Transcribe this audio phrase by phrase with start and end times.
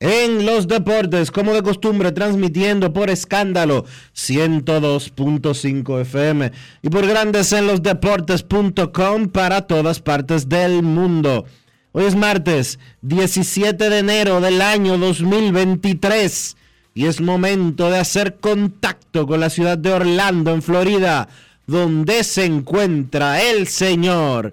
[0.00, 7.66] en los Deportes, como de costumbre, transmitiendo por escándalo 102.5 FM y por Grandes en
[7.66, 11.46] los Deportes.com para todas partes del mundo.
[11.92, 16.56] Hoy es martes 17 de enero del año 2023
[16.94, 21.28] y es momento de hacer contacto con la ciudad de Orlando, en Florida,
[21.66, 24.52] donde se encuentra el señor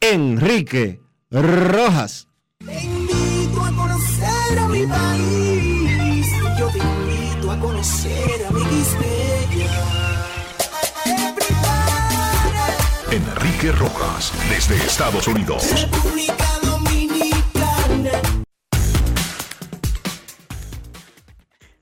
[0.00, 2.26] Enrique Rojas.
[13.58, 15.64] Enrique Rojas, desde Estados Unidos.
[15.72, 18.10] República Dominicana.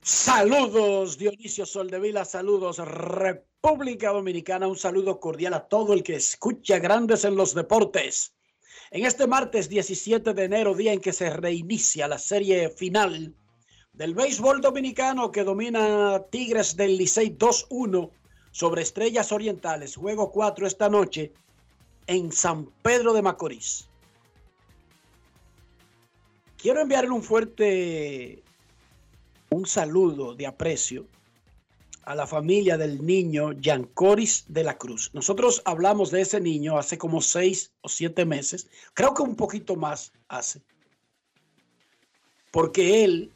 [0.01, 7.25] Saludos Dionisio Soldevila, saludos República Dominicana, un saludo cordial a todo el que escucha Grandes
[7.25, 8.33] en los Deportes.
[8.89, 13.35] En este martes 17 de enero, día en que se reinicia la serie final
[13.93, 18.09] del béisbol dominicano que domina Tigres del Licey 2-1
[18.49, 21.33] sobre Estrellas Orientales, juego 4 esta noche
[22.07, 23.87] en San Pedro de Macorís.
[26.57, 28.43] Quiero enviarle un fuerte
[29.49, 31.05] un saludo de aprecio
[32.03, 35.09] a la familia del niño Yancoris de la Cruz.
[35.13, 39.75] Nosotros hablamos de ese niño hace como seis o siete meses, creo que un poquito
[39.75, 40.61] más hace,
[42.51, 43.31] porque él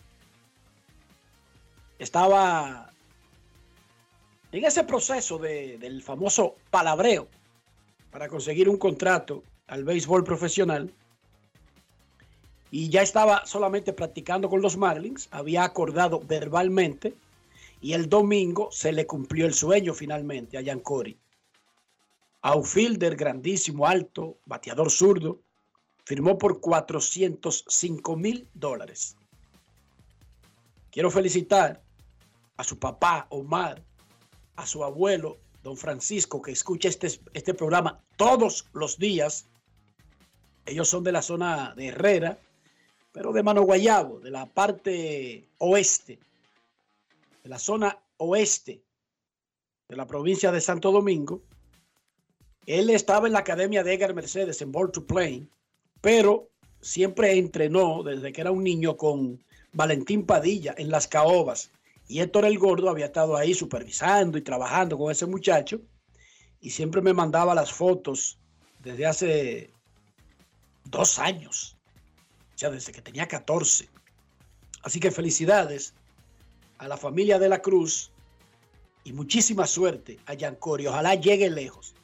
[1.99, 2.91] estaba
[4.51, 7.27] en ese proceso de- del famoso palabreo
[8.11, 10.93] para conseguir un contrato al béisbol profesional
[12.69, 17.13] y ya estaba solamente practicando con los Marlins, había acordado verbalmente
[17.81, 21.17] y el domingo se le cumplió el sueño finalmente a Yancori.
[22.43, 25.39] Outfielder grandísimo, alto, bateador zurdo,
[26.05, 29.15] firmó por 405 mil dólares.
[30.91, 31.81] Quiero felicitar
[32.57, 33.81] a su papá Omar,
[34.55, 39.45] a su abuelo don Francisco, que escucha este, este programa todos los días.
[40.65, 42.39] Ellos son de la zona de Herrera,
[43.11, 46.19] pero de Mano Guayabo, de la parte oeste,
[47.43, 48.81] de la zona oeste
[49.91, 51.41] de la provincia de Santo Domingo.
[52.65, 55.05] Él estaba en la academia de Edgar Mercedes en Ball to
[55.99, 61.71] pero siempre entrenó desde que era un niño con Valentín Padilla en las caobas.
[62.11, 65.81] Y Héctor el Gordo había estado ahí supervisando y trabajando con ese muchacho.
[66.59, 68.39] Y siempre me mandaba las fotos
[68.79, 69.69] desde hace
[70.85, 71.77] dos años
[72.61, 73.89] sea, desde que tenía 14.
[74.83, 75.93] Así que felicidades
[76.77, 78.11] a la familia de la Cruz
[79.03, 80.85] y muchísima suerte a Yancori.
[80.87, 81.95] Ojalá llegue lejos.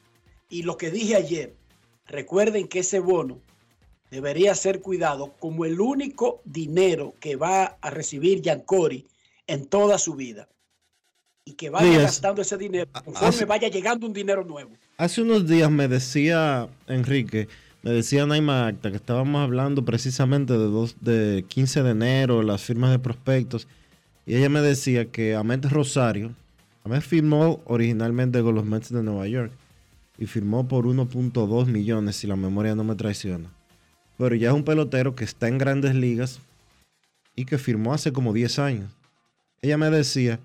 [0.48, 1.54] Y lo que dije ayer,
[2.06, 3.40] recuerden que ese bono
[4.10, 9.06] debería ser cuidado como el único dinero que va a recibir Yancori
[9.48, 10.48] en toda su vida.
[11.44, 14.70] Y que vaya gastando ese dinero conforme hace- vaya llegando un dinero nuevo.
[14.98, 17.48] Hace unos días me decía Enrique,
[17.82, 22.62] me decía Naima Acta que estábamos hablando precisamente de, dos, de 15 de enero, las
[22.62, 23.66] firmas de prospectos,
[24.26, 26.34] Y ella me decía que Ahmed Rosario,
[26.84, 29.50] Ahmed firmó originalmente con los Mets de Nueva York
[30.18, 33.50] y firmó por 1.2 millones, si la memoria no me traiciona.
[34.18, 36.40] Pero ya es un pelotero que está en grandes ligas
[37.36, 38.90] y que firmó hace como 10 años.
[39.62, 40.40] Ella me decía,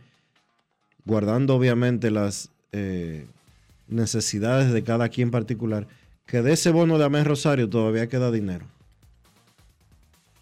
[1.06, 3.28] guardando obviamente las eh,
[3.88, 5.88] necesidades de cada quien particular,
[6.26, 8.66] que de ese bono de Amén Rosario todavía queda dinero.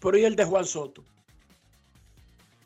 [0.00, 1.04] Pero ¿y el de Juan Soto?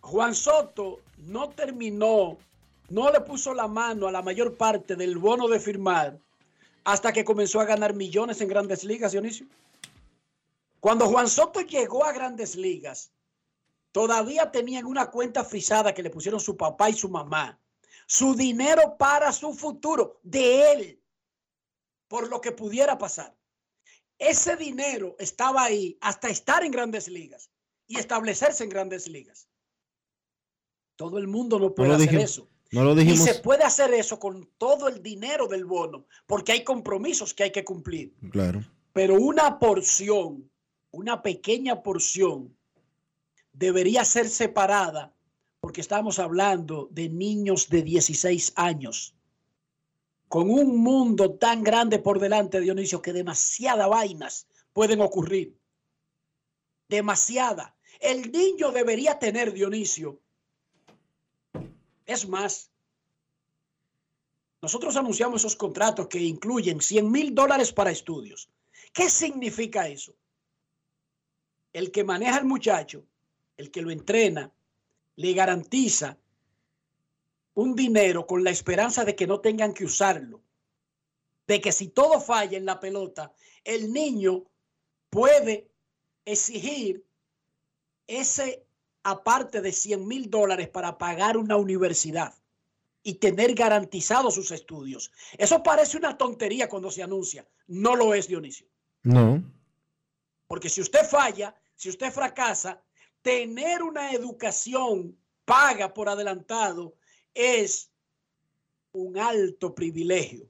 [0.00, 2.38] Juan Soto no terminó,
[2.90, 6.18] no le puso la mano a la mayor parte del bono de firmar
[6.84, 9.46] hasta que comenzó a ganar millones en grandes ligas, Dionisio.
[10.78, 13.10] Cuando Juan Soto llegó a grandes ligas,
[13.96, 17.58] todavía tenían una cuenta frisada que le pusieron su papá y su mamá.
[18.06, 21.02] Su dinero para su futuro, de él,
[22.06, 23.34] por lo que pudiera pasar.
[24.18, 27.50] Ese dinero estaba ahí hasta estar en grandes ligas
[27.86, 29.48] y establecerse en grandes ligas.
[30.96, 32.50] Todo el mundo no puede hacer eso.
[32.72, 33.20] No lo dijimos.
[33.20, 37.44] Y se puede hacer eso con todo el dinero del bono, porque hay compromisos que
[37.44, 38.14] hay que cumplir.
[38.30, 38.60] Claro.
[38.92, 40.50] Pero una porción,
[40.90, 42.54] una pequeña porción,
[43.56, 45.14] debería ser separada,
[45.60, 49.16] porque estamos hablando de niños de 16 años,
[50.28, 55.58] con un mundo tan grande por delante, Dionisio, que demasiadas vainas pueden ocurrir.
[56.88, 57.76] Demasiada.
[57.98, 60.20] El niño debería tener, Dionisio,
[62.04, 62.70] es más,
[64.60, 68.50] nosotros anunciamos esos contratos que incluyen 100 mil dólares para estudios.
[68.92, 70.14] ¿Qué significa eso?
[71.72, 73.06] El que maneja al muchacho,
[73.56, 74.52] el que lo entrena,
[75.16, 76.18] le garantiza
[77.54, 80.42] un dinero con la esperanza de que no tengan que usarlo.
[81.46, 83.32] De que si todo falla en la pelota,
[83.64, 84.44] el niño
[85.10, 85.70] puede
[86.24, 87.04] exigir
[88.06, 88.66] ese
[89.04, 92.34] aparte de 100 mil dólares para pagar una universidad
[93.02, 95.12] y tener garantizados sus estudios.
[95.38, 97.46] Eso parece una tontería cuando se anuncia.
[97.68, 98.66] No lo es, Dionisio.
[99.04, 99.42] No.
[100.48, 102.82] Porque si usted falla, si usted fracasa,
[103.26, 106.94] tener una educación paga por adelantado
[107.34, 107.90] es
[108.92, 110.48] un alto privilegio.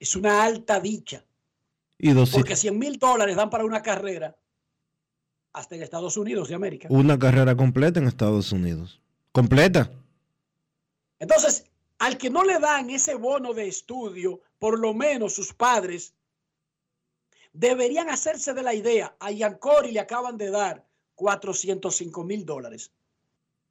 [0.00, 1.24] Es una alta dicha.
[1.98, 4.36] Y dos, Porque 100 mil dólares dan para una carrera
[5.52, 6.88] hasta en Estados Unidos de América.
[6.90, 9.00] Una carrera completa en Estados Unidos.
[9.30, 9.92] Completa.
[11.20, 11.70] Entonces,
[12.00, 16.12] al que no le dan ese bono de estudio, por lo menos sus padres
[17.52, 19.14] deberían hacerse de la idea.
[19.20, 20.84] A Yancori le acaban de dar
[21.14, 22.92] 405 mil dólares.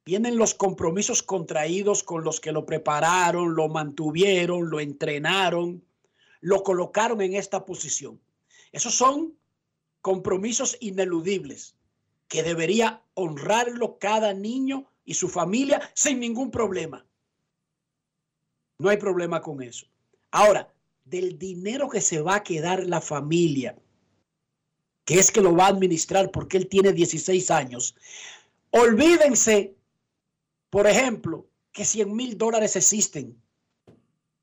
[0.04, 5.82] Vienen los compromisos contraídos con los que lo prepararon, lo mantuvieron, lo entrenaron,
[6.40, 8.20] lo colocaron en esta posición.
[8.70, 9.34] Esos son
[10.02, 11.74] compromisos ineludibles
[12.28, 17.06] que debería honrarlo cada niño y su familia sin ningún problema.
[18.78, 19.86] No hay problema con eso.
[20.30, 20.74] Ahora,
[21.04, 23.78] del dinero que se va a quedar la familia,
[25.04, 27.94] que es que lo va a administrar porque él tiene 16 años,
[28.70, 29.76] olvídense,
[30.70, 33.40] por ejemplo, que 100 mil dólares existen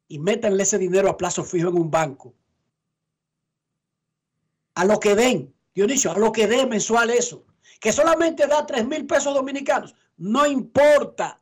[0.08, 2.34] y métanle ese dinero a plazo fijo en un banco.
[4.76, 7.46] A lo que den, Dionisio, a lo que dé mensual eso,
[7.80, 11.42] que solamente da 3 mil pesos dominicanos, no importa.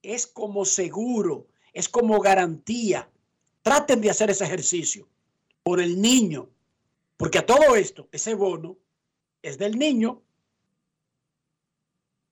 [0.00, 3.10] Es como seguro, es como garantía.
[3.62, 5.08] Traten de hacer ese ejercicio
[5.62, 6.48] por el niño,
[7.18, 8.78] porque a todo esto, ese bono
[9.42, 10.22] es del niño.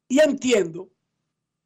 [0.09, 0.89] Y entiendo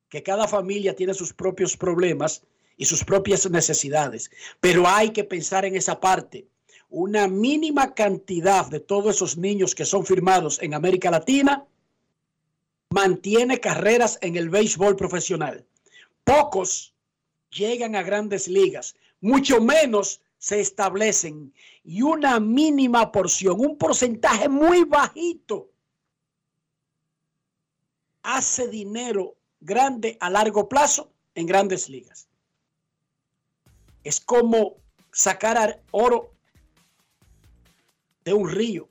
[0.08, 2.42] que cada familia tiene sus propios problemas
[2.76, 6.48] y sus propias necesidades, pero hay que pensar en esa parte
[6.88, 11.64] una mínima cantidad de todos esos niños que son firmados en América Latina
[12.88, 15.64] mantiene carreras en el béisbol profesional.
[16.24, 16.92] Pocos
[17.50, 21.52] llegan a grandes ligas, mucho menos se establecen
[21.84, 25.70] y una mínima porción, un porcentaje muy bajito,
[28.22, 32.26] hace dinero grande a largo plazo en grandes ligas.
[34.02, 34.76] Es como
[35.12, 36.32] sacar oro
[38.24, 38.88] de un río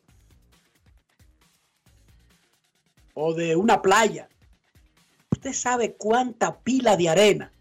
[3.16, 4.30] o de una playa.
[5.32, 7.52] Usted sabe cuánta pila de arena,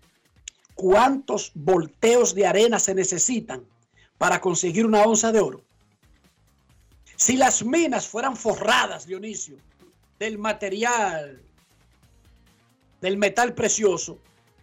[0.75, 3.67] cuántos volteos de arena se necesitan
[4.19, 5.63] para conseguir una onza de oro.
[7.17, 9.57] Si las minas fueran forradas, Dionisio,
[10.19, 11.41] del material,
[13.01, 14.19] del metal precioso,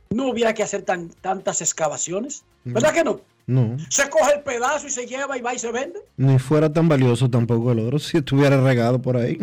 [0.10, 2.44] no hubiera que hacer tan, tantas excavaciones.
[2.64, 3.22] ¿Verdad que no?
[3.48, 3.78] No.
[3.90, 6.00] Se coge el pedazo y se lleva y va y se vende.
[6.18, 9.38] Ni fuera tan valioso tampoco el oro si estuviera regado por ahí.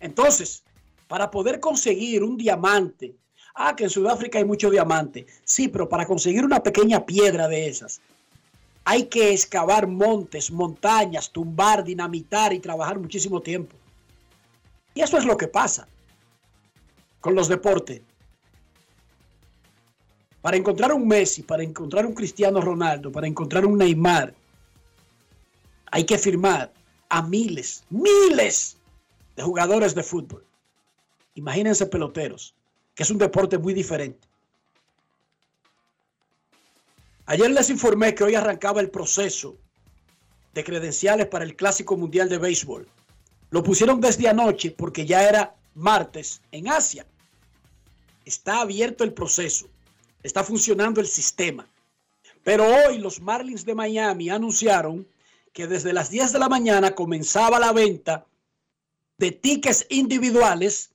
[0.00, 0.62] Entonces,
[1.08, 3.14] para poder conseguir un diamante.
[3.54, 5.26] Ah, que en Sudáfrica hay mucho diamante.
[5.44, 8.02] Sí, pero para conseguir una pequeña piedra de esas,
[8.88, 13.74] hay que excavar montes, montañas, tumbar, dinamitar y trabajar muchísimo tiempo.
[14.94, 15.88] Y eso es lo que pasa
[17.20, 18.00] con los deportes.
[20.40, 24.32] Para encontrar un Messi, para encontrar un Cristiano Ronaldo, para encontrar un Neymar,
[25.90, 26.72] hay que firmar
[27.08, 28.76] a miles, miles
[29.34, 30.44] de jugadores de fútbol.
[31.34, 32.54] Imagínense peloteros,
[32.94, 34.28] que es un deporte muy diferente.
[37.28, 39.56] Ayer les informé que hoy arrancaba el proceso
[40.54, 42.88] de credenciales para el Clásico Mundial de Béisbol.
[43.50, 47.04] Lo pusieron desde anoche porque ya era martes en Asia.
[48.24, 49.68] Está abierto el proceso,
[50.22, 51.68] está funcionando el sistema.
[52.44, 55.04] Pero hoy los Marlins de Miami anunciaron
[55.52, 58.24] que desde las 10 de la mañana comenzaba la venta
[59.18, 60.92] de tickets individuales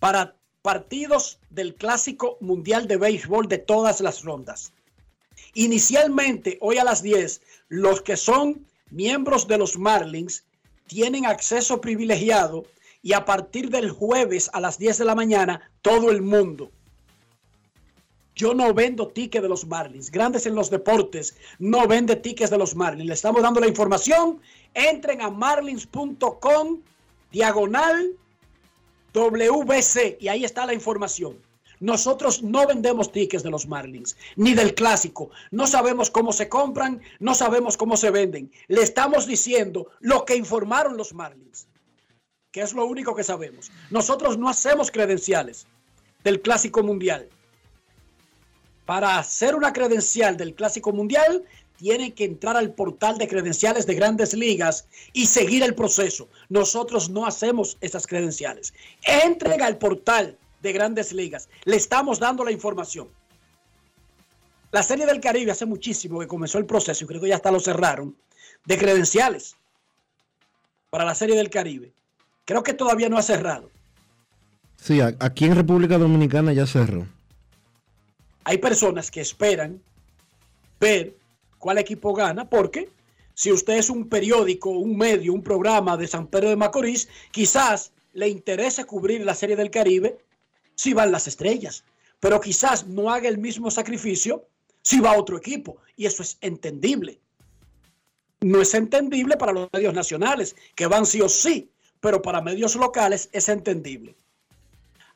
[0.00, 4.72] para partidos del Clásico Mundial de Béisbol de todas las rondas.
[5.54, 10.44] Inicialmente, hoy a las 10, los que son miembros de los Marlins
[10.86, 12.64] tienen acceso privilegiado
[13.02, 16.70] y a partir del jueves a las 10 de la mañana, todo el mundo.
[18.34, 20.10] Yo no vendo tickets de los Marlins.
[20.10, 23.06] Grandes en los deportes no vende tickets de los Marlins.
[23.06, 24.40] Le estamos dando la información.
[24.74, 26.80] Entren a marlins.com
[27.32, 28.12] diagonal
[29.14, 31.38] WBC y ahí está la información.
[31.80, 35.30] Nosotros no vendemos tickets de los Marlins, ni del clásico.
[35.50, 38.50] No sabemos cómo se compran, no sabemos cómo se venden.
[38.68, 41.66] Le estamos diciendo lo que informaron los Marlins,
[42.50, 43.70] que es lo único que sabemos.
[43.90, 45.66] Nosotros no hacemos credenciales
[46.24, 47.28] del clásico mundial.
[48.86, 51.44] Para hacer una credencial del clásico mundial,
[51.76, 56.28] tienen que entrar al portal de credenciales de grandes ligas y seguir el proceso.
[56.48, 58.72] Nosotros no hacemos esas credenciales.
[59.02, 61.48] Entren al portal de grandes ligas.
[61.64, 63.08] Le estamos dando la información.
[64.72, 67.52] La Serie del Caribe hace muchísimo que comenzó el proceso, y creo que ya hasta
[67.52, 68.16] lo cerraron,
[68.64, 69.56] de credenciales
[70.90, 71.92] para la Serie del Caribe.
[72.44, 73.70] Creo que todavía no ha cerrado.
[74.76, 77.06] Sí, aquí en República Dominicana ya cerró.
[78.44, 79.80] Hay personas que esperan
[80.80, 81.16] ver
[81.58, 82.90] cuál equipo gana, porque
[83.34, 87.92] si usted es un periódico, un medio, un programa de San Pedro de Macorís, quizás
[88.12, 90.18] le interese cubrir la Serie del Caribe
[90.76, 91.82] si van las estrellas,
[92.20, 94.46] pero quizás no haga el mismo sacrificio
[94.82, 97.18] si va a otro equipo, y eso es entendible.
[98.40, 102.76] No es entendible para los medios nacionales, que van sí o sí, pero para medios
[102.76, 104.14] locales es entendible.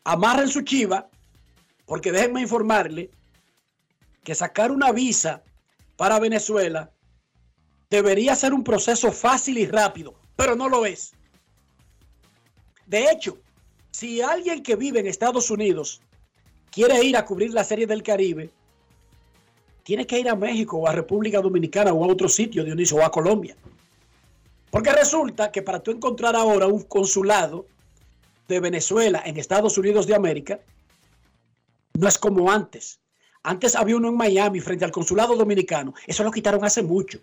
[0.03, 1.09] Amarren su chiva,
[1.87, 3.11] porque déjenme informarle
[4.25, 5.43] que sacar una visa
[5.97, 6.91] para Venezuela
[7.91, 11.13] debería ser un proceso fácil y rápido, pero no lo es.
[12.87, 13.39] De hecho,
[13.91, 16.01] si alguien que vive en Estados Unidos
[16.71, 18.51] quiere ir a cubrir la Serie del Caribe,
[19.83, 23.03] tiene que ir a México o a República Dominicana o a otro sitio, Dionisio, o
[23.03, 23.57] a Colombia.
[24.71, 27.67] Porque resulta que para tú encontrar ahora un consulado
[28.47, 30.61] de Venezuela en Estados Unidos de América,
[31.95, 33.01] no es como antes.
[33.43, 35.95] Antes había uno en Miami frente al consulado dominicano.
[36.07, 37.19] Eso lo quitaron hace mucho.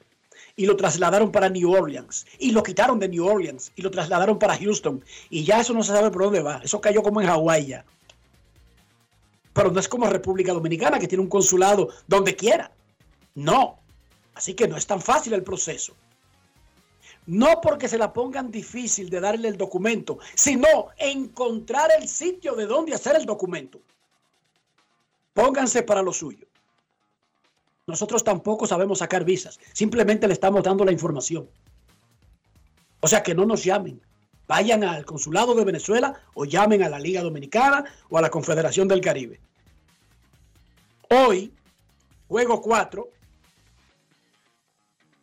[0.58, 2.26] Y lo trasladaron para New Orleans.
[2.40, 3.72] Y lo quitaron de New Orleans.
[3.76, 5.02] Y lo trasladaron para Houston.
[5.30, 6.60] Y ya eso no se sabe por dónde va.
[6.64, 7.86] Eso cayó como en Hawái ya.
[9.54, 12.72] Pero no es como República Dominicana que tiene un consulado donde quiera.
[13.36, 13.80] No.
[14.34, 15.94] Así que no es tan fácil el proceso.
[17.28, 22.66] No porque se la pongan difícil de darle el documento, sino encontrar el sitio de
[22.66, 23.80] donde hacer el documento.
[25.34, 26.47] Pónganse para lo suyo.
[27.88, 29.62] Nosotros tampoco sabemos sacar visas.
[29.72, 31.50] Simplemente le estamos dando la información.
[33.00, 34.02] O sea, que no nos llamen.
[34.46, 38.90] Vayan al consulado de Venezuela o llamen a la Liga Dominicana o a la Confederación
[38.90, 39.40] del Caribe.
[41.10, 41.54] Hoy,
[42.28, 43.08] juego 4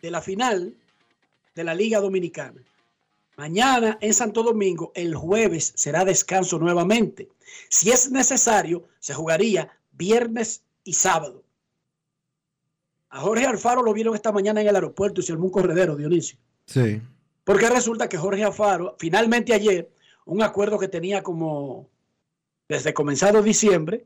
[0.00, 0.74] de la final
[1.54, 2.62] de la Liga Dominicana.
[3.36, 7.28] Mañana en Santo Domingo, el jueves será descanso nuevamente.
[7.68, 11.43] Si es necesario, se jugaría viernes y sábado.
[13.14, 15.94] A Jorge Alfaro lo vieron esta mañana en el aeropuerto y se armó un corredero,
[15.94, 16.36] Dionisio.
[16.66, 17.00] Sí.
[17.44, 19.88] Porque resulta que Jorge Alfaro, finalmente ayer,
[20.24, 21.88] un acuerdo que tenía como
[22.68, 24.04] desde comenzado diciembre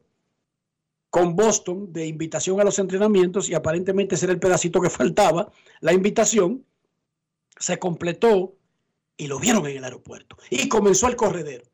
[1.08, 5.50] con Boston de invitación a los entrenamientos y aparentemente ser el pedacito que faltaba,
[5.80, 6.66] la invitación
[7.56, 8.56] se completó
[9.16, 10.36] y lo vieron en el aeropuerto.
[10.50, 11.64] Y comenzó el corredero.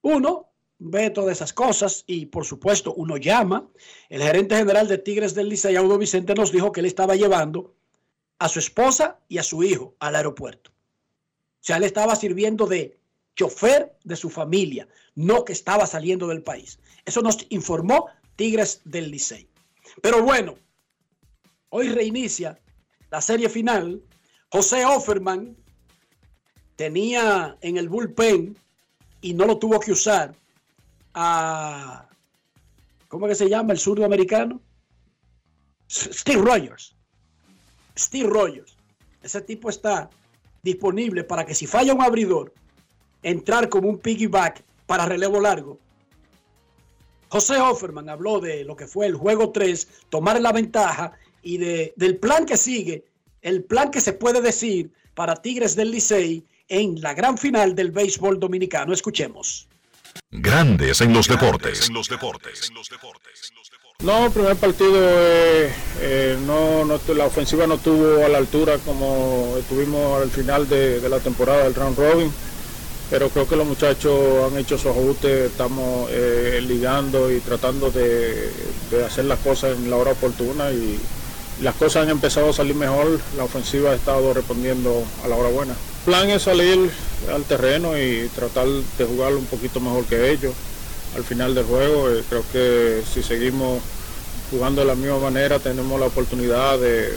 [0.00, 0.51] Uno
[0.84, 3.68] ve todas esas cosas y por supuesto uno llama.
[4.08, 7.74] El gerente general de Tigres del Licey, Audo Vicente, nos dijo que él estaba llevando
[8.38, 10.70] a su esposa y a su hijo al aeropuerto.
[10.70, 12.98] O sea, él estaba sirviendo de
[13.36, 16.78] chofer de su familia, no que estaba saliendo del país.
[17.04, 19.48] Eso nos informó Tigres del Licey.
[20.02, 20.56] Pero bueno,
[21.70, 22.58] hoy reinicia
[23.10, 24.02] la serie final.
[24.50, 25.56] José Offerman
[26.76, 28.56] tenía en el bullpen
[29.20, 30.34] y no lo tuvo que usar
[31.14, 32.08] a,
[33.08, 33.72] ¿cómo que se llama?
[33.72, 34.60] El surdo americano.
[35.88, 36.94] Steve Rogers.
[37.96, 38.76] Steve Rogers.
[39.22, 40.10] Ese tipo está
[40.62, 42.52] disponible para que si falla un abridor,
[43.22, 45.78] entrar como un piggyback para relevo largo.
[47.28, 51.94] José Offerman habló de lo que fue el juego 3, tomar la ventaja y de,
[51.96, 53.04] del plan que sigue,
[53.40, 57.90] el plan que se puede decir para Tigres del Licey en la gran final del
[57.90, 58.92] béisbol dominicano.
[58.92, 59.68] Escuchemos.
[60.30, 61.88] Grandes en los deportes.
[61.88, 62.72] En los deportes.
[64.02, 69.54] No, el primer partido eh, eh, no, la ofensiva no estuvo a la altura como
[69.56, 72.32] estuvimos al final de, la temporada del round robin,
[73.10, 78.50] pero creo que los muchachos han hecho su ajuste, estamos eh, ligando y tratando de,
[79.06, 80.98] hacer las cosas en la hora oportuna y
[81.60, 85.50] las cosas han empezado a salir mejor, la ofensiva ha estado respondiendo a la hora
[85.50, 85.74] buena.
[86.04, 86.90] Plan es salir
[87.32, 90.52] al terreno y tratar de jugar un poquito mejor que ellos
[91.16, 92.10] al final del juego.
[92.10, 93.80] Eh, creo que si seguimos
[94.50, 97.08] jugando de la misma manera tenemos la oportunidad de,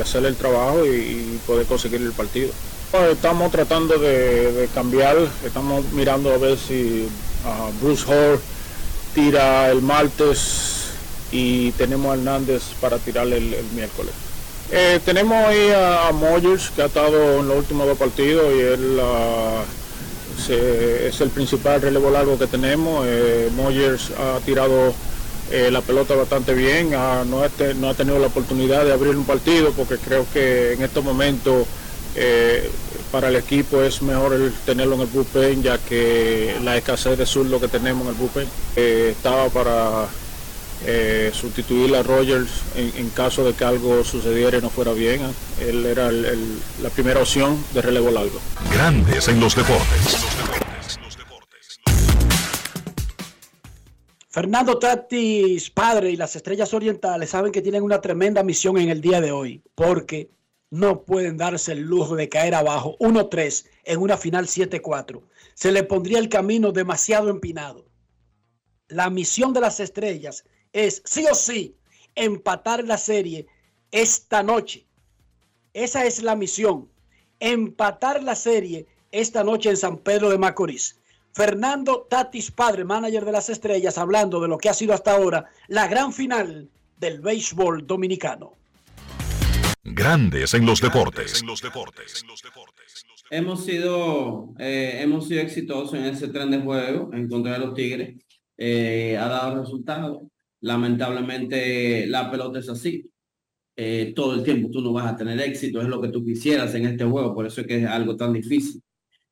[0.00, 2.50] hacer el trabajo y, poder conseguir el partido.
[3.10, 7.08] Estamos tratando de, cambiar, estamos mirando a ver si
[7.46, 8.38] ah, Bruce Hall
[9.14, 10.88] tira el martes
[11.30, 14.12] y tenemos a Hernández para tirarle el, miércoles.
[14.70, 18.98] Eh, tenemos ahí a, Moyers que ha estado en los últimos dos partidos y él
[19.02, 19.64] ah,
[20.50, 23.04] es el principal relevo largo que tenemos.
[23.06, 24.94] Eh, Moyers ha tirado
[25.50, 29.24] eh, la pelota bastante bien, no, ha no, ha tenido la oportunidad de abrir un
[29.24, 31.66] partido porque creo que en estos momentos
[32.14, 32.70] eh,
[33.10, 37.60] para el equipo es mejor tenerlo en el bullpen ya que la escasez de zurdo
[37.60, 40.08] que tenemos en el bullpen estaba para
[41.32, 45.20] sustituir a Rogers en, caso de que algo sucediera y no fuera bien.
[45.60, 48.40] Él era la primera opción de relevo largo.
[48.72, 50.26] Grandes en los deportes.
[54.32, 59.02] Fernando Tatis, padre y las Estrellas Orientales saben que tienen una tremenda misión en el
[59.02, 60.30] día de hoy, porque
[60.70, 65.20] no pueden darse el lujo de caer abajo 1-3 en una final 7-4.
[65.52, 67.84] Se le pondría el camino demasiado empinado.
[68.88, 71.76] La misión de las Estrellas es sí o sí
[72.14, 73.46] empatar la serie
[73.90, 74.86] esta noche.
[75.74, 76.88] Esa es la misión,
[77.40, 80.98] empatar la serie esta noche en San Pedro de Macorís.
[81.34, 85.46] Fernando Tatis Padre, manager de las estrellas, hablando de lo que ha sido hasta ahora
[85.68, 88.52] la gran final del béisbol dominicano.
[89.82, 91.42] Grandes en los deportes.
[93.30, 97.74] Hemos sido, eh, hemos sido exitosos en ese tren de juego en contra de los
[97.74, 98.22] Tigres.
[98.58, 100.22] Eh, ha dado resultados.
[100.62, 103.04] Lamentablemente la pelota es así.
[103.76, 106.74] Eh, todo el tiempo tú no vas a tener éxito, es lo que tú quisieras
[106.74, 108.82] en este juego, por eso es que es algo tan difícil.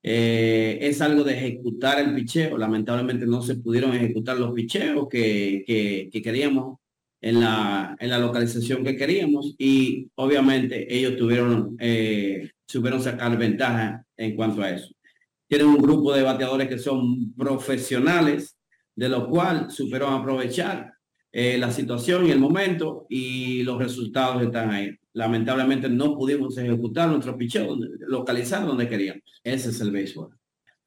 [0.03, 2.57] Eh, es algo de ejecutar el picheo.
[2.59, 6.79] Lamentablemente no se pudieron ejecutar los picheos que, que, queríamos
[7.21, 14.05] en la, en la localización que queríamos y obviamente ellos tuvieron, eh, supieron sacar ventaja
[14.17, 14.89] en cuanto a eso.
[15.47, 18.57] Tienen un grupo de bateadores que son profesionales,
[18.97, 20.93] de lo cual supieron aprovechar
[21.33, 27.09] eh, la situación y el momento y los resultados están ahí lamentablemente no pudimos ejecutar
[27.09, 29.23] nuestro picheo, localizar donde queríamos.
[29.43, 30.37] Ese es el béisbol.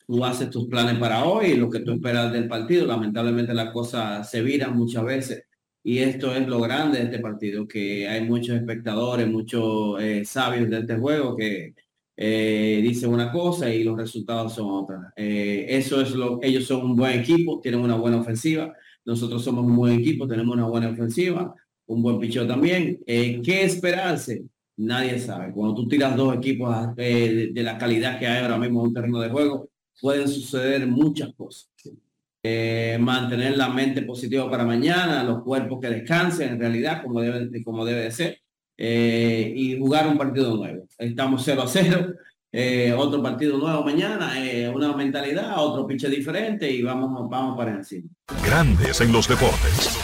[0.06, 2.86] Tú haces tus planes para hoy lo que tú esperas del partido.
[2.86, 5.44] Lamentablemente las cosas se viran muchas veces
[5.84, 10.70] y esto es lo grande de este partido, que hay muchos espectadores, muchos eh, sabios
[10.70, 11.74] de este juego que
[12.16, 15.14] eh, dicen una cosa y los resultados son otras.
[15.16, 18.74] Eh, eso es lo, ellos son un buen equipo, tienen una buena ofensiva.
[19.06, 21.54] Nosotros somos un buen equipo, tenemos una buena ofensiva
[21.86, 23.00] un buen picheo también.
[23.06, 24.44] Eh, ¿Qué esperarse?
[24.78, 25.52] Nadie sabe.
[25.54, 28.94] Cuando tú tiras dos equipos eh, de, la calidad que hay ahora mismo en un
[28.94, 29.70] terreno de juego,
[30.02, 31.70] pueden suceder muchas cosas.
[32.46, 37.64] Eh, mantener la mente positiva para mañana, los cuerpos que descansen en realidad como debe,
[37.64, 38.40] como debe de ser,
[38.76, 40.86] y jugar un partido nuevo.
[40.98, 42.14] Estamos 0 a 0,
[42.98, 44.34] otro partido nuevo mañana,
[44.74, 48.10] una mentalidad, otro piche diferente y vamos, vamos para encima.
[48.46, 50.00] Grandes en los deportes.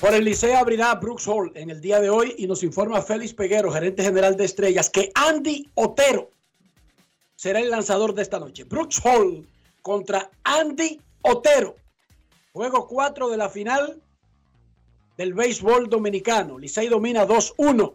[0.00, 3.32] Por el Liceo abrirá Brooks Hall en el día de hoy y nos informa Félix
[3.34, 6.28] Peguero, gerente general de Estrellas, que Andy Otero
[7.36, 8.64] será el lanzador de esta noche.
[8.64, 9.46] Brooks Hall
[9.80, 11.76] contra Andy Otero.
[12.52, 14.02] Juego 4 de la final
[15.16, 16.58] del béisbol dominicano.
[16.58, 17.94] Licey domina 2-1.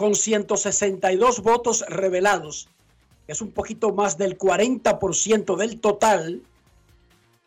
[0.00, 2.70] Con 162 votos revelados,
[3.26, 6.42] que es un poquito más del 40% del total,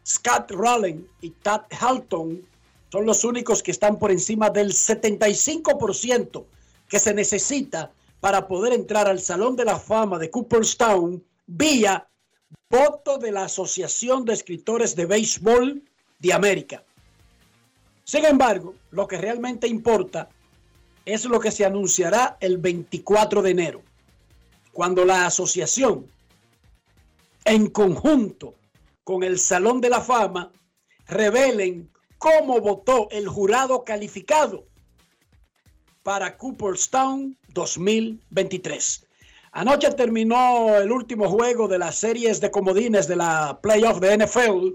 [0.06, 2.44] Scott Rowling y Tad Halton
[2.92, 6.46] son los únicos que están por encima del 75%
[6.88, 12.08] que se necesita para poder entrar al Salón de la Fama de Cooperstown vía
[12.70, 15.82] voto de la Asociación de Escritores de Béisbol
[16.20, 16.84] de América.
[18.04, 20.30] Sin embargo, lo que realmente importa
[21.06, 23.82] es lo que se anunciará el 24 de enero,
[24.72, 26.08] cuando la asociación,
[27.46, 28.56] en conjunto
[29.04, 30.52] con el Salón de la Fama,
[31.08, 34.66] revelen cómo votó el jurado calificado
[36.04, 39.06] para Cooperstown 2023.
[39.52, 44.70] Anoche terminó el último juego de las series de comodines de la playoff de NFL.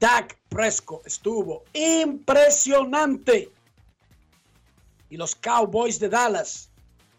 [0.00, 3.50] Dak Prescott estuvo impresionante.
[5.10, 6.70] Y los Cowboys de Dallas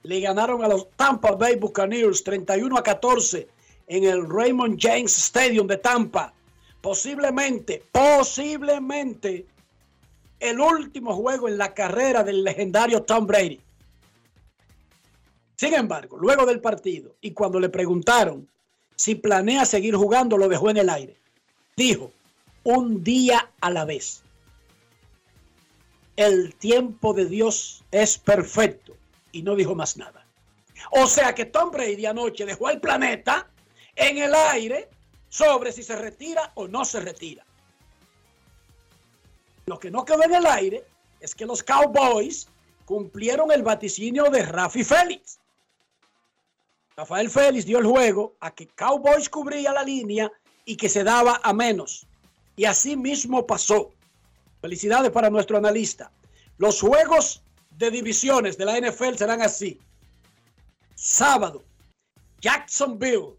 [0.03, 3.47] le ganaron a los Tampa Bay Buccaneers 31 a 14
[3.87, 6.33] en el Raymond James Stadium de Tampa.
[6.81, 9.45] Posiblemente, posiblemente
[10.39, 13.59] el último juego en la carrera del legendario Tom Brady.
[15.55, 18.47] Sin embargo, luego del partido y cuando le preguntaron
[18.95, 21.15] si planea seguir jugando, lo dejó en el aire.
[21.75, 22.11] Dijo,
[22.63, 24.23] un día a la vez.
[26.17, 28.97] El tiempo de Dios es perfecto
[29.31, 30.25] y no dijo más nada.
[30.91, 33.49] O sea que Tom Brady anoche dejó el planeta
[33.95, 34.89] en el aire
[35.29, 37.45] sobre si se retira o no se retira.
[39.67, 40.85] Lo que no quedó en el aire
[41.19, 42.47] es que los Cowboys
[42.85, 45.39] cumplieron el vaticinio de Rafi Félix.
[46.95, 50.31] Rafael Félix dio el juego a que Cowboys cubría la línea
[50.65, 52.07] y que se daba a menos.
[52.55, 53.93] Y así mismo pasó.
[54.61, 56.11] Felicidades para nuestro analista.
[56.57, 59.79] Los juegos de divisiones de la NFL serán así.
[60.95, 61.63] Sábado,
[62.41, 63.35] Jacksonville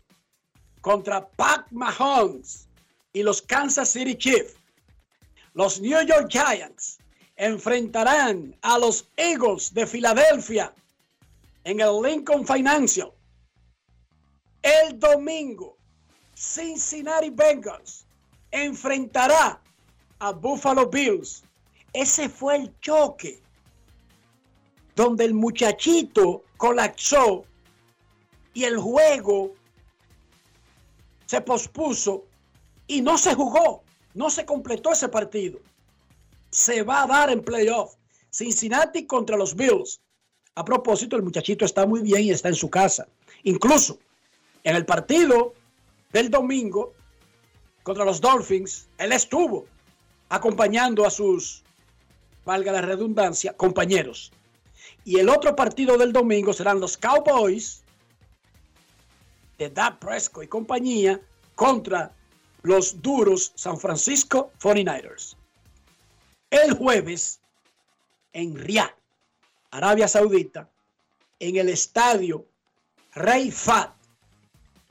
[0.81, 2.69] contra Pat Mahomes
[3.13, 4.55] y los Kansas City Chiefs.
[5.55, 6.99] Los New York Giants
[7.37, 10.73] enfrentarán a los Eagles de Filadelfia
[11.65, 13.13] en el Lincoln Financial.
[14.63, 15.77] El domingo,
[16.35, 18.07] Cincinnati Bengals
[18.51, 19.61] enfrentará
[20.21, 21.43] a Buffalo Bills.
[21.93, 23.41] Ese fue el choque
[24.95, 27.45] donde el muchachito colapsó
[28.53, 29.55] y el juego
[31.27, 32.25] se pospuso
[32.87, 33.83] y no se jugó,
[34.15, 35.61] no se completó ese partido.
[36.51, 37.95] Se va a dar en playoff.
[38.31, 40.01] Cincinnati contra los Bills.
[40.55, 43.07] A propósito, el muchachito está muy bien y está en su casa.
[43.45, 43.99] Incluso
[44.65, 45.55] en el partido
[46.13, 46.95] del domingo
[47.83, 49.67] contra los Dolphins, él estuvo
[50.29, 51.63] acompañando a sus,
[52.45, 54.33] valga la redundancia, compañeros.
[55.05, 57.83] Y el otro partido del domingo serán los Cowboys
[59.59, 61.21] de Dak Prescott y compañía
[61.55, 62.13] contra
[62.63, 65.37] los duros San Francisco 49ers.
[66.51, 67.41] El jueves
[68.33, 68.95] en Riyadh,
[69.71, 70.69] Arabia Saudita,
[71.41, 72.47] en el estadio
[73.13, 73.95] Rey Fat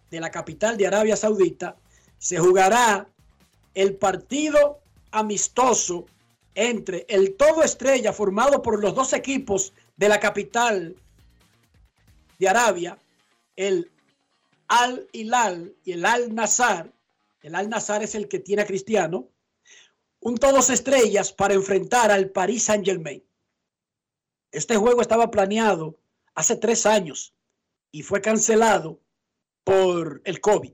[0.09, 1.75] de la capital de Arabia Saudita,
[2.17, 3.07] se jugará
[3.73, 4.79] el partido
[5.11, 6.05] amistoso
[6.55, 10.95] entre el todo estrella formado por los dos equipos de la capital
[12.39, 12.97] de Arabia,
[13.55, 13.91] el
[14.67, 16.93] Al Hilal y el Al Nazar.
[17.41, 19.29] El Al Nazar es el que tiene a Cristiano.
[20.19, 23.23] Un todos estrellas para enfrentar al Paris Saint Germain.
[24.51, 25.99] Este juego estaba planeado
[26.33, 27.35] hace tres años
[27.91, 28.99] y fue cancelado
[29.63, 30.73] por el COVID.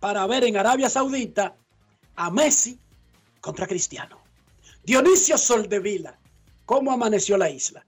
[0.00, 1.54] para ver en Arabia Saudita
[2.16, 2.78] a Messi
[3.40, 4.18] contra Cristiano.
[4.84, 6.18] Dionisio Soldevila,
[6.64, 7.84] ¿cómo amaneció la isla?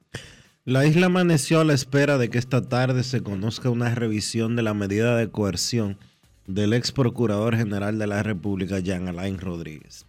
[0.65, 4.63] La isla amaneció a la espera de que esta tarde se conozca una revisión de
[4.63, 5.99] la medida de coerción
[6.47, 10.07] del ex procurador general de la República, Jean Alain Rodríguez.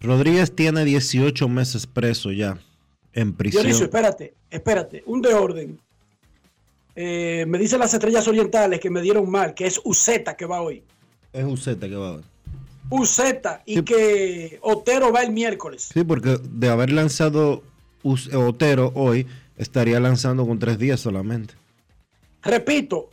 [0.00, 2.58] Rodríguez tiene 18 meses preso ya
[3.12, 3.62] en prisión.
[3.62, 5.80] Dionisio, espérate, espérate, un de orden.
[6.96, 10.62] Eh, me dicen las estrellas orientales que me dieron mal, que es Uceta que va
[10.62, 10.82] hoy.
[11.32, 12.22] Es Uceta que va hoy.
[12.88, 13.82] Uceta y Sí.
[13.84, 15.90] que Otero va el miércoles.
[15.92, 17.62] Sí, porque de haber lanzado
[18.02, 19.26] Us- Otero hoy,
[19.58, 21.54] estaría lanzando con tres días solamente.
[22.42, 23.10] Repito,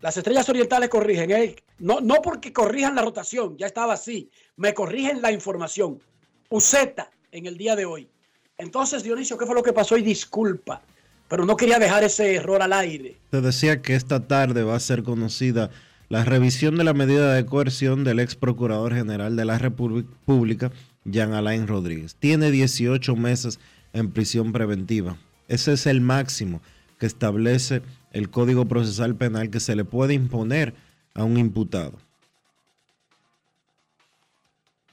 [0.00, 1.30] las estrellas orientales corrigen.
[1.32, 1.56] ¿eh?
[1.78, 4.30] No, no porque corrijan la rotación, ya estaba así.
[4.56, 6.00] Me corrigen la información.
[6.48, 8.08] Uceta en el día de hoy.
[8.56, 9.98] Entonces, Dionisio, ¿qué fue lo que pasó?
[9.98, 10.80] Y disculpa,
[11.28, 13.16] pero no quería dejar ese error al aire.
[13.30, 15.70] Te decía que esta tarde va a ser conocida
[16.08, 20.70] la revisión de la medida de coerción del ex procurador general de la República,
[21.04, 22.14] Jean Alain Rodríguez.
[22.16, 23.58] Tiene 18 meses
[23.92, 25.16] en prisión preventiva.
[25.48, 26.60] Ese es el máximo
[26.98, 30.74] que establece el Código Procesal Penal que se le puede imponer
[31.14, 31.98] a un imputado.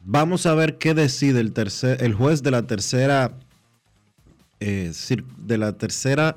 [0.02, 3.40] Vamos a ver qué decide el, tercer, el juez de la tercera
[4.66, 4.94] eh,
[5.40, 6.36] de la tercera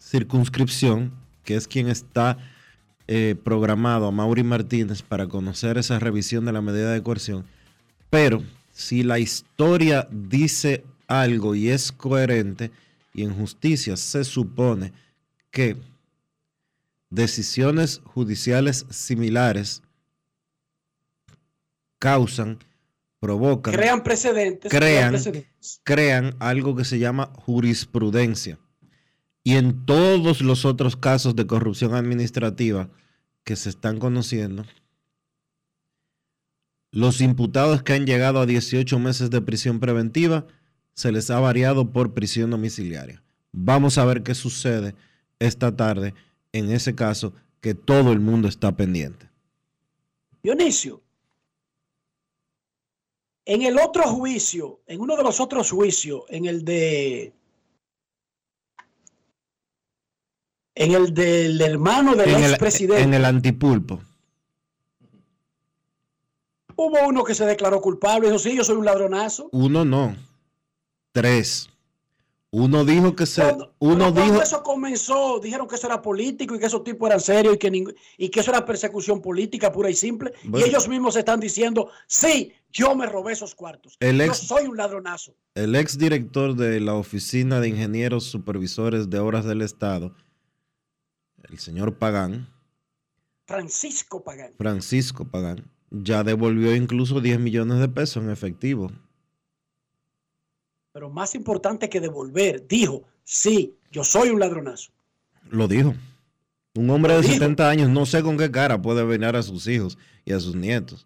[0.00, 1.12] circunscripción,
[1.44, 2.38] que es quien está
[3.06, 7.44] eh, programado a Mauri Martínez para conocer esa revisión de la medida de coerción.
[8.10, 8.42] Pero
[8.72, 12.72] si la historia dice algo y es coherente,
[13.12, 14.92] y en justicia se supone
[15.52, 15.76] que
[17.10, 19.82] decisiones judiciales similares
[22.00, 22.58] causan,
[23.24, 24.70] provocan, Crean precedentes.
[24.70, 25.12] Crean.
[25.12, 25.80] precedentes.
[25.82, 28.58] crean algo que se llama jurisprudencia.
[29.42, 32.90] Y en todos los otros casos de corrupción administrativa
[33.42, 34.66] que se están conociendo,
[36.90, 40.46] los imputados que han llegado a 18 meses de prisión preventiva
[40.92, 43.22] se les ha variado por prisión domiciliaria.
[43.52, 44.94] Vamos a ver qué sucede
[45.38, 46.12] esta tarde
[46.52, 47.32] en ese caso
[47.62, 49.30] que todo el mundo está pendiente.
[50.42, 51.03] Dionisio,
[53.46, 57.32] en el otro juicio, en uno de los otros juicios, en el de.
[60.76, 64.00] En el del hermano del En el, expresidente, en el antipulpo.
[66.74, 68.26] hubo uno que se declaró culpable.
[68.26, 69.48] Dijo, sí, yo soy un ladronazo.
[69.52, 70.16] Uno no,
[71.12, 71.68] tres.
[72.56, 76.54] Uno dijo que se, Cuando- uno cuando dijo, eso comenzó, dijeron que eso era político
[76.54, 79.72] y que esos tipos eran serios y que, ning- y que eso era persecución política
[79.72, 80.32] pura y simple.
[80.44, 80.64] Bueno.
[80.64, 83.96] Y ellos mismos están diciendo, sí, yo me robé esos cuartos.
[83.98, 85.34] El yo ex- soy un ladronazo.
[85.56, 90.14] el ex director de la Oficina de Ingenieros Supervisores de Obras del Estado,
[91.50, 92.48] el señor Pagán,
[93.46, 94.52] Francisco Pagán.
[94.58, 98.92] Francisco Pagán, ya devolvió incluso 10 millones de pesos en efectivo.
[100.94, 104.92] Pero más importante que devolver, dijo, sí, yo soy un ladronazo.
[105.50, 105.92] Lo dijo.
[106.76, 107.40] Un hombre Lo de dijo.
[107.40, 110.54] 70 años, no sé con qué cara puede venir a sus hijos y a sus
[110.54, 111.04] nietos.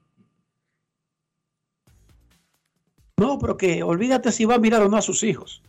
[3.17, 5.63] No, pero que olvídate si va a mirar o no a sus hijos.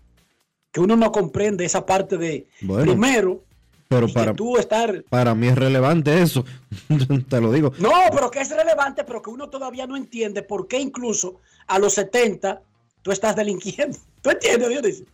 [0.73, 3.41] Que uno no comprende esa parte de, Bueno, primero,
[3.88, 5.01] pero para, tú estar...
[5.10, 6.43] para mí es relevante eso.
[7.29, 7.71] Te lo digo.
[7.79, 11.79] No, pero que es relevante, pero que uno todavía no entiende por qué incluso a
[11.79, 12.63] los 70
[13.01, 13.97] tú estás delinquiendo.
[14.21, 15.05] ¿Tú entiendes, Dionisio?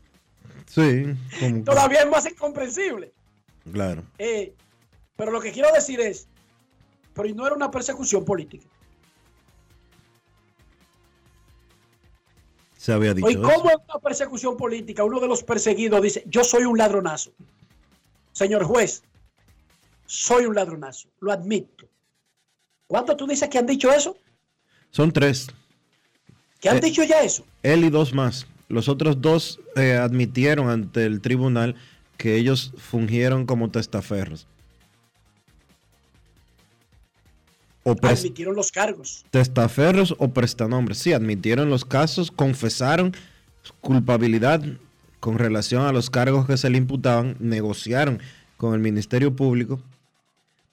[0.67, 3.13] Sí, como Todavía es más incomprensible.
[3.71, 4.03] claro.
[4.17, 4.53] Eh,
[5.15, 6.27] pero lo que quiero decir es,
[7.13, 8.67] pero y no era una persecución política.
[12.77, 13.41] Se había dicho eso.
[13.41, 17.31] ¿cómo en una persecución política uno de los perseguidos dice, yo soy un ladronazo?
[18.33, 19.03] Señor juez,
[20.05, 21.87] soy un ladronazo, lo admito.
[22.87, 24.17] ¿Cuánto tú dices que han dicho eso?
[24.91, 25.47] Son tres.
[26.65, 27.45] ¿Que han Eh, dicho ya eso?
[27.61, 28.47] Él y dos más.
[28.69, 31.75] Los otros dos eh, admitieron ante el tribunal
[32.17, 34.47] que ellos fungieron como testaferros.
[37.83, 39.25] O Admitieron los cargos.
[39.29, 40.97] testaferros o prestanombres.
[40.97, 43.13] Sí, admitieron los casos, confesaron
[43.79, 44.63] culpabilidad
[45.19, 48.19] con relación a los cargos que se le imputaban, negociaron
[48.57, 49.79] con el Ministerio Público,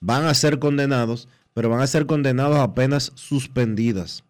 [0.01, 4.25] van a ser condenados, pero van a ser condenados a penas suspendidas.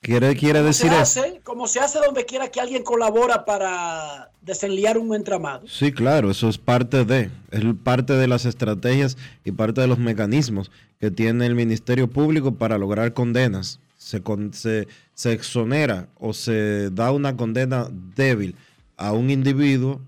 [0.00, 1.22] Quiere, quiere se decir eso.
[1.42, 5.66] como se hace donde quiera que alguien colabora para desenliar un entramado.
[5.68, 9.98] Sí, claro, eso es parte de, es parte de las estrategias y parte de los
[9.98, 13.80] mecanismos que tiene el Ministerio Público para lograr condenas.
[13.96, 18.54] Se, con- se, se exonera o se da una condena débil
[18.96, 20.00] a un individuo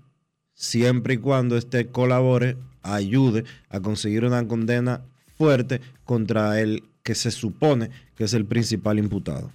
[0.53, 5.01] siempre y cuando éste colabore, ayude a conseguir una condena
[5.37, 9.51] fuerte contra el que se supone que es el principal imputado.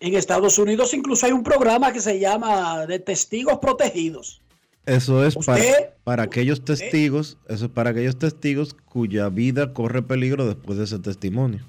[0.00, 4.40] En Estados Unidos incluso hay un programa que se llama de testigos protegidos.
[4.86, 10.02] Eso es para, Usted- para aquellos testigos, eso es para aquellos testigos cuya vida corre
[10.02, 11.60] peligro después de ese testimonio.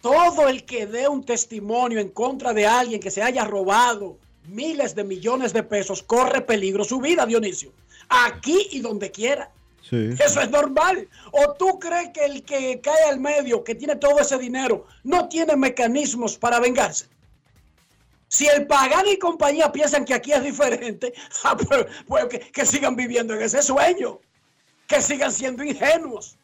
[0.00, 4.94] Todo el que dé un testimonio en contra de alguien que se haya robado miles
[4.94, 7.72] de millones de pesos corre peligro su vida, Dionisio.
[8.08, 9.50] Aquí y donde quiera.
[9.88, 10.10] Sí.
[10.18, 11.08] Eso es normal.
[11.32, 15.28] ¿O tú crees que el que cae al medio, que tiene todo ese dinero, no
[15.28, 17.06] tiene mecanismos para vengarse?
[18.34, 22.96] Si el Pagán y compañía piensan que aquí es diferente, ah, pues, que, que sigan
[22.96, 24.18] viviendo en ese sueño,
[24.88, 26.36] que sigan siendo ingenuos.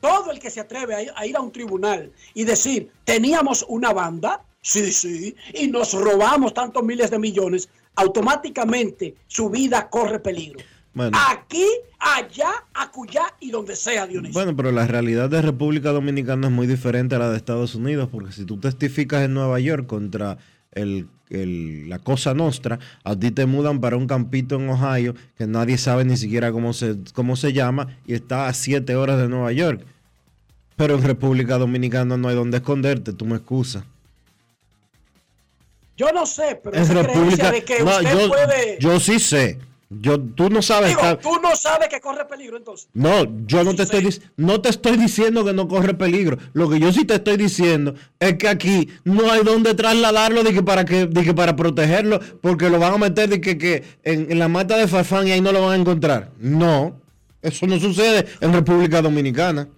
[0.00, 3.66] Todo el que se atreve a ir, a ir a un tribunal y decir, teníamos
[3.68, 10.20] una banda, sí, sí, y nos robamos tantos miles de millones, automáticamente su vida corre
[10.20, 10.64] peligro.
[10.94, 11.18] Bueno.
[11.28, 11.66] Aquí,
[11.98, 14.32] allá, acullá y donde sea, Dionisio.
[14.32, 18.08] Bueno, pero la realidad de República Dominicana es muy diferente a la de Estados Unidos,
[18.10, 20.38] porque si tú testificas en Nueva York contra
[20.72, 25.46] el, el- la Cosa Nostra, a ti te mudan para un campito en Ohio que
[25.46, 29.28] nadie sabe ni siquiera cómo se, cómo se llama y está a siete horas de
[29.28, 29.84] Nueva York.
[30.76, 33.82] Pero en República Dominicana no hay donde esconderte, tú me excusas.
[35.96, 37.50] Yo no sé, pero En esa República...
[37.50, 38.78] creencia de que No, usted yo, puede...
[38.80, 39.58] yo sí sé.
[39.90, 40.90] Yo, tú no sabes...
[40.90, 42.88] Digo, tú no sabes que corre peligro entonces.
[42.92, 46.36] No, yo no Sí te, estoy, no te estoy diciendo que no corre peligro.
[46.52, 50.52] Lo que yo sí te estoy diciendo es que aquí no hay donde trasladarlo de
[50.52, 53.82] que para que, de que para protegerlo, porque lo van a meter de que, que
[54.04, 56.32] en, en la mata de Farfán y ahí no lo van a encontrar.
[56.38, 57.00] No,
[57.40, 59.68] eso no sucede en República Dominicana.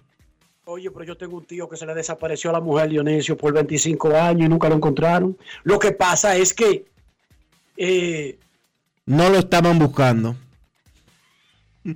[0.65, 3.53] Oye, pero yo tengo un tío que se le desapareció a la mujer Dionisio por
[3.53, 5.37] 25 años y nunca lo encontraron.
[5.63, 6.85] Lo que pasa es que
[7.77, 8.37] eh,
[9.11, 10.37] No lo estaban buscando.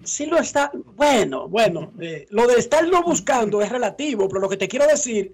[0.03, 0.69] sí lo está.
[0.97, 5.31] Bueno, bueno, eh, lo de estarlo buscando es relativo, pero lo que te quiero decir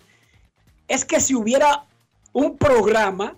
[0.88, 1.88] es que si hubiera
[2.34, 3.36] un programa,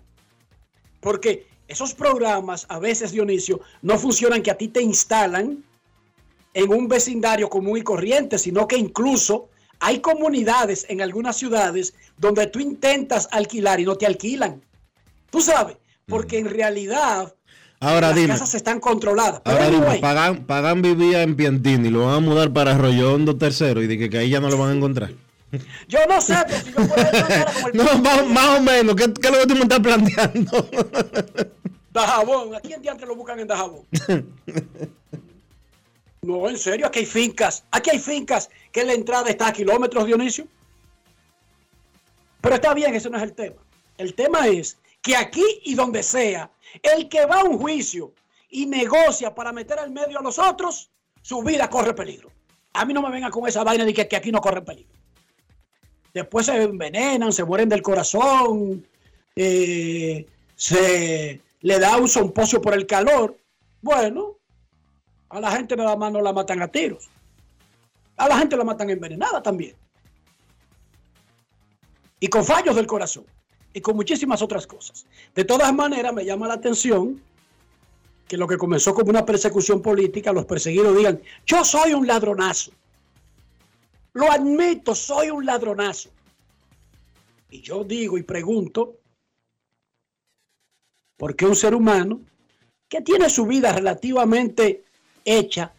[1.00, 5.64] porque esos programas a veces, Dionisio, no funcionan que a ti te instalan
[6.54, 9.48] en un vecindario común y corriente, sino que incluso
[9.80, 14.62] hay comunidades en algunas ciudades donde tú intentas alquilar y no te alquilan.
[15.30, 15.78] Tú sabes,
[16.08, 17.34] porque en realidad
[17.84, 19.42] Ahora las dime, casas están controladas.
[19.44, 23.14] Ahora dime, anyway, Pagan, Pagan vivía en Piantini y lo van a mudar para Arroyo
[23.14, 25.12] Hondo tercero y de que, que ahí ya no lo van a encontrar.
[25.88, 29.28] yo no sé, pero si yo como el No, más, más o menos, ¿qué, qué
[29.28, 30.70] es lo que tú me estás planteando?
[31.92, 33.82] Dajabón, ¿a quién diantre lo buscan en Dajabón?
[36.24, 40.06] No, en serio, aquí hay fincas, aquí hay fincas que la entrada está a kilómetros,
[40.06, 40.48] Dionisio.
[42.40, 43.56] Pero está bien, ese no es el tema.
[43.98, 46.50] El tema es que aquí y donde sea,
[46.82, 48.14] el que va a un juicio
[48.50, 50.90] y negocia para meter al medio a los otros,
[51.22, 52.32] su vida corre peligro.
[52.74, 54.94] A mí no me vengan con esa vaina de que, aquí no corre peligro.
[56.14, 58.88] Después se envenenan, se mueren del corazón,
[59.36, 63.38] eh, se le da un sompocio por el calor.
[63.82, 64.38] Bueno,
[65.30, 67.10] a la gente nada más no la matan a tiros.
[68.16, 69.76] A la gente la matan envenenada también.
[72.22, 73.26] Y con fallos del corazón.
[73.74, 75.06] Y con muchísimas otras cosas.
[75.34, 77.22] De todas maneras, me llama la atención
[78.28, 82.72] que lo que comenzó como una persecución política, los perseguidos digan, yo soy un ladronazo.
[84.14, 86.10] Lo admito, soy un ladronazo.
[87.50, 88.96] Y yo digo y pregunto,
[91.18, 92.22] ¿por qué un ser humano
[92.90, 94.84] que tiene su vida relativamente
[95.26, 95.74] hecha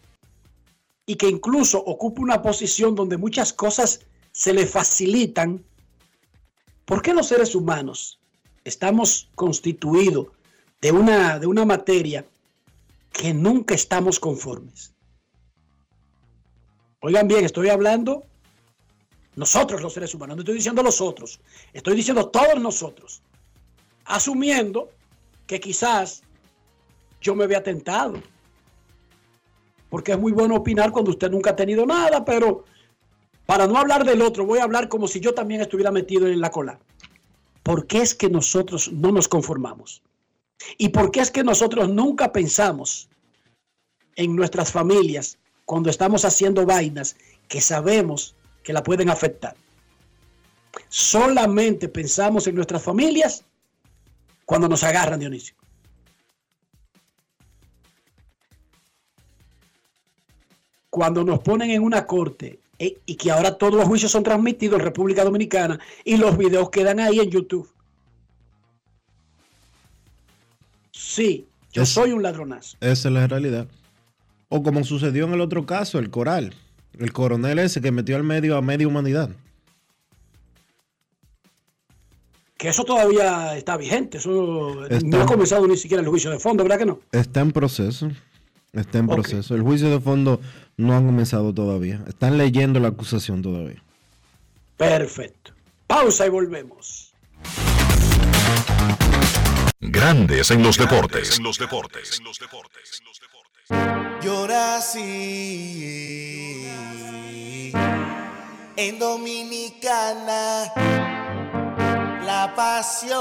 [1.07, 4.01] y que incluso ocupa una posición donde muchas cosas
[4.33, 5.65] se le facilitan,
[6.85, 8.21] ¿por qué los seres humanos
[8.65, 10.29] estamos constituidos
[10.81, 12.27] de una, de una materia
[13.13, 14.95] que nunca estamos conformes?
[17.01, 18.25] Oigan bien, estoy hablando
[19.37, 21.41] nosotros los seres humanos, no estoy diciendo los otros,
[21.73, 23.21] estoy diciendo todos nosotros,
[24.05, 24.91] asumiendo
[25.47, 26.23] que quizás
[27.21, 28.15] yo me vea tentado.
[29.89, 32.65] Porque es muy bueno opinar cuando usted nunca ha tenido nada, pero
[33.47, 36.41] para no hablar del otro, voy a hablar como si yo también estuviera metido en
[36.41, 36.79] la cola.
[37.63, 40.03] ¿Por qué es que nosotros no nos conformamos?
[40.79, 43.09] ¿Y por qué es que nosotros nunca pensamos
[44.17, 47.17] en nuestras familias cuando estamos haciendo vainas
[47.49, 49.57] que sabemos que la pueden afectar?
[50.89, 53.45] Solamente pensamos en nuestras familias
[54.45, 55.55] cuando nos agarran, Dionisio.
[60.91, 64.79] Cuando nos ponen en una corte eh, y que ahora todos los juicios son transmitidos
[64.79, 67.69] en República Dominicana y los videos quedan ahí en YouTube.
[70.93, 72.77] Sí, yo Es- soy un ladronazo.
[72.81, 73.67] Esa es la realidad.
[74.49, 76.55] O como sucedió en el otro caso, el coral.
[76.99, 79.31] El coronel ese que metió al medio a media humanidad.
[82.57, 84.19] Que eso todavía está vigente.
[84.19, 85.05] Eso Está.
[85.07, 87.01] no ha comenzado ni siquiera el juicio de fondo, ¿verdad que no?
[87.11, 88.11] Está en proceso.
[88.75, 89.55] Está en proceso.
[89.55, 90.41] El juicio de fondo
[90.77, 92.01] no ha comenzado todavía.
[92.07, 93.83] Están leyendo la acusación todavía.
[94.77, 95.53] Perfecto.
[95.87, 97.15] Pausa y volvemos.
[99.81, 101.39] Grandes en los deportes.
[101.39, 102.21] En los deportes.
[104.23, 106.25] Yo nací
[108.77, 110.73] en Dominicana,
[112.25, 113.15] la pasión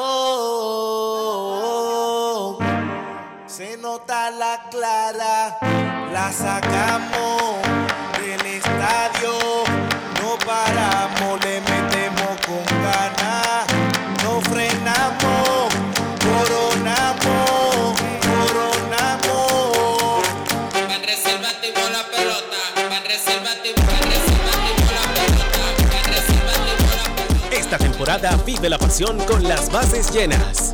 [3.56, 5.60] se nota la clara,
[6.12, 7.62] la sacamos
[8.20, 9.38] del estadio,
[10.20, 13.68] no paramos, le metemos con ganas,
[14.24, 15.70] no frenamos,
[16.26, 17.94] coronamos,
[18.26, 20.24] coronamos.
[20.90, 22.58] La pelota, la pelota,
[23.44, 23.52] la
[26.10, 27.56] pelota.
[27.56, 30.74] Esta temporada vive la pasión con las bases llenas.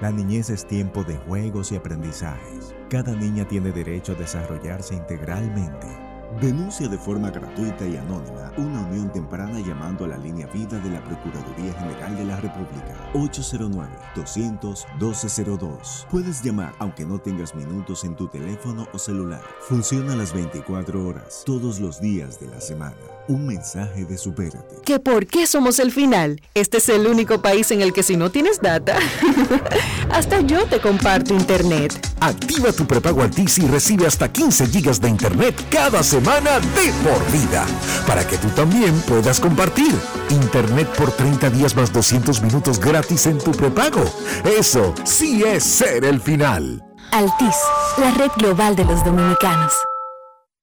[0.00, 2.72] La niñez es tiempo de juegos y aprendizajes.
[2.88, 6.07] Cada niña tiene derecho a desarrollarse integralmente.
[6.36, 10.90] Denuncia de forma gratuita y anónima una unión temprana llamando a la línea vida de
[10.90, 16.06] la Procuraduría General de la República 809-200-1202.
[16.10, 19.40] Puedes llamar aunque no tengas minutos en tu teléfono o celular.
[19.62, 22.94] Funciona las 24 horas, todos los días de la semana.
[23.26, 24.76] Un mensaje de supérate.
[24.84, 26.40] ¿Que por qué somos el final?
[26.54, 28.96] Este es el único país en el que si no tienes data,
[30.10, 32.00] hasta yo te comparto internet.
[32.20, 37.30] Activa tu prepago Altis y recibe hasta 15 gigas de internet cada semana de por
[37.30, 37.64] vida.
[38.06, 39.94] Para que tú también puedas compartir.
[40.30, 44.02] Internet por 30 días más 200 minutos gratis en tu prepago.
[44.44, 46.82] Eso sí es ser el final.
[47.12, 47.56] Altis,
[47.98, 49.72] la red global de los dominicanos.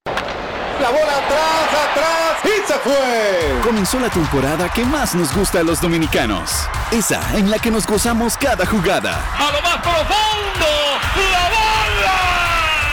[0.04, 3.60] La bola atrás, atrás y se fue.
[3.64, 6.68] Comenzó la temporada que más nos gusta a los dominicanos.
[6.92, 9.24] Esa en la que nos gozamos cada jugada.
[9.38, 11.35] A lo más profundo.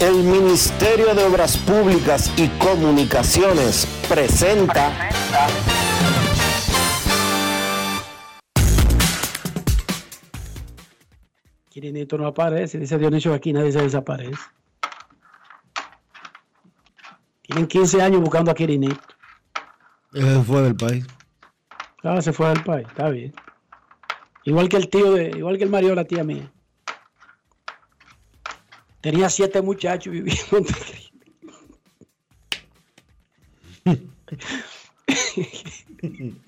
[0.00, 4.92] El Ministerio de Obras Públicas y Comunicaciones presenta
[11.68, 14.38] Quirinito no aparece, dice Dionisio aquí, nadie se desaparece.
[17.42, 19.00] Tienen 15 años buscando a Quirinito.
[20.12, 21.06] Se fue del país.
[22.02, 23.32] Ah, se fue del país, está bien.
[24.44, 26.50] Igual que el tío de, igual que el Mario, la tía mía.
[29.04, 30.64] Tenía siete muchachos viviendo
[33.84, 33.84] en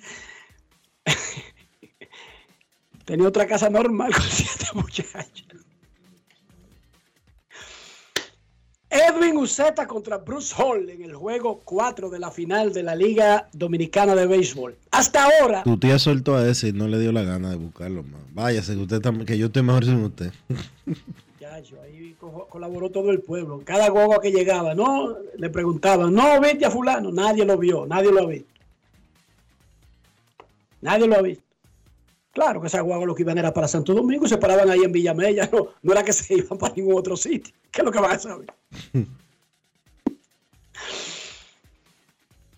[3.05, 5.47] Tenía otra casa normal con siete muchachos.
[8.89, 13.51] Edwin Uceta contra Bruce Hall en el juego 4 de la final de la Liga
[13.53, 14.79] Dominicana de Béisbol.
[14.93, 15.63] Hasta ahora.
[15.63, 18.23] Tu tía soltó a ese y no le dio la gana de buscarlo más.
[18.33, 20.33] Váyase, que, que yo estoy mejor sin usted.
[21.57, 23.63] Muchacho, ahí co- colaboró todo el pueblo.
[23.65, 27.11] Cada guagua que llegaba, no, le preguntaban, no, vete a fulano.
[27.11, 28.51] Nadie lo vio, nadie lo ha visto.
[30.83, 31.43] Nadie lo ha visto.
[32.33, 34.81] Claro que esa guagua lo que iban era para Santo Domingo y se paraban ahí
[34.85, 35.49] en Villamella.
[35.51, 37.55] No, no era que se iban para ningún otro sitio.
[37.71, 38.53] ¿Qué es lo que van a saber?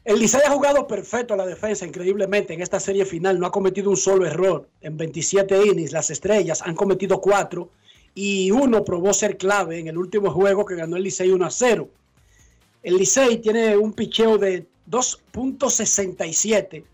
[0.05, 3.38] El Licey ha jugado perfecto a la defensa, increíblemente, en esta serie final.
[3.38, 4.66] No ha cometido un solo error.
[4.80, 7.70] En 27 innings, las estrellas han cometido cuatro
[8.14, 11.50] y uno probó ser clave en el último juego que ganó el Licey 1 a
[11.50, 11.88] 0.
[12.82, 16.84] El Licey tiene un picheo de 2.67.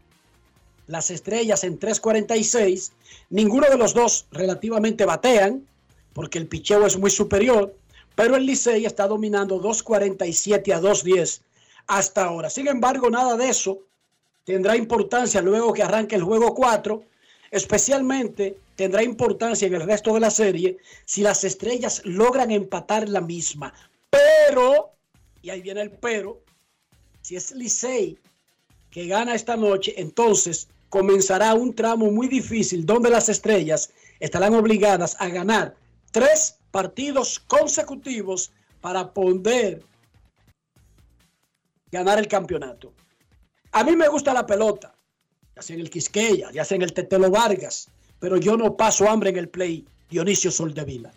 [0.87, 2.93] Las estrellas en 3.46.
[3.31, 5.67] Ninguno de los dos relativamente batean,
[6.12, 7.75] porque el picheo es muy superior.
[8.15, 11.41] pero el Licey está dominando 2.47 a 2.10
[11.87, 12.49] hasta ahora.
[12.49, 13.81] Sin embargo, nada de eso
[14.45, 17.03] tendrá importancia luego que arranque el juego 4,
[17.51, 23.20] especialmente tendrá importancia en el resto de la serie si las estrellas logran empatar la
[23.20, 23.72] misma.
[24.11, 24.93] Pero,
[25.43, 26.43] y ahí viene el pero,
[27.20, 28.18] si es Licey
[28.91, 35.16] que gana esta noche, entonces comenzará un tramo muy difícil donde las estrellas estarán obligadas
[35.18, 35.75] a ganar
[36.12, 39.83] tres partidos consecutivos para poder
[41.91, 42.93] ganar el campeonato.
[43.72, 44.95] A mí me gusta la pelota,
[45.57, 47.89] ya sea en el Quisqueya, ya sea en el Tetelo Vargas,
[48.25, 51.12] pero yo no paso hambre en el play Dionisio Soldevila.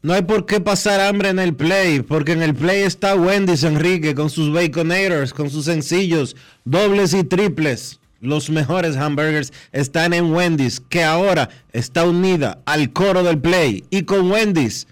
[0.00, 3.64] No hay por qué pasar hambre en el play, porque en el play está Wendy's
[3.64, 7.98] Enrique con sus baconators, con sus sencillos, dobles y triples.
[8.20, 13.82] Los mejores hamburgers están en Wendy's, que ahora está unida al coro del play.
[13.90, 14.86] Y con Wendy's,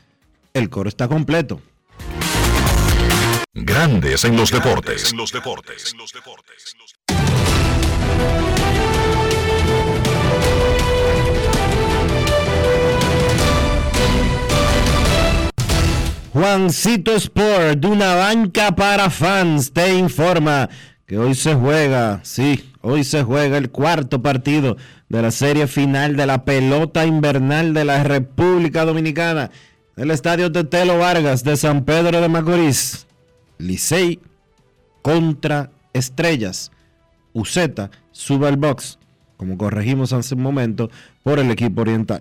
[0.55, 1.63] el coro está completo.
[3.55, 5.13] Grandes en los deportes.
[5.13, 5.95] En los deportes.
[16.33, 20.71] Juancito Sport, de una banca para fans, te informa
[21.05, 24.77] que hoy se juega, sí, hoy se juega el cuarto partido
[25.09, 29.51] de la serie final de la pelota invernal de la República Dominicana,
[29.97, 33.09] el estadio Tetelo Vargas de San Pedro de Macorís.
[33.59, 34.21] Licey
[35.03, 36.71] contra Estrellas.
[37.33, 39.01] Uceta sube al box,
[39.37, 40.91] como corregimos hace un momento,
[41.25, 42.21] por el equipo oriental.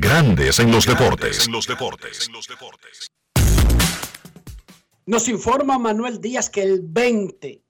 [0.00, 1.46] Grandes en los deportes.
[5.04, 7.62] Nos informa Manuel Díaz que el 20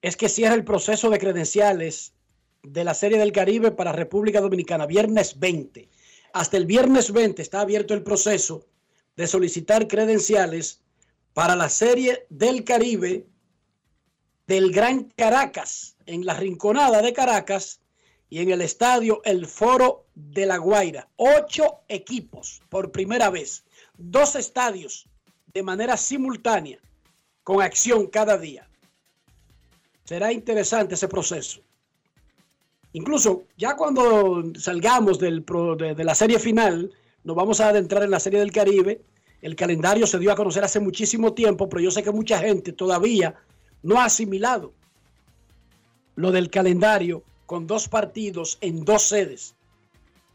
[0.00, 2.14] es que cierra el proceso de credenciales
[2.62, 5.90] de la Serie del Caribe para República Dominicana, viernes 20.
[6.32, 8.64] Hasta el viernes 20 está abierto el proceso
[9.16, 10.80] de solicitar credenciales
[11.34, 13.26] para la Serie del Caribe
[14.46, 17.79] del Gran Caracas, en la Rinconada de Caracas
[18.30, 21.08] y en el estadio El Foro de La Guaira.
[21.16, 23.64] Ocho equipos por primera vez,
[23.98, 25.06] dos estadios
[25.52, 26.78] de manera simultánea,
[27.42, 28.68] con acción cada día.
[30.04, 31.60] Será interesante ese proceso.
[32.92, 35.44] Incluso ya cuando salgamos del
[35.76, 36.92] de, de la serie final,
[37.24, 39.02] nos vamos a adentrar en la serie del Caribe.
[39.42, 42.72] El calendario se dio a conocer hace muchísimo tiempo, pero yo sé que mucha gente
[42.72, 43.34] todavía
[43.82, 44.72] no ha asimilado
[46.14, 49.56] lo del calendario con dos partidos en dos sedes.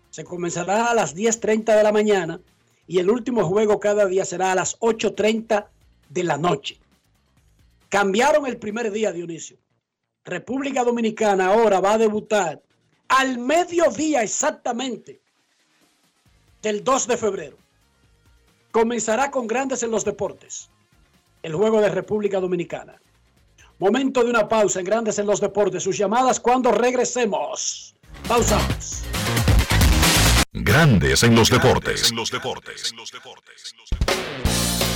[0.09, 2.41] Se comenzará a las 10.30 de la mañana
[2.87, 5.65] y el último juego cada día será a las 8.30
[6.09, 6.77] de la noche.
[7.87, 9.55] Cambiaron el primer día, Dionisio.
[10.25, 12.61] República Dominicana ahora va a debutar
[13.07, 15.21] al mediodía exactamente
[16.61, 17.57] del 2 de febrero.
[18.71, 20.69] Comenzará con grandes en los deportes.
[21.43, 22.99] El juego de República Dominicana.
[23.77, 25.83] Momento de una pausa en Grandes en los Deportes.
[25.83, 27.95] Sus llamadas cuando regresemos.
[28.27, 29.03] Pausamos.
[30.53, 32.13] Grandes en los deportes.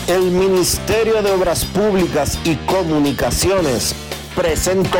[0.08, 3.94] El Ministerio de Obras Públicas y Comunicaciones
[4.34, 5.00] presentó.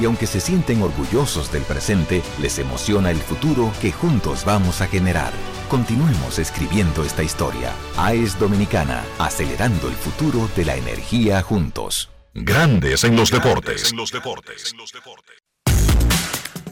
[0.00, 4.86] Y aunque se sienten orgullosos del presente, les emociona el futuro que juntos vamos a
[4.86, 5.32] generar.
[5.68, 7.72] Continuemos escribiendo esta historia.
[7.96, 12.10] AES Dominicana, acelerando el futuro de la energía juntos.
[12.34, 13.94] Grandes en los deportes.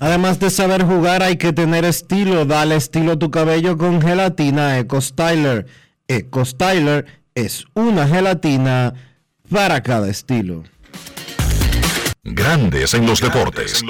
[0.00, 2.44] Además de saber jugar, hay que tener estilo.
[2.44, 5.66] Dale estilo a tu cabello con gelatina Eco Styler.
[6.06, 8.92] Eco Styler es una gelatina
[9.50, 10.64] para cada estilo.
[12.26, 13.84] Grandes en los deportes.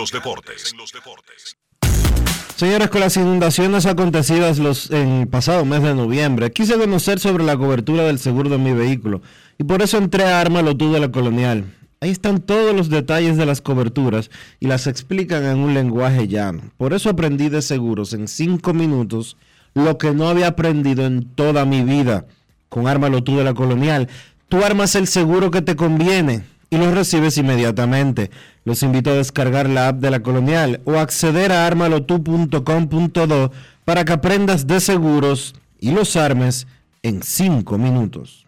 [2.56, 7.44] Señores, con las inundaciones acontecidas los, en el pasado mes de noviembre, quise conocer sobre
[7.44, 9.22] la cobertura del seguro de mi vehículo
[9.56, 11.64] y por eso entré a Arma Tú de la Colonial.
[12.00, 16.72] Ahí están todos los detalles de las coberturas y las explican en un lenguaje llano.
[16.76, 19.36] Por eso aprendí de seguros en cinco minutos
[19.74, 22.26] lo que no había aprendido en toda mi vida.
[22.68, 24.08] Con Ármalo tú de la Colonial,
[24.48, 28.30] tú armas el seguro que te conviene y lo recibes inmediatamente.
[28.64, 33.52] Los invito a descargar la app de la Colonial o acceder a armalotu.com.do
[33.84, 36.66] para que aprendas de seguros y los armes
[37.02, 38.46] en cinco minutos.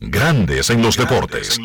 [0.00, 1.60] Grandes en los deportes.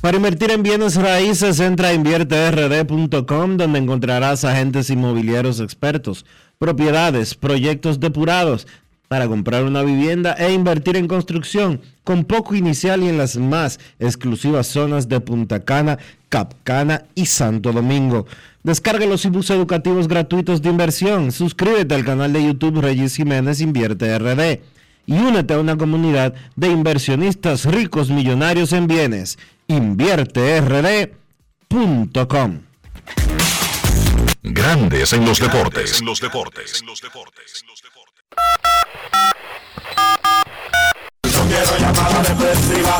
[0.00, 6.24] Para invertir en bienes raíces, entra a invierterd.com donde encontrarás agentes inmobiliarios expertos,
[6.58, 8.66] propiedades, proyectos depurados
[9.08, 13.80] para comprar una vivienda e invertir en construcción con poco inicial y en las más
[13.98, 15.98] exclusivas zonas de Punta Cana,
[16.28, 18.26] Capcana y Santo Domingo.
[18.62, 24.18] Descarga los ebooks educativos gratuitos de inversión, suscríbete al canal de YouTube Regis Jiménez Invierte
[24.18, 24.60] RD
[25.06, 29.38] y únete a una comunidad de inversionistas ricos millonarios en bienes.
[29.68, 32.60] InvierteRD.com
[34.42, 36.00] Grandes en los deportes.
[36.00, 36.84] En los deportes.
[41.24, 42.98] No quiero llamada depresiva.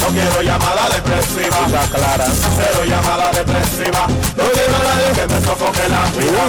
[0.00, 1.58] No quiero llamada depresiva.
[1.92, 2.26] clara.
[2.56, 4.06] Cero llamada depresiva.
[4.36, 6.44] No quiero a nadie que me sofoque la vida.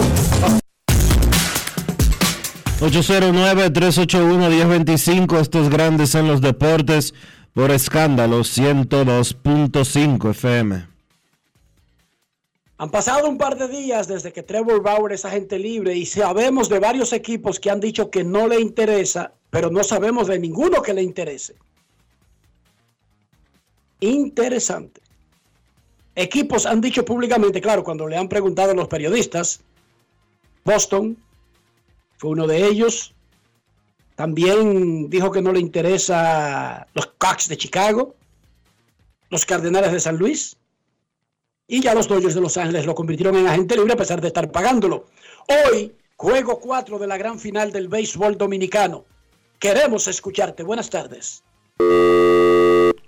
[2.81, 7.13] 809-381-1025, estos grandes en los deportes
[7.53, 10.90] por escándalo 102.5 FM.
[12.81, 16.67] Han pasado un par de días desde que Trevor Bauer es agente libre y sabemos
[16.67, 20.81] de varios equipos que han dicho que no le interesa, pero no sabemos de ninguno
[20.81, 21.53] que le interese.
[23.99, 24.99] Interesante.
[26.15, 29.61] Equipos han dicho públicamente, claro, cuando le han preguntado a los periodistas,
[30.65, 31.15] Boston
[32.17, 33.13] fue uno de ellos.
[34.15, 38.15] También dijo que no le interesa los Cox de Chicago,
[39.29, 40.57] los Cardenales de San Luis.
[41.71, 44.27] Y ya los Dodgers de Los Ángeles lo convirtieron en agente libre a pesar de
[44.27, 45.05] estar pagándolo.
[45.47, 49.05] Hoy, juego 4 de la gran final del béisbol dominicano.
[49.57, 50.63] Queremos escucharte.
[50.63, 51.45] Buenas tardes.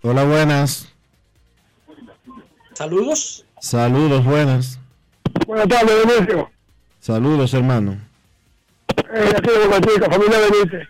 [0.01, 0.87] Hola, buenas.
[2.71, 3.45] Saludos.
[3.59, 4.79] Saludos, buenas.
[5.45, 6.49] Buenas tardes, Dionisio.
[7.01, 7.97] Saludos, hermano.
[9.13, 10.87] Eh, aquí de Boca Chica, familia Benítez.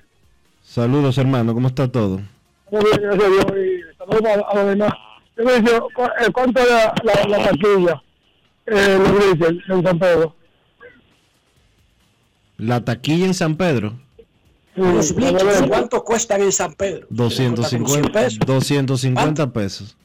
[0.61, 1.55] Saludos, hermano.
[1.55, 2.21] ¿Cómo está todo?
[2.69, 3.45] Muy bien, gracias a Dios.
[3.57, 4.93] Y saludos a, a los demás.
[5.35, 8.03] ¿Cu- eh, ¿cuánto es la, la, la taquilla?
[8.65, 10.35] Eh, los grises en San Pedro.
[12.57, 13.93] La taquilla en San Pedro.
[14.75, 17.05] Los bleachers, ¿cuánto cuestan en San Pedro?
[17.09, 19.95] 250, 250 pesos.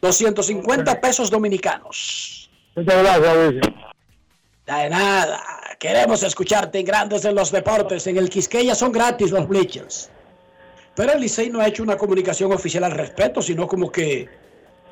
[0.00, 2.50] 250 pesos dominicanos.
[2.74, 3.60] Muchas gracias, Luis.
[4.66, 5.40] De nada.
[5.78, 8.06] Queremos escucharte en Grandes en los Deportes.
[8.06, 10.10] En el Quisqueya son gratis los bleachers.
[11.00, 14.28] Pero el Licey no ha hecho una comunicación oficial al respecto, sino como que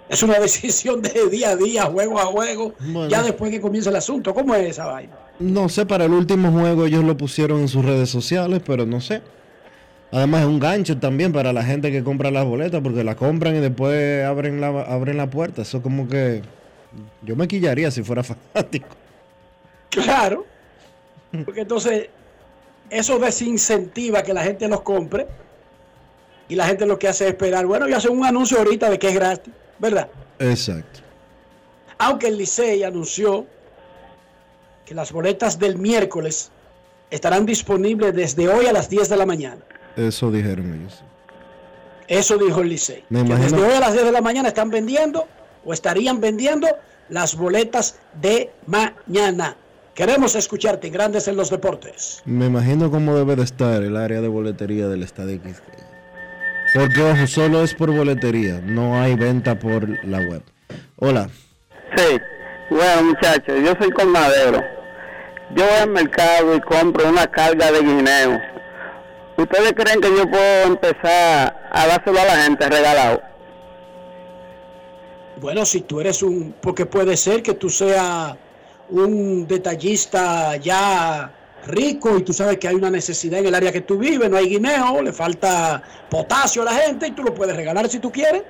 [0.09, 3.09] es una decisión de día a día, juego a juego, Bueno.
[3.11, 4.33] ya después que comienza el asunto.
[4.33, 5.13] ¿Cómo es esa vaina?
[5.39, 9.03] No sé, para el último juego ellos lo pusieron en sus redes sociales, pero no
[9.03, 9.21] sé.
[10.11, 13.57] Además es un gancho también para la gente que compra las boletas, porque la compran
[13.57, 15.61] y después abren la, abren la puerta.
[15.61, 16.41] Eso como que
[17.21, 18.23] yo me quillaría si fuera
[18.55, 18.89] fanático.
[19.91, 20.47] Claro.
[21.45, 22.09] Porque entonces
[22.89, 25.27] eso desincentiva que la gente los compre.
[26.49, 27.67] Y la gente lo que hace es esperar.
[27.67, 30.09] Bueno, y hacen un anuncio ahorita de que es gratis, ¿verdad?
[30.39, 31.01] Exacto.
[31.99, 33.47] Aunque el Licey anunció
[34.87, 36.51] que las boletas del miércoles
[37.11, 39.61] estarán disponibles desde hoy a las 10 de la mañana.
[39.97, 41.03] Eso dijeron ellos.
[42.07, 43.05] Eso dijo el Licey.
[43.11, 45.27] Desde hoy a las 10 de la mañana están vendiendo
[45.65, 46.69] o estarían vendiendo
[47.09, 49.57] las boletas de mañana.
[49.95, 52.23] Queremos escucharte Grandes en los Deportes.
[52.25, 55.88] Me imagino cómo debe de estar el área de boletería del Estadio Quisqueya.
[56.75, 60.43] Porque, ojo, solo es por boletería, no hay venta por la web.
[60.97, 61.29] Hola.
[61.97, 62.21] Sí,
[62.71, 64.63] bueno muchachos, yo soy colmadero.
[65.55, 68.39] Yo voy al mercado y compro una carga de guineo.
[69.39, 73.23] ¿Ustedes creen que yo puedo empezar a dárselo a la gente regalado?
[75.41, 78.37] Bueno, si tú eres un, porque puede ser que tú seas
[78.91, 81.33] un detallista ya
[81.67, 84.37] rico y tú sabes que hay una necesidad en el área que tú vives, no
[84.37, 88.11] hay guineo, le falta potasio a la gente y tú lo puedes regalar si tú
[88.11, 88.43] quieres.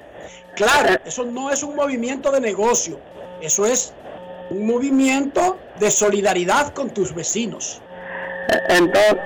[0.55, 2.99] Claro, eso no es un movimiento de negocio,
[3.41, 3.95] eso es
[4.51, 7.81] un movimiento de solidaridad con tus vecinos.
[8.69, 9.17] Entonces,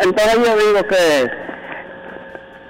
[0.00, 1.30] entonces yo digo que,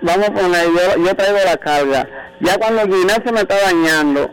[0.03, 2.09] vamos a poner, yo, yo traigo la carga.
[2.41, 4.31] Ya cuando el guineo se me está dañando,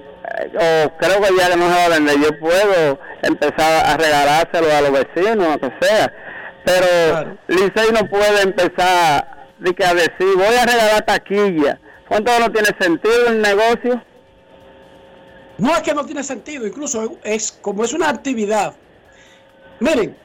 [0.54, 4.74] o creo que ya que no se va a vender, yo puedo empezar a regalárselo
[4.74, 6.14] a los vecinos, lo que sea.
[6.66, 11.80] Pero Licey no puede empezar de que a decir, voy a regalar taquilla.
[12.08, 14.04] ¿Cuánto no tiene sentido el negocio?
[15.58, 18.74] No es que no tiene sentido, incluso es como es una actividad.
[19.80, 20.18] Miren,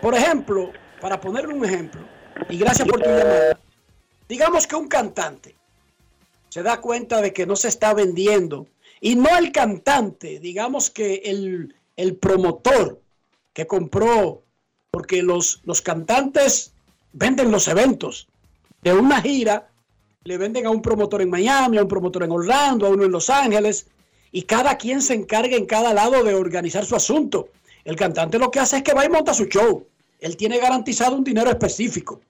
[0.00, 2.00] por ejemplo, para ponerle un ejemplo,
[2.48, 3.58] y gracias por tu llamada,
[4.28, 5.56] digamos que un cantante
[6.48, 8.66] se da cuenta de que no se está vendiendo,
[9.00, 13.00] y no el cantante, digamos que el, el promotor
[13.52, 14.42] que compró,
[14.90, 16.72] porque los, los cantantes
[17.12, 18.28] venden los eventos
[18.82, 19.70] de una gira,
[20.24, 23.10] le venden a un promotor en Miami, a un promotor en Orlando, a uno en
[23.10, 23.86] Los Ángeles,
[24.32, 27.48] y cada quien se encarga en cada lado de organizar su asunto.
[27.84, 29.86] El cantante lo que hace es que va y monta su show.
[30.20, 32.20] Él tiene garantizado un dinero específico.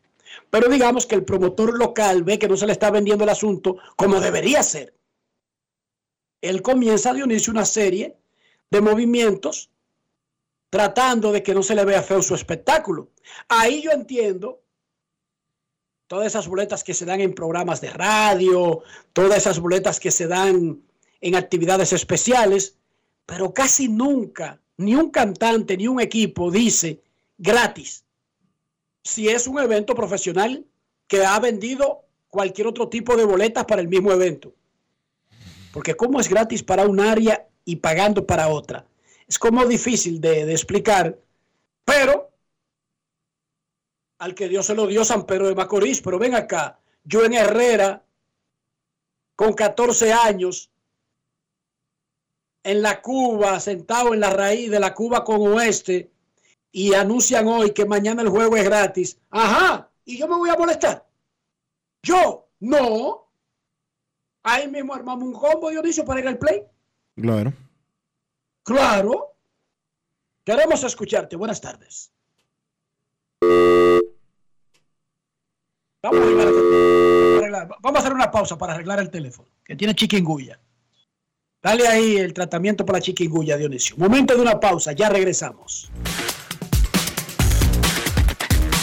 [0.48, 3.76] Pero digamos que el promotor local ve que no se le está vendiendo el asunto
[3.96, 4.94] como debería ser.
[6.40, 8.16] Él comienza de unirse una serie
[8.70, 9.70] de movimientos
[10.70, 13.10] tratando de que no se le vea feo su espectáculo.
[13.48, 14.62] Ahí yo entiendo
[16.06, 18.82] todas esas boletas que se dan en programas de radio,
[19.12, 20.82] todas esas boletas que se dan
[21.20, 22.76] en actividades especiales,
[23.26, 27.02] pero casi nunca ni un cantante ni un equipo dice
[27.36, 28.04] gratis.
[29.04, 30.64] Si es un evento profesional
[31.06, 34.54] que ha vendido cualquier otro tipo de boletas para el mismo evento.
[35.72, 38.86] Porque cómo es gratis para un área y pagando para otra.
[39.28, 41.18] Es como difícil de, de explicar,
[41.84, 42.30] pero
[44.18, 47.32] al que Dios se lo dio San Pedro de Macorís, pero ven acá, yo en
[47.32, 48.04] Herrera,
[49.34, 50.70] con 14 años,
[52.62, 56.10] en la Cuba, sentado en la raíz de la Cuba con Oeste,
[56.72, 59.18] y anuncian hoy que mañana el juego es gratis.
[59.30, 61.06] Ajá, y yo me voy a molestar.
[62.02, 63.29] Yo, no.
[64.42, 66.62] Ahí mismo armamos un combo, Dionisio, para ir al play.
[67.16, 67.52] Claro.
[68.62, 69.34] Claro.
[70.44, 71.36] Queremos escucharte.
[71.36, 72.12] Buenas tardes.
[76.02, 79.94] Vamos a, arreglar este- vamos a hacer una pausa para arreglar el teléfono, que tiene
[79.94, 80.58] chiquinguya.
[81.62, 83.96] Dale ahí el tratamiento para la chiquinguya, Dionisio.
[83.98, 85.90] Momento de una pausa, ya regresamos.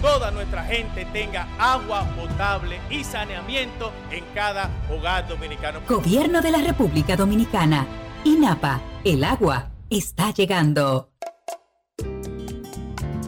[0.00, 5.80] toda nuestra gente tenga agua potable y saneamiento en cada hogar dominicano.
[5.88, 7.86] Gobierno de la República Dominicana.
[8.24, 11.10] INAPA, el agua está llegando.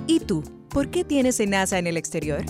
[0.07, 0.43] ¿Y tú?
[0.71, 2.45] ¿Por qué tienes NASA en el exterior?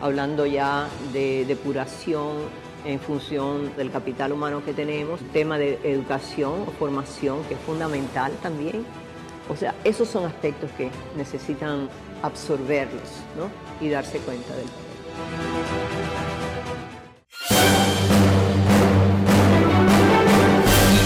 [0.00, 2.36] hablando ya de depuración
[2.84, 8.32] en función del capital humano que tenemos, tema de educación o formación que es fundamental
[8.42, 8.84] también.
[9.48, 11.88] O sea, esos son aspectos que necesitan
[12.22, 13.02] absorberlos
[13.80, 14.66] y darse cuenta del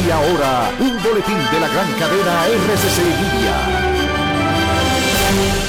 [0.07, 3.92] Y ahora, un boletín de la gran cadena RCC Libia.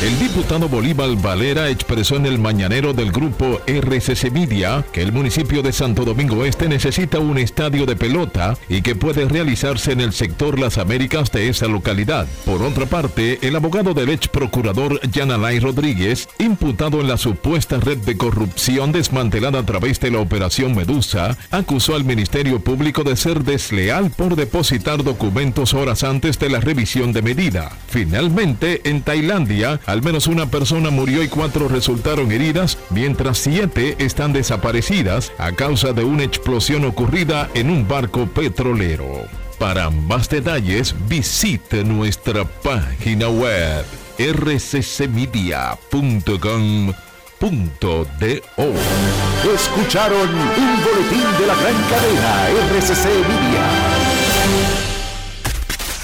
[0.03, 5.61] El diputado Bolívar Valera expresó en el mañanero del grupo RCC Media que el municipio
[5.61, 10.11] de Santo Domingo Este necesita un estadio de pelota y que puede realizarse en el
[10.11, 12.27] sector Las Américas de esa localidad.
[12.43, 17.99] Por otra parte, el abogado del ex procurador Yanalay Rodríguez, imputado en la supuesta red
[17.99, 23.45] de corrupción desmantelada a través de la operación Medusa, acusó al Ministerio Público de ser
[23.45, 27.71] desleal por depositar documentos horas antes de la revisión de medida.
[27.87, 34.33] Finalmente, en Tailandia, al menos una persona murió y cuatro resultaron heridas, mientras siete están
[34.33, 39.27] desaparecidas a causa de una explosión ocurrida en un barco petrolero.
[39.59, 43.85] Para más detalles, visite nuestra página web
[44.17, 45.93] rccmedia.com.do.
[49.53, 53.65] Escucharon un boletín de la gran cadena RCC Media.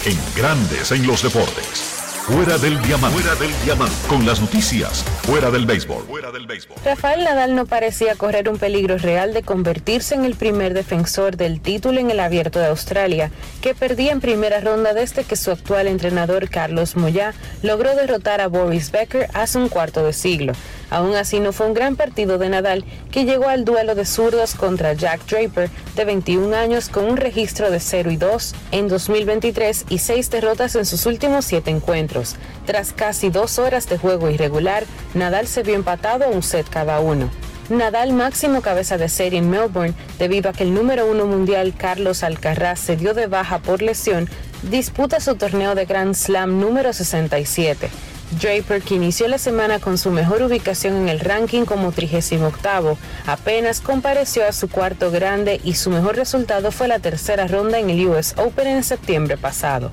[0.06, 1.89] En grandes en los deportes.
[2.30, 3.18] Fuera del diamante.
[3.18, 3.96] Fuera del diamante.
[4.08, 5.04] Con las noticias.
[5.24, 6.04] Fuera del béisbol.
[6.04, 6.78] Fuera del béisbol.
[6.86, 11.60] Rafael Nadal no parecía correr un peligro real de convertirse en el primer defensor del
[11.60, 15.88] título en el Abierto de Australia, que perdía en primera ronda desde que su actual
[15.88, 20.54] entrenador Carlos Moyá logró derrotar a Boris Becker hace un cuarto de siglo.
[20.90, 24.56] Aún así no fue un gran partido de Nadal, que llegó al duelo de zurdos
[24.56, 29.86] contra Jack Draper, de 21 años, con un registro de 0 y 2 en 2023
[29.90, 32.36] y 6 derrotas en sus últimos 7 encuentros.
[32.66, 37.00] Tras casi dos horas de juego irregular, Nadal se vio empatado a un set cada
[37.00, 37.30] uno.
[37.70, 42.24] Nadal máximo cabeza de serie en Melbourne debido a que el número uno mundial Carlos
[42.24, 44.28] Alcaraz se dio de baja por lesión,
[44.64, 47.90] disputa su torneo de Grand Slam número 67.
[48.32, 53.82] Draper, que inició la semana con su mejor ubicación en el ranking como 38, apenas
[53.82, 58.08] compareció a su cuarto grande y su mejor resultado fue la tercera ronda en el
[58.08, 59.92] US Open en septiembre pasado.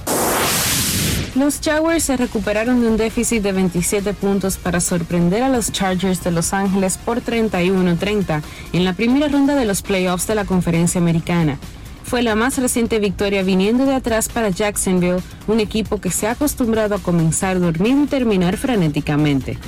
[1.34, 6.24] Los Jaguars se recuperaron de un déficit de 27 puntos para sorprender a los Chargers
[6.24, 10.99] de Los Ángeles por 31-30 en la primera ronda de los playoffs de la conferencia
[10.99, 11.59] americana
[12.07, 16.33] fue la más reciente victoria viniendo de atrás para Jacksonville, un equipo que se ha
[16.33, 19.59] acostumbrado a comenzar dormido y terminar frenéticamente.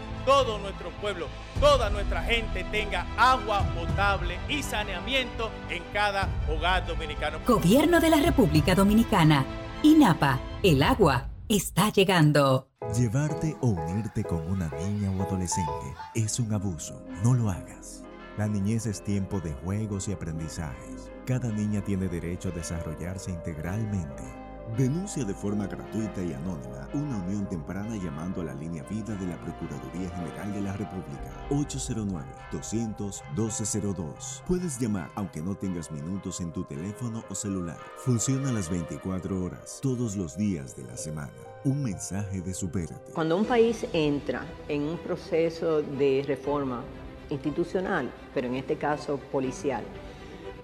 [0.25, 1.27] todo nuestro pueblo,
[1.59, 7.39] toda nuestra gente tenga agua potable y saneamiento en cada hogar dominicano.
[7.45, 9.45] Gobierno de la República Dominicana.
[9.83, 12.67] INAPA, el agua está llegando.
[12.97, 17.01] Llevarte o unirte con una niña o adolescente es un abuso.
[17.23, 18.03] No lo hagas.
[18.37, 21.11] La niñez es tiempo de juegos y aprendizajes.
[21.25, 24.40] Cada niña tiene derecho a desarrollarse integralmente
[24.77, 29.27] Denuncia de forma gratuita y anónima una unión temprana llamando a la línea vida de
[29.27, 34.43] la Procuraduría General de la República 809-200-1202.
[34.47, 37.75] Puedes llamar aunque no tengas minutos en tu teléfono o celular.
[37.97, 41.33] Funciona las 24 horas, todos los días de la semana.
[41.65, 43.11] Un mensaje de supérate.
[43.11, 46.81] Cuando un país entra en un proceso de reforma
[47.29, 49.83] institucional, pero en este caso policial,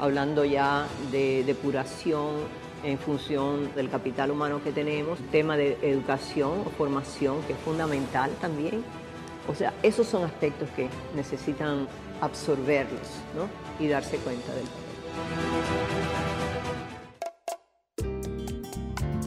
[0.00, 2.34] hablando ya de depuración
[2.84, 8.30] en función del capital humano que tenemos, tema de educación o formación que es fundamental
[8.40, 8.84] también.
[9.48, 11.88] O sea, esos son aspectos que necesitan
[12.20, 13.48] absorberlos ¿no?
[13.84, 14.64] y darse cuenta del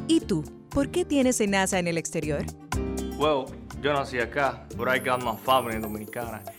[0.08, 0.44] ¿Y tú?
[0.70, 2.46] ¿Por qué tienes NASA en el exterior?
[3.18, 3.46] Well,
[3.82, 6.42] yo nací acá, pero I got my family dominicana.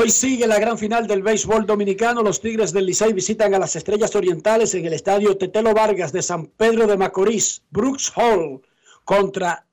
[0.00, 2.22] Hoy sigue la gran final del béisbol dominicano.
[2.22, 6.22] Los Tigres del Licey visitan a las Estrellas Orientales en el estadio Tetelo Vargas de
[6.22, 7.64] San Pedro de Macorís.
[7.70, 8.62] Brooks Hall
[9.02, 9.66] contra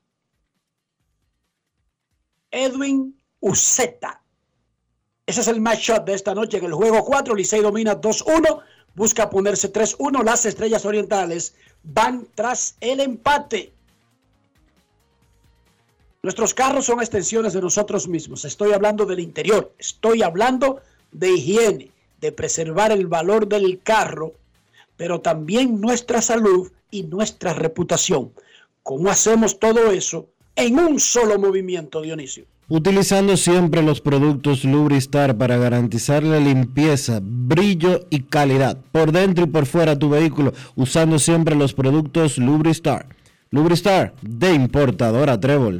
[2.49, 4.23] Edwin Uceta.
[5.27, 6.57] Ese es el matchup de esta noche.
[6.57, 8.63] En el juego 4, Licey domina 2-1.
[8.95, 10.23] Busca ponerse 3-1.
[10.23, 11.53] Las Estrellas Orientales
[11.83, 13.74] van tras el empate.
[16.25, 18.45] Nuestros carros son extensiones de nosotros mismos.
[18.45, 20.79] Estoy hablando del interior, estoy hablando
[21.11, 21.91] de higiene.
[22.19, 24.33] de preservar el valor del carro,
[24.97, 28.31] pero también nuestra salud y nuestra reputación.
[28.81, 32.45] ¿Cómo hacemos todo eso en un solo movimiento, Dionisio?
[32.69, 39.47] Utilizando siempre los productos Lubristar para garantizar la limpieza, brillo y calidad por dentro y
[39.47, 43.09] por fuera tu vehículo, usando siempre los productos Lubristar.
[43.51, 45.79] Lubristar de importadora Trébol.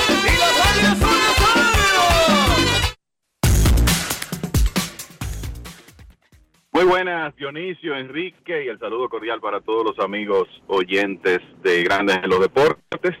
[6.73, 12.19] Muy buenas, Dionisio, Enrique, y el saludo cordial para todos los amigos oyentes de Grandes
[12.23, 13.17] en los Deportes.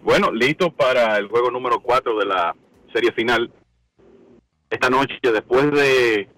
[0.00, 2.54] Bueno, listo para el juego número 4 de la
[2.92, 3.52] serie final.
[4.70, 6.28] Esta noche, después de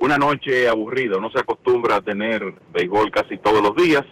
[0.00, 2.42] una noche aburrida, no se acostumbra a tener
[2.72, 4.04] béisbol casi todos los días.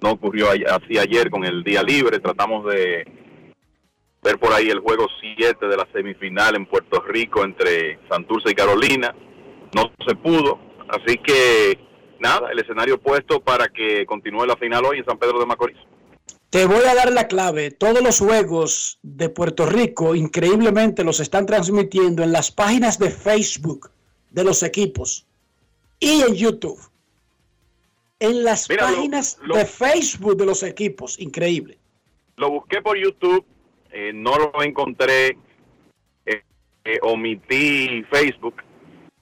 [0.00, 2.18] No ocurrió así ayer con el día libre.
[2.18, 3.04] Tratamos de
[4.24, 8.54] ver por ahí el juego 7 de la semifinal en Puerto Rico entre Santurce y
[8.54, 9.14] Carolina.
[9.72, 10.69] No se pudo.
[10.90, 11.78] Así que
[12.18, 15.78] nada, el escenario puesto para que continúe la final hoy en San Pedro de Macorís.
[16.50, 17.70] Te voy a dar la clave.
[17.70, 23.90] Todos los juegos de Puerto Rico, increíblemente, los están transmitiendo en las páginas de Facebook
[24.30, 25.26] de los equipos
[26.00, 26.80] y en YouTube.
[28.18, 31.18] En las Mira, lo- páginas lo- de Facebook de los equipos.
[31.20, 31.78] Increíble.
[32.36, 33.44] Lo busqué por YouTube,
[33.92, 35.38] eh, no lo encontré,
[36.26, 36.42] eh,
[36.84, 38.56] eh, omití Facebook,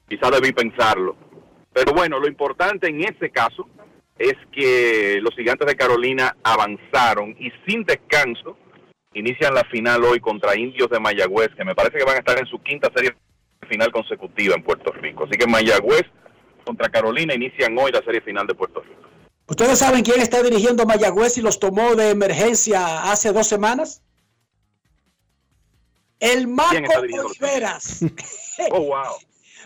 [0.07, 1.15] quizá debí pensarlo.
[1.73, 3.67] Pero bueno, lo importante en este caso
[4.17, 8.57] es que los gigantes de Carolina avanzaron y sin descanso
[9.13, 12.37] inician la final hoy contra Indios de Mayagüez, que me parece que van a estar
[12.37, 13.15] en su quinta serie
[13.67, 15.23] final consecutiva en Puerto Rico.
[15.23, 16.03] Así que Mayagüez
[16.65, 19.09] contra Carolina inician hoy la serie final de Puerto Rico.
[19.47, 24.03] ¿Ustedes saben quién está dirigiendo Mayagüez y los tomó de emergencia hace dos semanas?
[26.19, 26.99] El ¿Quién Marco?
[26.99, 28.05] Oliveras.
[28.71, 29.15] Oh, wow.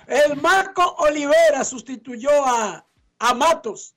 [0.07, 2.85] El Marco Olivera sustituyó a,
[3.19, 3.95] a Matos.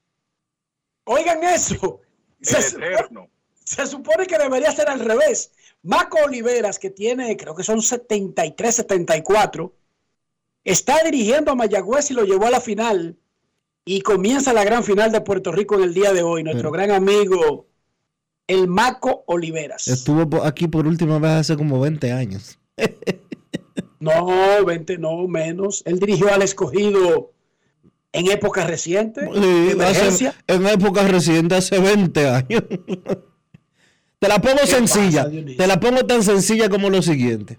[1.05, 2.01] Oigan eso.
[2.41, 3.29] Se, supone- eterno.
[3.65, 5.53] se supone que debería ser al revés.
[5.83, 9.73] Marco Oliveras, que tiene, creo que son 73, 74,
[10.65, 13.17] está dirigiendo a Mayagüez y lo llevó a la final.
[13.85, 16.43] Y comienza la gran final de Puerto Rico en el día de hoy.
[16.43, 17.69] Nuestro gran amigo,
[18.49, 19.87] el Marco Oliveras.
[19.87, 22.59] Estuvo aquí por última vez hace como 20 años.
[24.07, 25.83] No, 20, no, menos.
[25.87, 27.33] Él dirigió al escogido
[28.13, 29.29] en época reciente.
[29.35, 32.63] Sí, hace- en época reciente, hace 20 años.
[34.19, 35.25] te la pongo ¿Qué sencilla.
[35.25, 37.59] pasa, te la pongo tan sencilla como lo siguiente.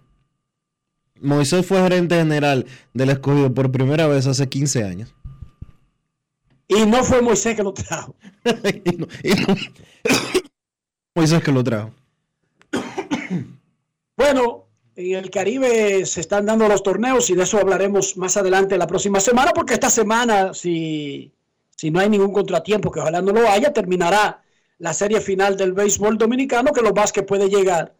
[1.20, 5.14] Moisés fue gerente general del escogido por primera vez hace 15 años.
[6.68, 8.16] Y no fue Moisés que lo trajo.
[11.16, 11.92] Moisés que lo trajo.
[14.16, 14.67] Bueno,
[14.98, 18.88] en el Caribe se están dando los torneos y de eso hablaremos más adelante la
[18.88, 21.32] próxima semana, porque esta semana, si,
[21.76, 24.42] si no hay ningún contratiempo, que ojalá no lo haya, terminará
[24.80, 27.94] la serie final del béisbol dominicano, que lo más que puede llegar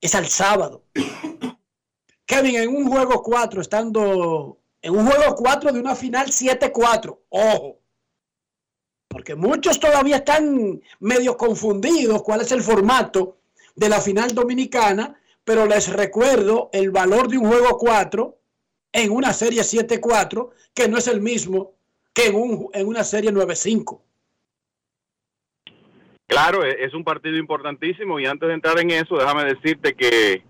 [0.00, 0.82] es al sábado.
[2.26, 7.78] Kevin, en un juego 4, estando en un juego 4 de una final 7-4, ojo,
[9.06, 13.38] porque muchos todavía están medio confundidos cuál es el formato
[13.76, 18.36] de la final dominicana, pero les recuerdo el valor de un juego 4
[18.92, 21.74] en una serie 7-4, que no es el mismo
[22.12, 24.00] que en, un, en una serie 9-5.
[26.26, 30.42] Claro, e- es un partido importantísimo y antes de entrar en eso, déjame decirte que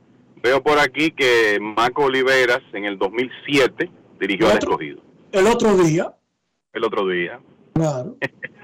[0.43, 5.01] veo por aquí que Marco Oliveras en el 2007 dirigió al escogido.
[5.33, 6.15] El otro día,
[6.73, 7.41] El otro día,
[7.75, 8.17] claro.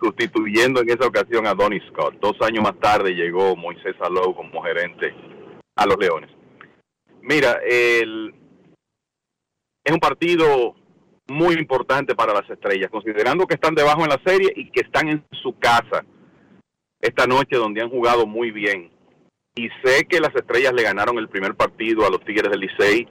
[0.00, 2.14] sustituyendo en esa ocasión a Donny Scott.
[2.20, 5.14] Dos años más tarde llegó Moisés Alou como gerente
[5.76, 6.30] a los Leones.
[7.22, 8.34] Mira, el,
[9.84, 10.74] es un partido
[11.28, 15.08] muy importante para las estrellas, considerando que están debajo en la serie y que están
[15.08, 16.04] en su casa
[17.00, 18.90] esta noche donde han jugado muy bien.
[19.54, 23.08] Y sé que las estrellas le ganaron el primer partido a los Tigres del Licey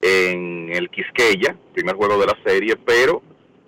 [0.00, 3.22] en el Quisqueya, primer juego de la serie, pero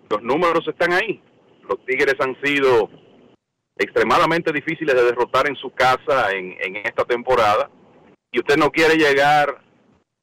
[0.08, 1.22] los números están ahí.
[1.68, 2.90] Los Tigres han sido
[3.76, 7.70] extremadamente difíciles de derrotar en su casa en, en esta temporada
[8.30, 9.62] y usted no quiere llegar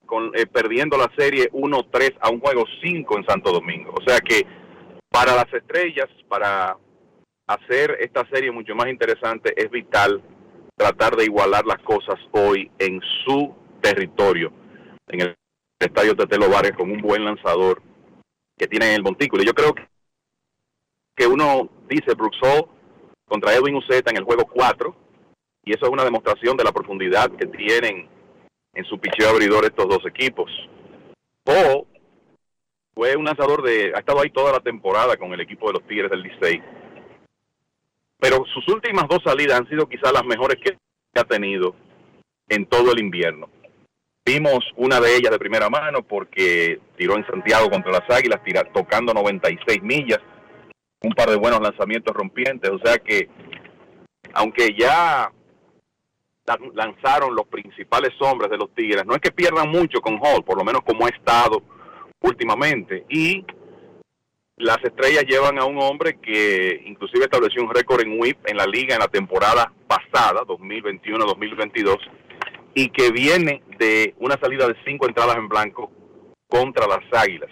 [0.06, 3.94] con, eh, perdiendo la serie 1-3 a un juego 5 en Santo Domingo.
[3.95, 4.45] O sea que
[5.10, 6.76] para las estrellas, para
[7.48, 10.22] hacer esta serie mucho más interesante, es vital
[10.76, 14.52] tratar de igualar las cosas hoy en su territorio,
[15.07, 15.36] en el
[15.80, 17.82] estadio Tetelo Vargas, con un buen lanzador
[18.57, 19.44] que tiene en el montículo.
[19.44, 19.88] Yo creo que,
[21.20, 22.66] que uno dice Hall
[23.28, 24.96] contra Edwin Uceta en el juego 4,
[25.66, 28.08] y eso es una demostración de la profundidad que tienen
[28.74, 30.50] en su picheo abridor estos dos equipos.
[31.44, 31.86] O
[32.94, 35.88] fue un lanzador de, ha estado ahí toda la temporada con el equipo de los
[35.88, 36.64] Tigres del Licey.
[38.18, 40.78] Pero sus últimas dos salidas han sido quizás las mejores que
[41.20, 41.76] ha tenido
[42.48, 43.50] en todo el invierno.
[44.26, 48.64] Vimos una de ellas de primera mano porque tiró en Santiago contra las Águilas, tira,
[48.72, 50.20] tocando 96 millas,
[51.02, 53.30] un par de buenos lanzamientos rompientes, o sea que
[54.34, 55.32] aunque ya
[56.74, 60.58] lanzaron los principales hombres de los Tigres, no es que pierdan mucho con Hall, por
[60.58, 61.62] lo menos como ha estado
[62.22, 63.46] últimamente, y
[64.58, 68.66] las estrellas llevan a un hombre que inclusive estableció un récord en whip en la
[68.66, 71.98] liga en la temporada pasada, 2021-2022,
[72.74, 75.92] y que viene de una salida de cinco entradas en blanco
[76.48, 77.50] contra las Águilas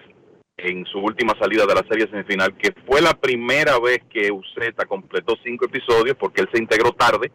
[0.57, 4.85] en su última salida de la serie semifinal, que fue la primera vez que Uceta
[4.85, 7.31] completó cinco episodios porque él se integró tarde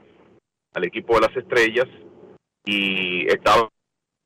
[0.75, 1.87] al equipo de las estrellas
[2.65, 3.69] y estaba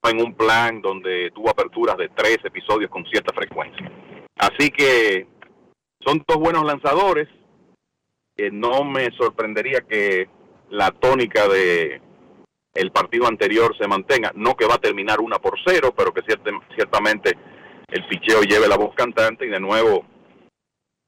[0.05, 3.91] en un plan donde tuvo aperturas de tres episodios con cierta frecuencia.
[4.37, 5.27] Así que
[6.01, 7.29] son dos buenos lanzadores.
[8.37, 10.29] que no me sorprendería que
[10.69, 12.03] la tónica de
[12.75, 14.31] el partido anterior se mantenga.
[14.35, 16.21] No que va a terminar una por cero, pero que
[16.75, 17.33] ciertamente
[17.89, 20.05] el picheo lleve la voz cantante y de nuevo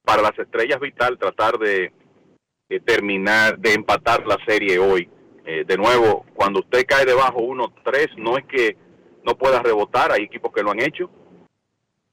[0.04, 1.92] para las estrellas vital tratar de,
[2.84, 5.08] terminar, de empatar la serie hoy.
[5.44, 8.76] Eh, de nuevo, cuando usted cae debajo 1-3, no es que
[9.24, 11.10] no pueda rebotar, hay equipos que lo han hecho,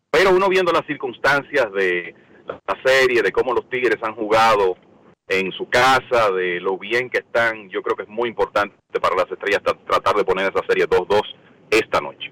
[0.10, 2.16] pero uno viendo las circunstancias de
[2.46, 4.78] la serie, de cómo los Tigres han jugado
[5.28, 9.16] en su casa, de lo bien que están, yo creo que es muy importante para
[9.16, 11.22] las estrellas tratar de poner esa serie 2-2
[11.70, 12.32] esta noche.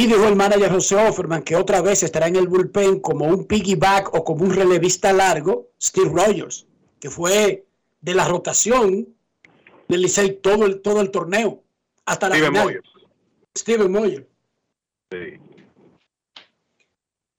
[0.00, 3.48] Y dijo el manager José Offerman que otra vez estará en el bullpen como un
[3.48, 6.68] piggyback o como un relevista largo, Steve Rogers,
[7.00, 7.64] que fue
[8.00, 9.08] de la rotación
[9.88, 11.64] del Licey todo el, todo el torneo,
[12.06, 12.64] hasta la Steven final.
[12.66, 12.88] Moyers.
[13.56, 14.28] Steven Moyer.
[15.10, 15.40] Sí.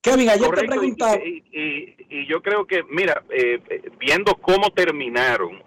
[0.02, 1.16] Kevin, ayer te Correcto, preguntaba.
[1.16, 5.64] Y, y- y yo creo que, mira, eh, eh, viendo cómo terminaron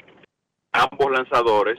[0.73, 1.79] ambos lanzadores,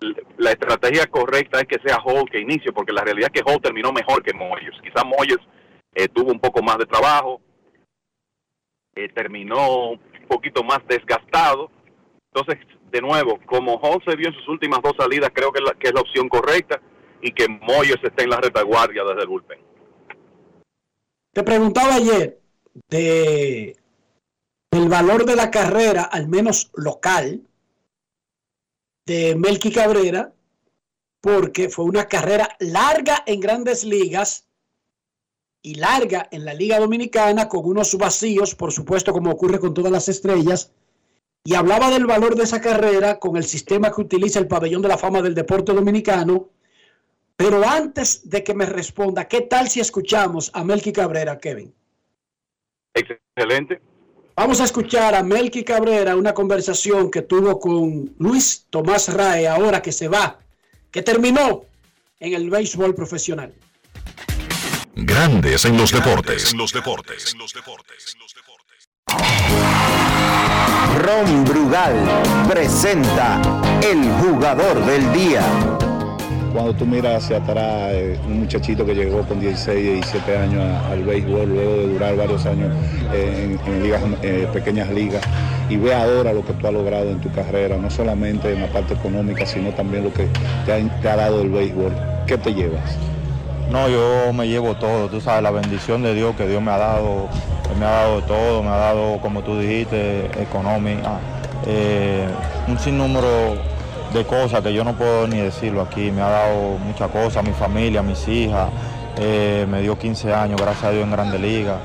[0.00, 3.60] la estrategia correcta es que sea Hall que inicie, porque la realidad es que Hall
[3.60, 4.78] terminó mejor que Moyers.
[4.82, 5.42] Quizás Moyers
[5.94, 7.40] eh, tuvo un poco más de trabajo,
[8.94, 11.70] eh, terminó un poquito más desgastado.
[12.32, 15.88] Entonces, de nuevo, como Hall se vio en sus últimas dos salidas, creo que, que
[15.88, 16.80] es la opción correcta
[17.22, 19.58] y que Moyers esté en la retaguardia desde el bullpen.
[21.32, 22.38] Te preguntaba ayer
[22.88, 23.76] de
[24.70, 27.45] el valor de la carrera, al menos local,
[29.06, 30.32] de Melqui Cabrera,
[31.20, 34.48] porque fue una carrera larga en grandes ligas
[35.62, 39.90] y larga en la Liga Dominicana, con unos vacíos, por supuesto, como ocurre con todas
[39.90, 40.72] las estrellas.
[41.44, 44.88] Y hablaba del valor de esa carrera con el sistema que utiliza el pabellón de
[44.88, 46.50] la fama del deporte dominicano.
[47.36, 51.72] Pero antes de que me responda, ¿qué tal si escuchamos a Melqui Cabrera, Kevin?
[52.94, 53.80] Excelente.
[54.36, 59.80] Vamos a escuchar a Melqui Cabrera, una conversación que tuvo con Luis Tomás Rae, ahora
[59.80, 60.38] que se va,
[60.90, 61.64] que terminó
[62.20, 63.54] en el béisbol profesional.
[64.94, 66.52] Grandes en los deportes.
[66.52, 67.34] En los deportes.
[70.98, 73.40] Ron Brugal presenta
[73.82, 75.85] el jugador del día.
[76.56, 81.04] Cuando tú miras hacia atrás, eh, un muchachito que llegó con 16, 17 años al
[81.04, 82.74] béisbol, luego de durar varios años
[83.12, 85.20] eh, en, eh, pequeñas ligas,
[85.68, 88.68] y ve ahora lo que tú has logrado en tu carrera, no solamente en la
[88.68, 90.28] parte económica, sino también lo que
[90.64, 91.92] te ha, te dado el béisbol.
[92.26, 92.96] ¿Qué te llevas?
[93.70, 96.78] No, yo me llevo todo, tú sabes, la bendición de Dios que Dios me ha
[96.78, 97.28] dado,
[97.78, 101.18] me ha dado todo, me ha dado, como tú dijiste, económica,
[102.66, 103.75] un sinnúmero
[104.16, 107.52] de cosas que yo no puedo ni decirlo aquí, me ha dado muchas cosas, mi
[107.52, 108.70] familia, mis hijas,
[109.18, 111.78] eh, me dio 15 años, gracias a Dios, en Grande Liga,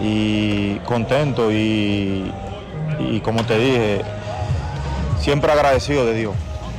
[0.00, 2.32] y contento y,
[2.98, 4.02] y como te dije,
[5.18, 6.34] siempre agradecido de Dios.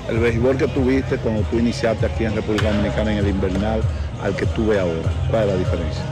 [0.10, 3.82] El béisbol que tuviste cuando tú iniciaste aquí en República Dominicana en el invernal
[4.24, 6.04] al que tú ves ahora, ¿cuál es la diferencia?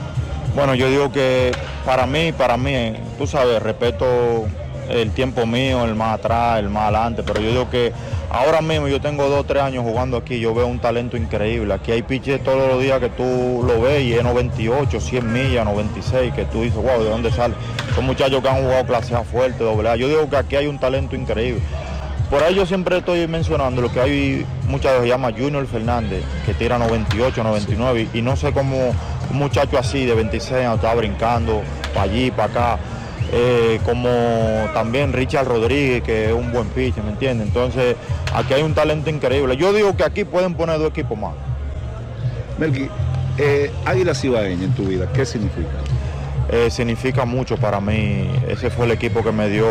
[0.54, 1.52] Bueno, yo digo que
[1.84, 4.46] para mí, para mí, tú sabes, respeto
[4.88, 7.92] el tiempo mío, el más atrás, el más adelante, pero yo digo que
[8.30, 11.74] ahora mismo yo tengo dos, tres años jugando aquí, yo veo un talento increíble.
[11.74, 15.64] Aquí hay pitches todos los días que tú lo ves y es 98, 100 millas,
[15.64, 17.54] 96, que tú dices, wow, ¿de dónde sale?
[17.94, 19.96] Son muchachos que han jugado clase A fuerte, doble A.
[19.96, 21.60] Yo digo que aquí hay un talento increíble.
[22.30, 26.22] por ahí yo siempre estoy mencionando lo que hay muchas veces se llama Junior Fernández,
[26.46, 28.94] que tira 98, 99, y no sé cómo
[29.30, 31.62] un muchacho así de 26 años está brincando
[31.92, 32.78] para allí, para acá.
[33.32, 34.08] Eh, como
[34.74, 37.46] también Richard Rodríguez, que es un buen pitcher, ¿me entiendes?
[37.46, 37.96] Entonces,
[38.34, 39.56] aquí hay un talento increíble.
[39.56, 41.32] Yo digo que aquí pueden poner dos equipos más.
[42.58, 42.88] Melqui,
[43.38, 45.70] eh, Águila Cibaeña en tu vida, ¿qué significa?
[46.50, 48.28] Eh, significa mucho para mí.
[48.48, 49.68] Ese fue el equipo que me dio,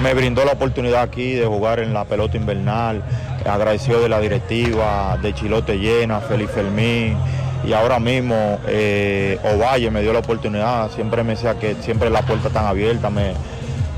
[0.00, 3.02] me brindó la oportunidad aquí de jugar en la pelota invernal.
[3.44, 7.16] Agradecido de la directiva, de Chilote Llena, Félix Fermín
[7.64, 12.22] y ahora mismo eh, Ovalle me dio la oportunidad, siempre me decía que siempre la
[12.22, 13.32] puerta tan abierta, me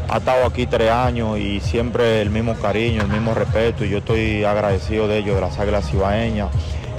[0.09, 3.99] ha estado aquí tres años y siempre el mismo cariño, el mismo respeto y yo
[3.99, 6.49] estoy agradecido de ellos, de las águilas cibaeñas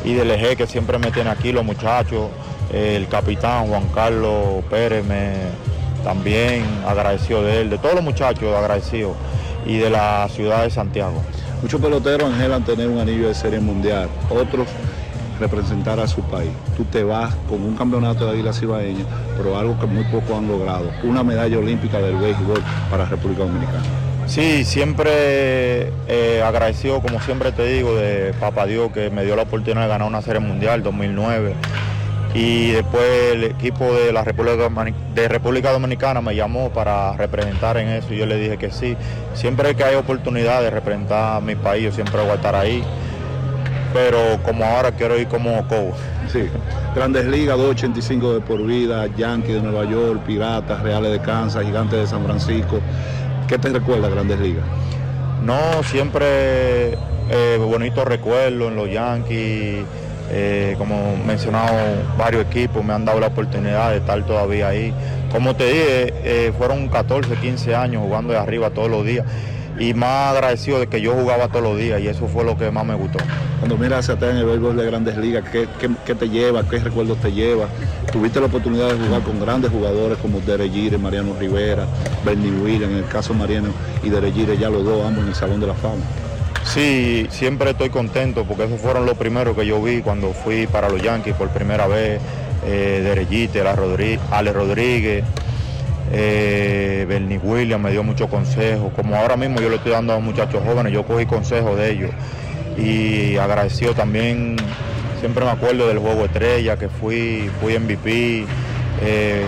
[0.04, 2.30] y del eje que siempre me tiene aquí los muchachos,
[2.72, 5.34] el capitán Juan Carlos Pérez me
[6.04, 9.16] también agradecido de él, de todos los muchachos agradecido
[9.66, 11.22] y de la ciudad de Santiago.
[11.62, 14.68] Muchos peloteros anhelan tener un anillo de serie mundial, otros
[15.40, 16.52] representar a su país.
[16.78, 19.06] Tú te vas con un campeonato de Águila Cibaeña,
[19.38, 23.84] pero algo que muy pocos han logrado, una medalla olímpica del béisbol para República Dominicana.
[24.26, 29.44] Sí, siempre eh, agradecido, como siempre te digo, de Papá Dios que me dio la
[29.44, 31.54] oportunidad de ganar una serie mundial 2009.
[32.34, 33.04] Y después
[33.34, 34.70] el equipo de la República,
[35.14, 38.98] de República Dominicana me llamó para representar en eso y yo le dije que sí.
[39.36, 42.84] Siempre que hay oportunidad de representar a mi país, yo siempre voy a estar ahí
[43.94, 45.96] pero como ahora quiero ir como coach.
[46.32, 46.50] Sí,
[46.96, 52.00] Grandes Ligas, 285 de por vida, Yankees de Nueva York, Piratas, Reales de Kansas, Gigantes
[52.00, 52.80] de San Francisco.
[53.48, 54.66] ¿Qué te recuerda Grandes Ligas?
[55.44, 56.94] No, siempre
[57.30, 59.86] eh, bonitos recuerdos en los Yankees.
[60.32, 61.76] Eh, como mencionado,
[62.18, 64.94] varios equipos me han dado la oportunidad de estar todavía ahí.
[65.32, 69.26] Como te dije, eh, fueron 14, 15 años jugando de arriba todos los días
[69.80, 72.70] y más agradecido de que yo jugaba todos los días y eso fue lo que
[72.72, 73.20] más me gustó.
[73.60, 75.68] Cuando miras hacia atrás en el béisbol de grandes ligas, ¿qué,
[76.06, 76.64] qué, te lleva?
[76.68, 77.68] ¿Qué recuerdos te lleva?
[78.12, 81.86] Tuviste la oportunidad de jugar con grandes jugadores como Derek Mariano Rivera,
[82.26, 83.70] Bernie Williams, en el caso Mariano
[84.04, 86.04] y Derek ya los dos, ambos en el Salón de la Fama.
[86.66, 90.90] Sí, siempre estoy contento porque esos fueron los primeros que yo vi cuando fui para
[90.90, 92.22] los Yankees por primera vez.
[92.66, 93.52] Eh, Derek
[94.32, 95.26] Ale Rodríguez,
[96.16, 100.20] eh, Bernie Williams me dio muchos consejos, como ahora mismo yo le estoy dando a
[100.20, 102.12] muchachos jóvenes, yo cogí consejos de ellos
[102.78, 104.56] y agradecido también,
[105.20, 108.46] siempre me acuerdo del juego estrella que fui, fui MVP,
[109.02, 109.44] eh,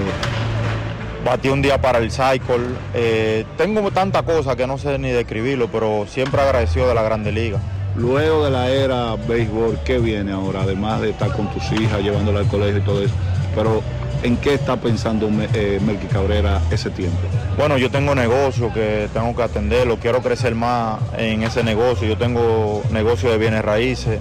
[1.24, 2.66] batí un día para el cycle,
[2.96, 7.32] eh, tengo tantas cosas que no sé ni describirlo, pero siempre agradecido de la Grande
[7.32, 7.60] Liga.
[7.96, 10.64] Luego de la era béisbol, ¿qué viene ahora?
[10.64, 13.14] Además de estar con tus hijas, llevándola al colegio y todo eso.
[13.56, 13.82] Pero
[14.26, 17.20] ¿En qué está pensando eh, Melqui Cabrera ese tiempo?
[17.60, 22.08] Bueno, yo tengo negocio que tengo que atenderlo, quiero crecer más en ese negocio.
[22.08, 24.20] Yo tengo negocio de bienes raíces,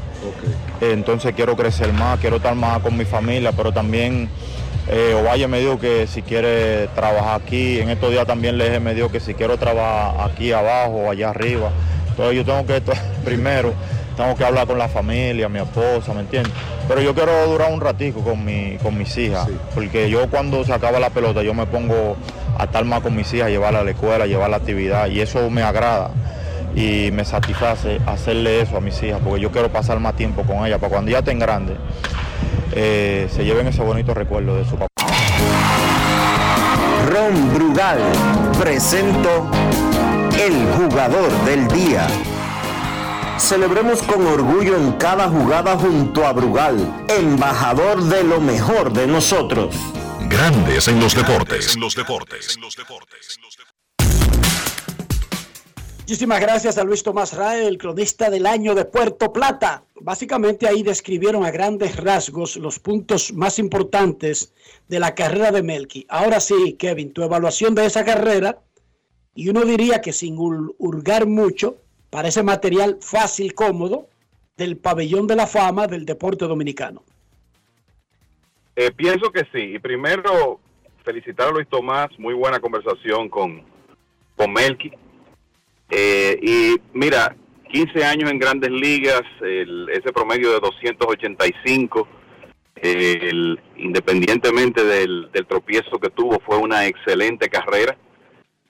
[0.83, 4.29] entonces quiero crecer más, quiero estar más con mi familia, pero también
[4.89, 8.93] eh, Ovalle me dijo que si quiere trabajar aquí, en estos días también le me
[8.93, 11.71] dijo que si quiero trabajar aquí abajo allá arriba.
[12.11, 12.83] Entonces yo tengo que
[13.25, 13.73] primero
[14.17, 16.53] tengo que hablar con la familia, mi esposa, ¿me entiendes?
[16.89, 20.73] Pero yo quiero durar un ratico con, mi, con mis hijas, porque yo cuando se
[20.73, 22.17] acaba la pelota yo me pongo
[22.59, 25.51] a estar más con mis hijas, llevarla a la escuela, llevar la actividad, y eso
[25.51, 26.11] me agrada
[26.75, 30.67] y me satisface hacerle eso a mis hijas, porque yo quiero pasar más tiempo con
[30.67, 31.77] ellas, para cuando ya estén grandes,
[32.73, 34.89] eh, se lleven ese bonito recuerdo de su papá.
[37.09, 37.99] Ron Brugal
[38.59, 39.49] presento
[40.41, 42.07] el jugador del día.
[43.39, 49.75] Celebremos con orgullo en cada jugada junto a Brugal, embajador de lo mejor de nosotros.
[50.29, 51.77] Grandes en los deportes.
[51.77, 52.57] los deportes.
[55.99, 59.85] Muchísimas gracias a Luis Tomás Rae, el cronista del año de Puerto Plata.
[60.01, 64.53] Básicamente ahí describieron a grandes rasgos los puntos más importantes
[64.89, 66.07] de la carrera de Melky.
[66.09, 68.61] Ahora sí, Kevin, tu evaluación de esa carrera,
[69.35, 71.79] y uno diría que sin hurgar mucho,
[72.15, 74.07] para ese material fácil, cómodo,
[74.57, 77.03] del pabellón de la fama del deporte dominicano?
[78.77, 79.75] Eh, pienso que sí.
[79.75, 80.61] Y primero,
[81.05, 83.65] felicitar a Luis Tomás, muy buena conversación con,
[84.37, 84.93] con Melqui.
[85.91, 87.35] Eh, y mira,
[87.73, 92.07] 15 años en grandes ligas, ese promedio de 285,
[92.77, 97.97] el, independientemente del, tropiezo que tuvo, fue una excelente carrera.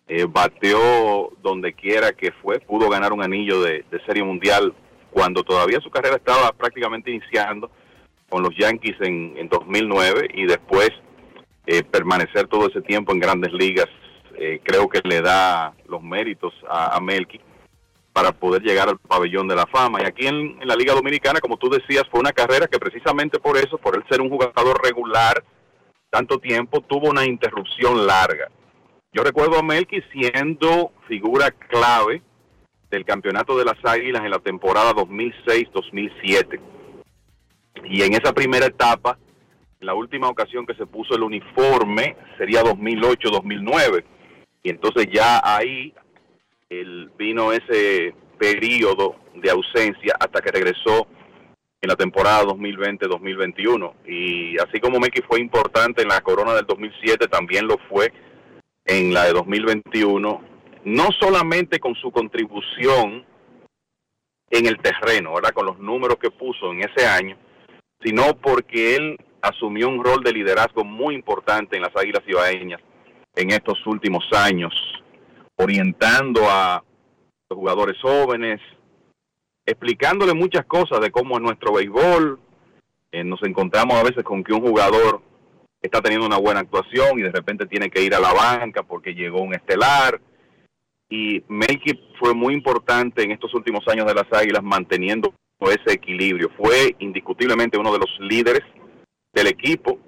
[0.06, 4.74] Eh, bateó donde quiera que fue, pudo ganar un anillo de, Serie Mundial
[5.10, 7.70] cuando todavía su carrera estaba prácticamente iniciando
[8.28, 10.90] con los Yankees en, 2009 y después
[11.66, 13.86] eh, permanecer todo ese tiempo en grandes ligas,
[14.36, 17.40] eh, creo que le da los méritos a, Melky.
[18.12, 20.02] para poder llegar al pabellón de la fama.
[20.02, 23.38] Y aquí en, en la Liga Dominicana, como tú decías, fue una carrera que precisamente
[23.38, 25.42] por eso, por él ser un jugador regular
[26.10, 28.50] tanto tiempo, tuvo una interrupción larga.
[29.14, 32.20] Yo recuerdo a Melqui siendo figura clave
[32.90, 36.58] del campeonato de las Águilas en la temporada 2006-2007.
[37.84, 39.16] Y en esa primera etapa,
[39.78, 44.02] la última ocasión que se puso el uniforme sería 2008-2009.
[44.64, 45.94] Y entonces ya ahí
[46.68, 51.06] el, vino ese periodo de ausencia hasta que regresó
[51.80, 53.92] en la temporada 2020-2021.
[54.08, 58.12] Y así como Meki fue importante en la corona del 2007, también lo fue
[58.84, 60.42] en la de 2021,
[60.84, 63.24] no solamente con su contribución
[64.50, 65.52] en el terreno, ¿verdad?
[65.52, 67.36] Con los números que puso en ese año,
[68.02, 72.80] sino porque él asumió un rol de liderazgo muy importante en las Águilas Ibaeñas
[73.34, 74.72] en estos últimos años,
[75.56, 76.84] orientando a
[77.50, 78.60] los jugadores jóvenes,
[79.66, 82.38] explicándole muchas cosas de cómo es nuestro béisbol.
[83.10, 85.22] Eh, nos encontramos a veces con que un jugador
[85.84, 89.14] está teniendo una buena actuación y de repente tiene que ir a la banca porque
[89.14, 90.20] llegó un estelar.
[91.08, 96.50] Y Melky fue muy importante en estos últimos años de las Águilas manteniendo ese equilibrio.
[96.56, 98.62] Fue indiscutiblemente uno de los líderes
[99.32, 99.98] del equipo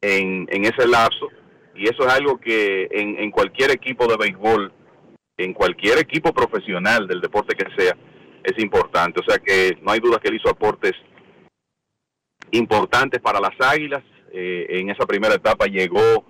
[0.00, 1.28] en, en ese lapso
[1.74, 4.72] y eso es algo que en, en cualquier equipo de béisbol,
[5.38, 7.96] en cualquier equipo profesional del deporte que sea,
[8.44, 9.20] es importante.
[9.20, 10.92] O sea que no hay duda que él hizo aportes
[12.50, 14.02] importantes para las Águilas.
[14.32, 16.24] Eh, en esa primera etapa llegó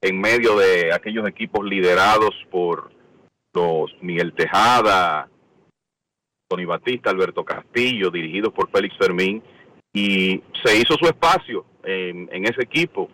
[0.00, 2.90] en medio de aquellos equipos liderados por
[3.52, 5.28] los Miguel Tejada,
[6.48, 9.42] Tony Batista, Alberto Castillo, dirigidos por Félix Fermín,
[9.92, 13.10] y se hizo su espacio en, en ese equipo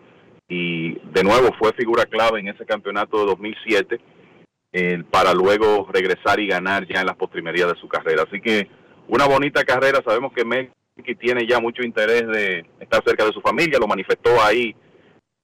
[0.47, 3.99] y de nuevo fue figura clave en ese campeonato de 2007
[4.71, 8.23] eh, para luego regresar y ganar ya en las postrimerías de su carrera.
[8.23, 8.67] Así que
[9.07, 10.45] una bonita carrera, sabemos que
[10.97, 14.75] Melky tiene ya mucho interés de estar cerca de su familia, lo manifestó ahí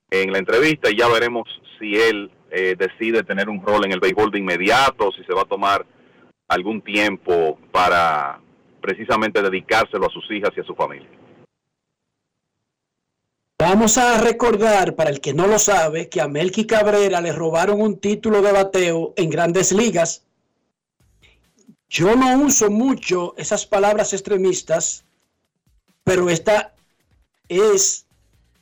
[0.10, 1.48] en la entrevista y ya veremos
[1.80, 5.42] si él eh, decide tener un rol en el béisbol de inmediato, si se va
[5.42, 5.86] a tomar
[6.48, 8.40] algún tiempo para
[8.82, 11.08] precisamente dedicárselo a sus hijas y a su familia.
[13.58, 17.82] Vamos a recordar, para el que no lo sabe, que a Melky Cabrera le robaron
[17.82, 20.26] un título de bateo en grandes ligas.
[21.88, 25.06] Yo no uso mucho esas palabras extremistas,
[26.04, 26.74] pero esta
[27.48, 28.06] es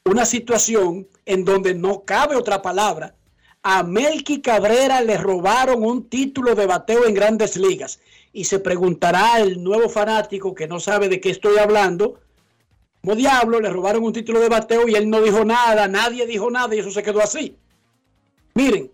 [0.06, 3.16] una situación en donde no cabe otra palabra.
[3.64, 8.00] A Melky Cabrera le robaron un título de bateo en grandes ligas.
[8.34, 12.20] Y se preguntará el nuevo fanático que no sabe de qué estoy hablando,
[13.02, 16.52] como diablo, le robaron un título de bateo y él no dijo nada, nadie dijo
[16.52, 17.56] nada y eso se quedó así.
[18.54, 18.92] Miren,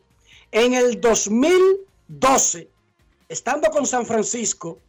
[0.52, 2.70] en el 2012,
[3.28, 4.80] estando con San Francisco,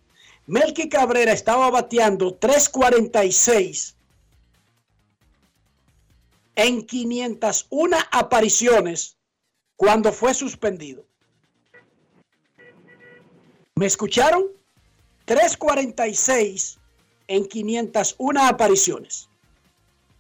[0.49, 3.95] Melky Cabrera estaba bateando 346
[6.57, 9.19] en 501 apariciones
[9.77, 11.05] cuando fue suspendido.
[13.75, 14.47] ¿Me escucharon?
[15.27, 16.79] 346
[17.27, 19.29] en 501 apariciones.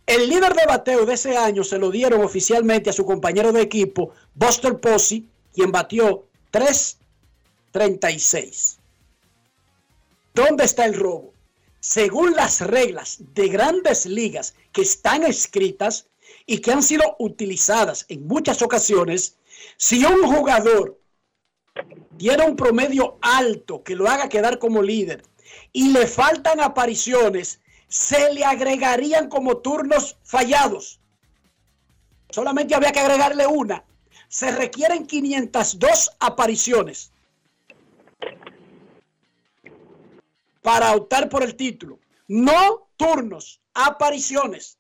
[0.04, 3.62] El líder de bateo de ese año se lo dieron oficialmente a su compañero de
[3.62, 8.77] equipo, Buster Posey, quien batió 3.36.
[10.34, 11.32] ¿Dónde está el robo?
[11.80, 16.06] Según las reglas de grandes ligas que están escritas
[16.46, 19.36] y que han sido utilizadas en muchas ocasiones,
[19.76, 20.98] si un jugador
[22.16, 25.22] tiene un promedio alto que lo haga quedar como líder
[25.72, 31.00] y le faltan apariciones, se le agregarían como turnos fallados.
[32.30, 33.84] Solamente había que agregarle una.
[34.28, 37.12] Se requieren 502 apariciones
[40.68, 41.98] para optar por el título.
[42.26, 44.78] No turnos, apariciones.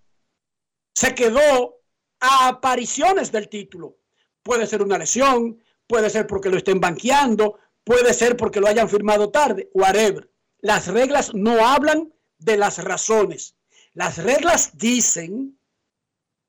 [0.95, 1.81] se quedó
[2.21, 3.97] a apariciones del título.
[4.43, 8.89] Puede ser una lesión, puede ser porque lo estén banqueando, puede ser porque lo hayan
[8.89, 10.31] firmado tarde, whatever.
[10.61, 13.57] Las reglas no hablan de las razones.
[13.95, 15.59] Las reglas dicen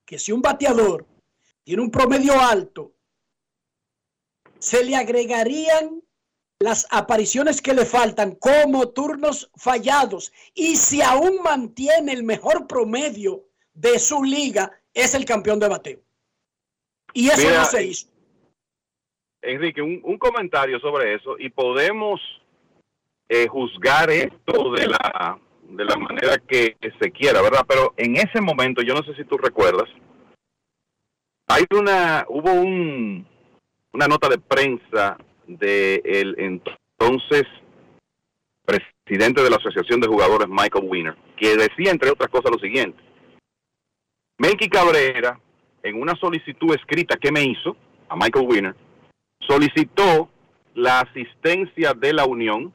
[0.05, 1.05] que si un bateador
[1.63, 2.93] tiene un promedio alto,
[4.59, 6.01] se le agregarían
[6.59, 13.45] las apariciones que le faltan como turnos fallados y si aún mantiene el mejor promedio
[13.73, 15.99] de su liga, es el campeón de bateo.
[17.13, 18.07] Y eso Mira, no se hizo.
[19.41, 22.21] Enrique, un, un comentario sobre eso y podemos
[23.27, 25.39] eh, juzgar esto de la
[25.75, 27.65] de la manera que se quiera, ¿verdad?
[27.67, 29.89] Pero en ese momento, yo no sé si tú recuerdas,
[31.47, 33.27] hay una, hubo un,
[33.91, 35.17] una nota de prensa
[35.47, 37.43] de el entonces
[38.65, 43.01] presidente de la Asociación de Jugadores, Michael Wiener, que decía, entre otras cosas, lo siguiente.
[44.43, 45.39] Melky Cabrera,
[45.83, 47.77] en una solicitud escrita que me hizo
[48.09, 48.75] a Michael Wiener,
[49.39, 50.27] solicitó
[50.73, 52.73] la asistencia de la Unión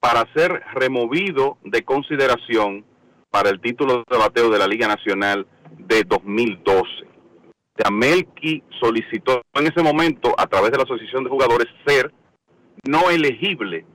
[0.00, 2.84] para ser removido de consideración
[3.30, 5.46] para el título de bateo de la Liga Nacional
[5.78, 6.80] de 2012.
[6.82, 6.82] O
[7.78, 12.12] sea, Melky solicitó en ese momento, a través de la Asociación de Jugadores, ser
[12.88, 13.86] no elegible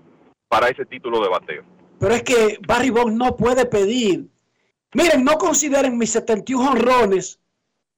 [0.47, 1.63] para ese título de bateo.
[1.99, 4.29] Pero es que Barry Bonds no puede pedir.
[4.93, 7.39] Miren, no consideren mis 71 honrones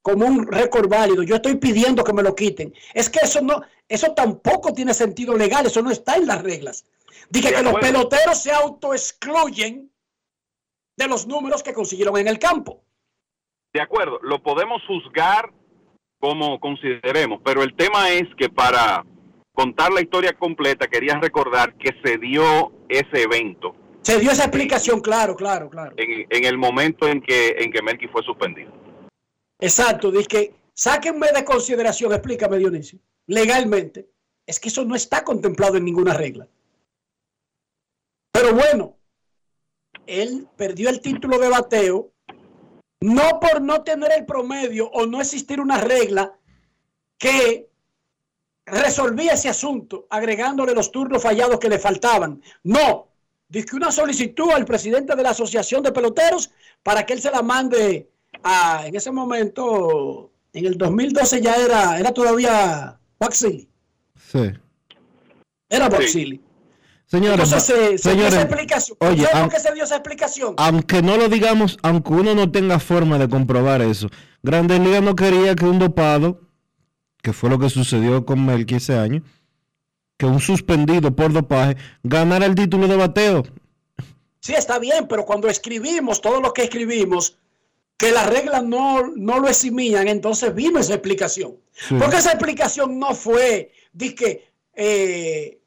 [0.01, 1.23] como un récord válido.
[1.23, 2.73] Yo estoy pidiendo que me lo quiten.
[2.93, 6.85] Es que eso no, eso tampoco tiene sentido legal, eso no está en las reglas.
[7.30, 9.91] Dije De que los peloteros se autoexcluyen
[10.97, 12.84] de los números que consiguieron en el campo.
[13.73, 15.49] De acuerdo, lo podemos juzgar
[16.19, 19.05] como consideremos, pero el tema es que para
[19.53, 24.99] contar la historia completa quería recordar que se dio ese evento Se dio esa explicación,
[25.01, 25.93] claro, claro, claro.
[25.97, 28.71] en, en el momento en que en que Melky fue suspendido.
[29.59, 34.09] Exacto, dije que sáquenme de consideración, explícame Dionisio, legalmente.
[34.45, 36.47] Es que eso no está contemplado en ninguna regla.
[38.31, 38.97] Pero bueno,
[40.07, 42.11] él perdió el título de bateo
[43.01, 46.33] no por no tener el promedio o no existir una regla
[47.17, 47.69] que
[48.65, 52.41] resolvía ese asunto agregándole los turnos fallados que le faltaban.
[52.63, 53.10] No,
[53.51, 56.49] dice que una solicitud al presidente de la Asociación de Peloteros
[56.81, 58.09] para que él se la mande
[58.43, 63.67] a, en ese momento, en el 2012 ya era, era todavía Waxley,
[64.31, 64.51] Sí.
[65.69, 65.91] era Sí.
[65.91, 66.41] Waxley.
[67.05, 67.99] Señores, Entonces se, se dio
[68.29, 68.97] señores, esa explicación.
[69.01, 70.53] oye, ¿Sabes am- por qué se dio esa explicación?
[70.57, 74.07] aunque no lo digamos, aunque uno no tenga forma de comprobar eso,
[74.41, 76.39] Grandes Ligas no quería que un dopado,
[77.21, 79.23] que fue lo que sucedió con Melky ese año,
[80.22, 83.41] que un suspendido por dopaje ganara el título de bateo.
[84.39, 87.39] Sí, está bien, pero cuando escribimos, todo lo que escribimos,
[87.98, 91.56] que las reglas no, no lo eximían, entonces vino esa explicación.
[91.73, 91.95] Sí.
[91.98, 95.60] Porque esa explicación no fue, dizque, eh,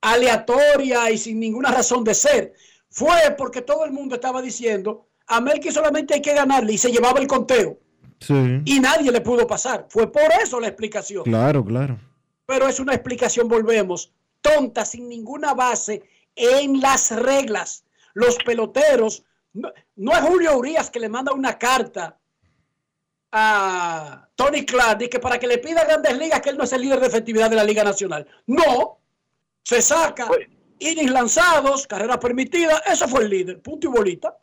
[0.00, 2.54] aleatoria y sin ninguna razón de ser.
[2.88, 6.92] Fue porque todo el mundo estaba diciendo, a Melky solamente hay que ganarle y se
[6.92, 7.78] llevaba el conteo
[8.20, 9.86] Sí, y nadie le pudo pasar.
[9.88, 11.24] Fue por eso la explicación.
[11.24, 11.98] claro, claro.
[12.46, 16.02] Pero es una explicación, volvemos, tonta, sin ninguna base
[16.36, 17.84] en las reglas.
[18.12, 22.18] Los peloteros, no, no es Julio Urias que le manda una carta
[23.32, 26.72] a Tony Clark que para que le pida a grandes ligas que él no es
[26.72, 28.26] el líder de efectividad de la Liga Nacional.
[28.46, 28.98] No,
[29.62, 30.28] se saca
[30.78, 34.36] innings lanzados, carreras permitidas, eso fue el líder, punto y bolita.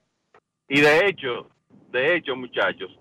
[0.68, 1.48] Y de hecho,
[1.92, 2.92] de hecho, muchachos,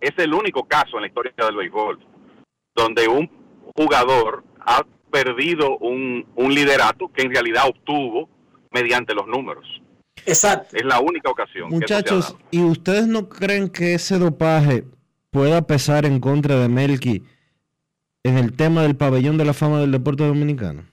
[0.00, 1.98] es el único caso en la historia del béisbol
[2.74, 8.28] donde un jugador ha perdido un, un liderato que en realidad obtuvo
[8.70, 9.64] mediante los números.
[10.24, 10.76] Exacto.
[10.76, 11.68] Es la única ocasión.
[11.70, 12.36] Muchachos.
[12.50, 14.84] ¿y ustedes no creen que ese dopaje
[15.30, 17.22] pueda pesar en contra de Melky
[18.24, 20.84] en el tema del pabellón de la fama del deporte dominicano?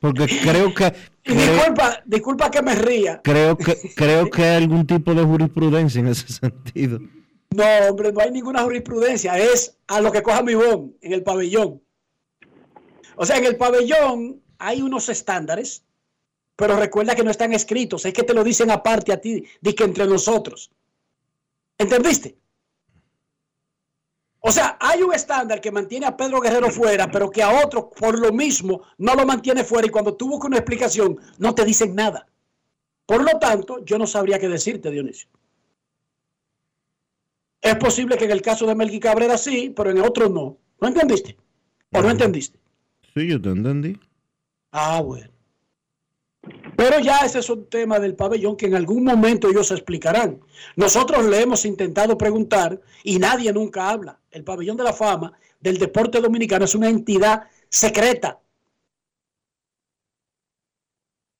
[0.00, 0.92] Porque creo que
[1.22, 3.20] creo, disculpa, disculpa que me ría.
[3.22, 7.00] creo que creo que hay algún tipo de jurisprudencia en ese sentido.
[7.54, 9.38] No, hombre, no hay ninguna jurisprudencia.
[9.38, 11.80] Es a lo que coja mi bon en el pabellón.
[13.14, 15.84] O sea, en el pabellón hay unos estándares,
[16.56, 18.04] pero recuerda que no están escritos.
[18.06, 20.72] Es que te lo dicen aparte a ti, di que entre nosotros.
[21.78, 22.36] ¿Entendiste?
[24.40, 27.88] O sea, hay un estándar que mantiene a Pedro Guerrero fuera, pero que a otro,
[27.88, 29.86] por lo mismo, no lo mantiene fuera.
[29.86, 32.26] Y cuando tú buscas una explicación, no te dicen nada.
[33.06, 35.28] Por lo tanto, yo no sabría qué decirte, Dionisio.
[37.64, 40.58] Es posible que en el caso de Melqui Cabrera sí, pero en otro no.
[40.82, 41.34] ¿No entendiste?
[41.92, 42.58] ¿O no entendiste?
[43.14, 43.98] Sí, yo te entendí.
[44.70, 45.30] Ah, bueno.
[46.76, 50.42] Pero ya ese es un tema del pabellón que en algún momento ellos explicarán.
[50.76, 54.20] Nosotros le hemos intentado preguntar y nadie nunca habla.
[54.30, 58.40] El pabellón de la fama del deporte dominicano es una entidad secreta.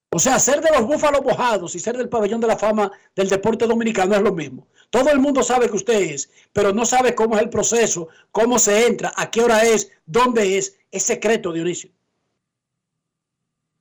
[0.09, 3.29] O sea, ser de los búfalos mojados y ser del pabellón de la fama del
[3.29, 4.69] deporte dominicano es lo mismo.
[4.95, 8.61] Todo el mundo sabe que usted es, pero no sabe cómo es el proceso, cómo
[8.61, 10.79] se entra, a qué hora es, dónde es.
[10.89, 11.91] Es secreto, Dionisio.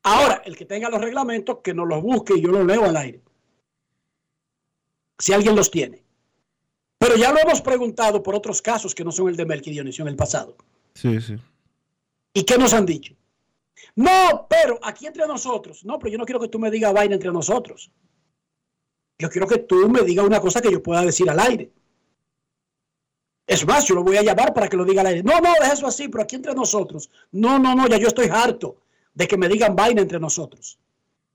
[0.01, 2.97] Ahora, el que tenga los reglamentos, que nos los busque y yo los leo al
[2.97, 3.21] aire.
[5.19, 6.01] Si alguien los tiene.
[6.97, 10.01] Pero ya lo hemos preguntado por otros casos que no son el de Melqui Dionisio
[10.01, 10.57] en el pasado.
[10.95, 11.35] Sí, sí.
[12.33, 13.13] ¿Y qué nos han dicho?
[13.95, 15.85] No, pero aquí entre nosotros.
[15.85, 17.91] No, pero yo no quiero que tú me digas vaina entre nosotros.
[19.19, 21.71] Yo quiero que tú me digas una cosa que yo pueda decir al aire.
[23.45, 25.23] Es más, yo lo voy a llamar para que lo diga al aire.
[25.23, 27.09] No, no, deja eso así, pero aquí entre nosotros.
[27.31, 28.77] No, no, no, ya yo estoy harto
[29.13, 30.79] de que me digan vaina entre nosotros.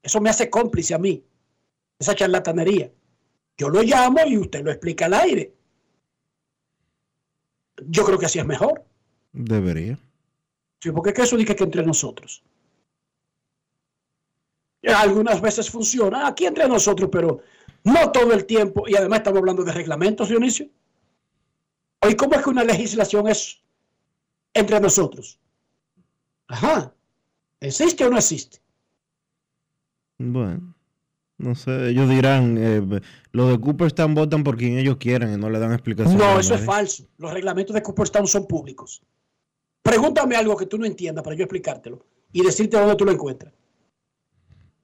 [0.02, 1.22] Eso me hace cómplice a mí.
[1.98, 2.90] Esa charlatanería.
[3.56, 5.52] Yo lo llamo y usted lo explica al aire.
[7.86, 8.84] Yo creo que así es mejor.
[9.32, 9.98] Debería.
[10.80, 12.42] Sí, porque eso dice que entre nosotros.
[14.82, 17.40] Algunas veces funciona aquí entre nosotros, pero
[17.89, 18.85] no todo el tiempo.
[18.86, 20.69] Y además estamos hablando de reglamentos, Dionisio.
[22.01, 23.60] Hoy, ¿cómo es que una legislación es
[24.55, 25.39] entre nosotros?
[26.47, 26.93] Ajá.
[27.60, 28.60] ¿Existe o no existe?
[30.19, 30.74] Bueno,
[31.39, 33.01] no sé, ellos dirán, eh,
[33.32, 36.19] los de Cooperstown votan por quien ellos quieran y no le dan explicación.
[36.19, 37.09] No, eso es falso.
[37.19, 39.02] Los reglamentos de Cooperstown son públicos.
[39.82, 43.52] Pregúntame algo que tú no entiendas para yo explicártelo y decirte dónde tú lo encuentras.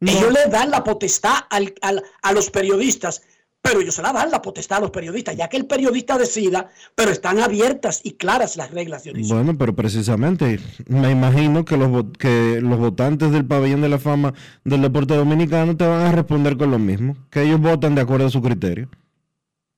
[0.06, 3.22] Ellos le dan la potestad al, al, a los periodistas,
[3.64, 6.68] pero ellos se la dan la potestad a los periodistas, ya que el periodista decida,
[6.94, 9.05] pero están abiertas y claras las reglas.
[9.05, 9.35] Dionisio.
[9.35, 14.35] Bueno, pero precisamente me imagino que los, que los votantes del pabellón de la fama
[14.64, 18.26] del deporte dominicano te van a responder con lo mismo, que ellos votan de acuerdo
[18.26, 18.90] a su criterio.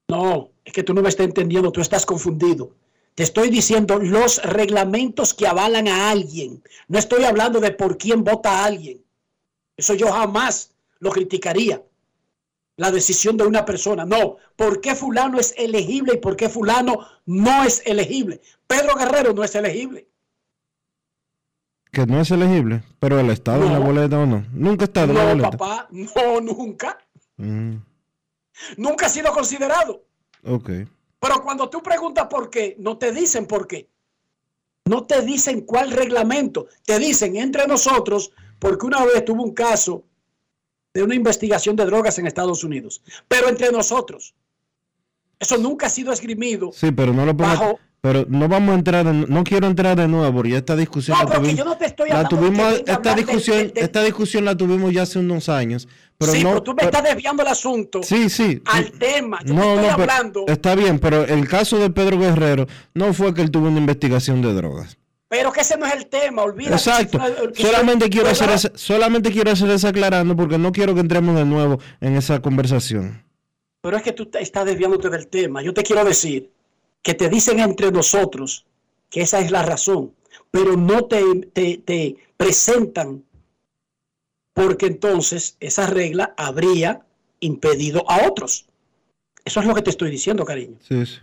[0.08, 2.72] No, es que tú no me estás entendiendo, tú estás confundido.
[3.14, 6.62] Te estoy diciendo los reglamentos que avalan a alguien.
[6.88, 9.05] No estoy hablando de por quién vota a alguien.
[9.76, 11.82] Eso yo jamás lo criticaría.
[12.78, 14.04] La decisión de una persona.
[14.04, 18.40] No, ¿por qué fulano es elegible y por qué fulano no es elegible?
[18.66, 20.08] Pedro Guerrero no es elegible.
[21.90, 23.66] Que no es elegible, pero el Estado No.
[23.68, 24.44] en la boleta o no.
[24.52, 25.50] Nunca está en la No, boleta.
[25.52, 26.98] papá, no, nunca.
[27.36, 27.76] Mm,
[28.78, 30.02] Nunca ha sido considerado.
[30.44, 30.70] ok.
[31.18, 33.88] Pero cuando tú preguntas por qué, no te dicen por qué.
[34.84, 36.66] No te dicen cuál reglamento.
[36.84, 40.04] Te dicen entre nosotros, porque una vez tuvo un caso
[40.94, 43.02] de una investigación de drogas en Estados Unidos.
[43.28, 44.34] Pero entre nosotros.
[45.38, 46.70] Eso nunca ha sido esgrimido.
[46.72, 49.96] Sí, pero no lo pongas- Bajo- Pero no vamos a entrar, en- no quiero entrar
[49.96, 53.14] de nuevo, porque esta discusión No, la tuvimos, yo no te estoy la tuvimos esta
[53.16, 56.50] discusión, esta discusión la tuvimos ya hace unos años, pero sí, no.
[56.50, 58.62] pero tú me pero- estás desviando el asunto sí, sí.
[58.66, 59.40] al tema.
[59.44, 60.44] Yo no, te estoy no, pero hablando.
[60.46, 64.40] está bien, pero el caso de Pedro Guerrero no fue que él tuvo una investigación
[64.40, 64.98] de drogas.
[65.36, 66.76] Pero que ese no es el tema, olvídate.
[66.76, 67.18] Exacto.
[67.54, 71.36] Que Solamente eso- quiero hacer solamente quiero hacer esa aclarando porque no quiero que entremos
[71.36, 73.22] de nuevo en esa conversación.
[73.82, 75.62] Pero es que tú estás desviándote del tema.
[75.62, 76.50] Yo te quiero decir
[77.02, 78.64] que te dicen entre nosotros
[79.10, 80.12] que esa es la razón,
[80.50, 81.22] pero no te,
[81.52, 83.22] te- te presentan
[84.54, 87.02] porque entonces esa regla habría
[87.40, 88.66] impedido a otros.
[89.44, 90.76] Eso es lo que te estoy diciendo, cariño.
[90.80, 91.18] Sí, sí.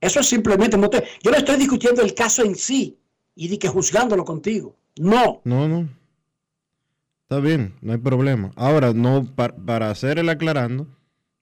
[0.00, 0.76] Eso es simplemente,
[1.22, 2.98] yo no estoy discutiendo el caso en sí
[3.34, 4.76] y di que juzgándolo contigo.
[4.98, 5.88] No, No, no.
[7.22, 8.50] Está bien, no hay problema.
[8.56, 10.86] Ahora, no pa- para hacer el aclarando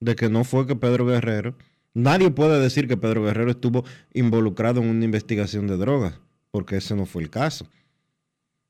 [0.01, 1.55] de que no fue que Pedro Guerrero,
[1.93, 6.19] nadie puede decir que Pedro Guerrero estuvo involucrado en una investigación de drogas,
[6.51, 7.67] porque ese no fue el caso.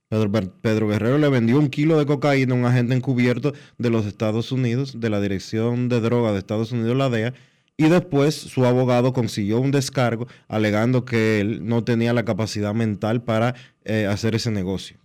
[0.10, 0.32] Pedro,
[0.62, 4.52] Pedro Guerrero le vendió un kilo de cocaína a un agente encubierto de los Estados
[4.52, 7.34] Unidos, de la Dirección de Drogas de Estados Unidos, la DEA,
[7.78, 13.24] y después su abogado consiguió un descargo alegando que él no tenía la capacidad mental
[13.24, 13.54] para
[13.86, 14.98] eh, hacer ese negocio.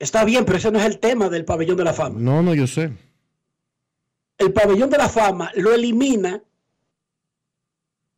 [0.00, 2.18] está bien, pero ese no es el tema del pabellón de la fama.
[2.18, 2.92] No, no, yo sé.
[4.38, 6.42] el pabellón de la fama lo elimina,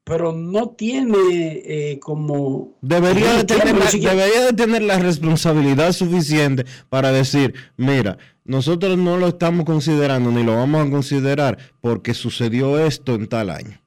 [0.04, 1.16] pero no tiene
[1.64, 2.76] eh, como...
[2.82, 8.98] Debería de, no tener la, debería de tener la responsabilidad suficiente para decir, mira, nosotros
[8.98, 13.80] no lo estamos considerando ni lo vamos a considerar porque sucedió esto en tal año.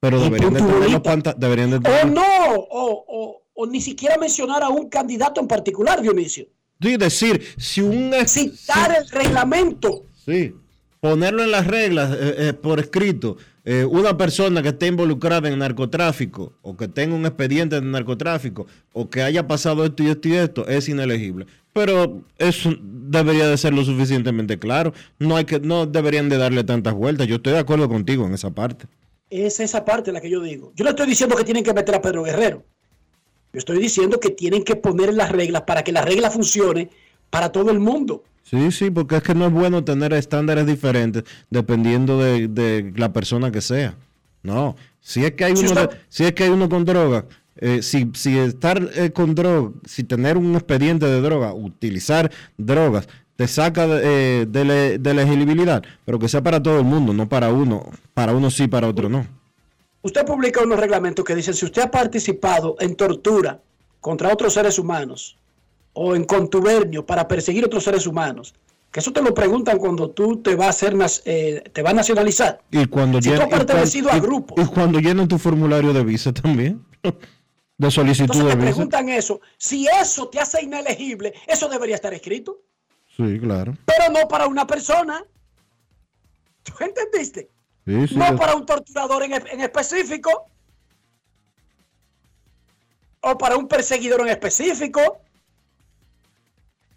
[0.00, 2.22] Pero deberían de, tener los deberían de tener- no,
[2.54, 6.46] o, o- o ni siquiera mencionar a un candidato en particular, Dionisio.
[6.82, 8.12] Sí, decir, si un...
[8.26, 10.04] Citar el reglamento.
[10.26, 10.52] Sí,
[11.00, 13.38] ponerlo en las reglas eh, eh, por escrito.
[13.66, 18.66] Eh, una persona que esté involucrada en narcotráfico o que tenga un expediente de narcotráfico
[18.92, 21.46] o que haya pasado esto y esto y esto es inelegible.
[21.72, 24.92] pero eso debería de ser lo suficientemente claro.
[25.18, 27.26] No hay que, no deberían de darle tantas vueltas.
[27.26, 28.86] Yo estoy de acuerdo contigo en esa parte.
[29.30, 30.72] Es esa parte la que yo digo.
[30.76, 32.64] Yo no estoy diciendo que tienen que meter a Pedro Guerrero.
[33.52, 36.90] Yo estoy diciendo que tienen que poner las reglas para que la regla funcione
[37.30, 38.24] para todo el mundo.
[38.54, 43.12] Sí, sí, porque es que no es bueno tener estándares diferentes dependiendo de, de la
[43.12, 43.96] persona que sea.
[44.44, 47.24] No, si es que hay uno, si es que hay uno con droga,
[47.56, 53.08] eh, si, si estar eh, con droga, si tener un expediente de droga, utilizar drogas,
[53.36, 57.12] te saca de, eh, de de la elegibilidad, pero que sea para todo el mundo,
[57.12, 59.26] no para uno, para uno sí, para otro no.
[60.02, 63.60] Usted publica unos reglamentos que dicen si usted ha participado en tortura
[64.00, 65.36] contra otros seres humanos
[65.94, 68.54] o en contubernio para perseguir otros seres humanos,
[68.90, 70.94] que eso te lo preguntan cuando tú te vas a hacer,
[71.24, 72.60] eh, te vas a nacionalizar.
[72.70, 74.62] Y cuando Si llena- pertenecido a grupos.
[74.62, 76.84] y cuando llenan tu formulario de visa también,
[77.78, 78.66] de solicitud Entonces de te visa.
[78.76, 79.40] preguntan eso.
[79.56, 82.60] Si eso te hace inelegible, eso debería estar escrito,
[83.16, 83.76] Sí, claro.
[83.84, 85.24] pero no para una persona.
[86.62, 87.50] ¿Tú entendiste?
[87.86, 90.46] Sí, sí, no es- para un torturador en, en específico.
[93.20, 95.18] O para un perseguidor en específico.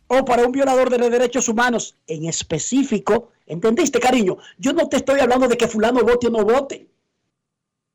[0.07, 3.31] O para un violador de los derechos humanos en específico.
[3.45, 4.37] ¿Entendiste, cariño?
[4.57, 6.87] Yo no te estoy hablando de que fulano vote o no vote.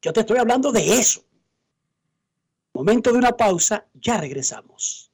[0.02, 1.24] Yo te estoy hablando de eso.
[2.74, 5.12] Momento de una pausa, ya regresamos.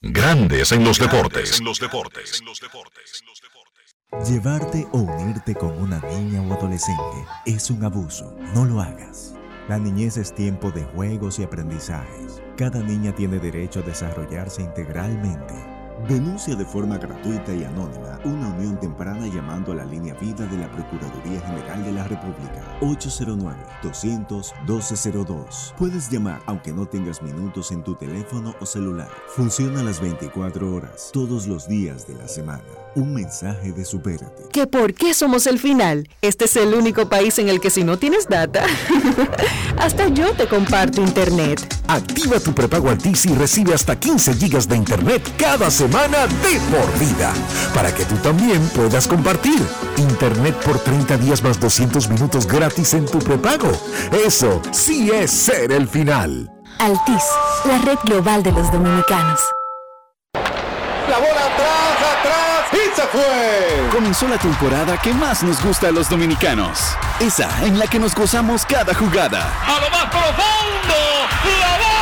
[0.00, 1.60] Grandes en los deportes.
[1.60, 2.42] En los deportes.
[4.28, 8.36] Llevarte o unirte con una niña o adolescente es un abuso.
[8.54, 9.34] No lo hagas.
[9.68, 12.41] La niñez es tiempo de juegos y aprendizajes.
[12.56, 15.71] Cada niña tiene derecho a desarrollarse integralmente.
[16.08, 20.58] Denuncia de forma gratuita y anónima una unión temprana llamando a la línea vida de
[20.58, 25.74] la Procuraduría General de la República 809-200-1202.
[25.78, 29.08] Puedes llamar aunque no tengas minutos en tu teléfono o celular.
[29.28, 32.64] Funciona las 24 horas, todos los días de la semana.
[32.96, 34.48] Un mensaje de Supérate.
[34.50, 36.08] ¿Que por qué somos el final?
[36.20, 38.66] Este es el único país en el que si no tienes data,
[39.78, 41.64] hasta yo te comparto internet.
[41.86, 46.98] Activa tu prepago Altis y recibe hasta 15 gigas de internet cada semana de por
[46.98, 47.32] vida.
[47.74, 49.60] Para que tú también puedas compartir.
[49.96, 53.70] Internet por 30 días más 200 minutos gratis en tu prepago.
[54.12, 56.50] Eso sí es ser el final.
[56.78, 57.22] Altis,
[57.64, 59.40] la red global de los dominicanos.
[61.08, 63.88] La bola atrás, atrás y se fue.
[63.92, 66.78] Comenzó la temporada que más nos gusta a los dominicanos.
[67.18, 69.52] Esa en la que nos gozamos cada jugada.
[69.66, 70.94] A lo más profundo,
[71.60, 72.01] la bola.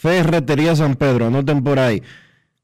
[0.00, 2.04] Ferretería San Pedro, anoten por ahí.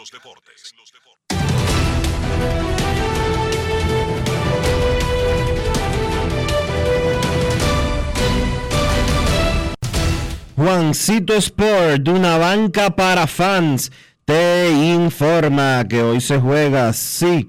[10.56, 13.90] Juancito Sport, de una banca para fans,
[14.24, 17.48] te informa que hoy se juega, sí,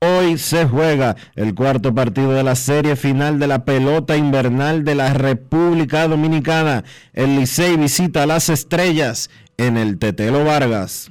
[0.00, 4.94] hoy se juega el cuarto partido de la serie final de la pelota invernal de
[4.94, 6.84] la República Dominicana.
[7.14, 11.10] El Licey visita a las estrellas en el Tetelo Vargas.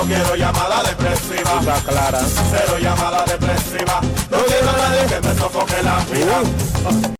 [0.00, 1.60] No quiero llamada depresiva.
[1.60, 2.20] Está clara.
[2.50, 4.00] Cero llamada depresiva.
[4.30, 7.19] No quiero a nadie que me sofoque la vida.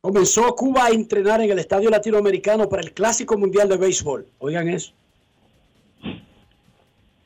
[0.01, 4.29] Comenzó Cuba a entrenar en el Estadio Latinoamericano para el Clásico Mundial de Béisbol.
[4.39, 4.93] Oigan eso.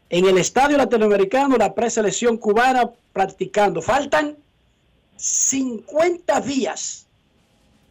[0.08, 3.82] En el Estadio Latinoamericano, la preselección cubana practicando.
[3.82, 4.36] Faltan
[5.16, 7.06] 50 días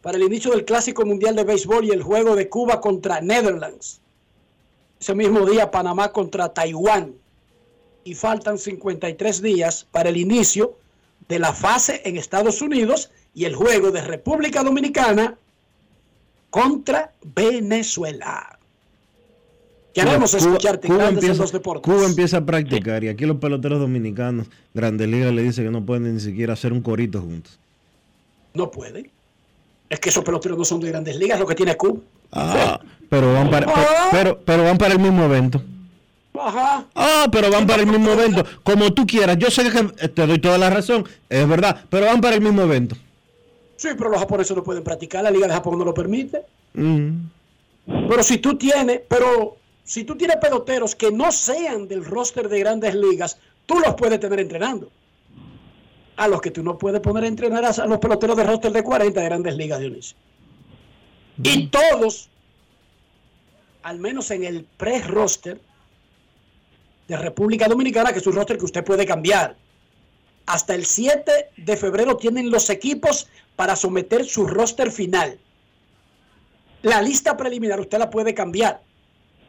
[0.02, 4.00] para el inicio del Clásico Mundial de Béisbol y el juego de Cuba contra Netherlands.
[5.00, 7.21] Ese mismo día, Panamá contra Taiwán
[8.04, 10.76] y faltan 53 días para el inicio
[11.28, 15.36] de la fase en Estados Unidos y el juego de República Dominicana
[16.50, 18.58] contra Venezuela.
[19.94, 21.92] Queremos Cuba- escucharte Cuba en empieza, los deportes.
[21.92, 25.84] Cuba empieza a practicar y aquí los peloteros dominicanos, Grandes Ligas le dice que no
[25.84, 27.58] pueden ni siquiera hacer un corito juntos.
[28.54, 29.10] No pueden.
[29.90, 32.00] Es que esos peloteros no son de grandes ligas, lo que tiene Cuba.
[32.32, 32.80] Ah,
[33.10, 35.62] pero van para, pero, pero, pero van para el mismo evento.
[36.34, 36.86] Ajá.
[36.94, 38.44] Ah, pero van para el mismo evento.
[38.62, 39.36] Como tú quieras.
[39.38, 41.06] Yo sé que te doy toda la razón.
[41.28, 41.84] Es verdad.
[41.90, 42.96] Pero van para el mismo evento.
[43.76, 46.44] Sí, pero los japoneses no pueden practicar, la Liga de Japón no lo permite.
[46.74, 47.16] Mm.
[48.08, 52.60] Pero si tú tienes, pero si tú tienes peloteros que no sean del roster de
[52.60, 54.88] grandes ligas, tú los puedes tener entrenando.
[56.14, 58.84] A los que tú no puedes poner a entrenar a los peloteros de roster de
[58.84, 60.16] 40 de grandes ligas, Dionisio.
[61.42, 62.28] Y todos,
[63.82, 65.60] al menos en el pre-roster
[67.08, 69.56] de República Dominicana, que es un roster que usted puede cambiar.
[70.46, 75.38] Hasta el 7 de febrero tienen los equipos para someter su roster final.
[76.82, 78.82] La lista preliminar usted la puede cambiar,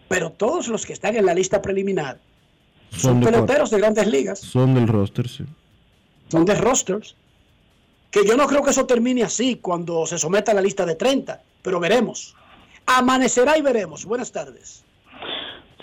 [0.07, 2.19] pero todos los que están en la lista preliminar
[2.91, 5.43] son de peloteros de grandes ligas, Son del roster, sí.
[6.29, 7.15] son de rosters.
[8.11, 10.93] Que yo no creo que eso termine así cuando se someta a la lista de
[10.93, 12.35] 30, pero veremos.
[12.85, 14.05] Amanecerá y veremos.
[14.05, 14.83] Buenas tardes.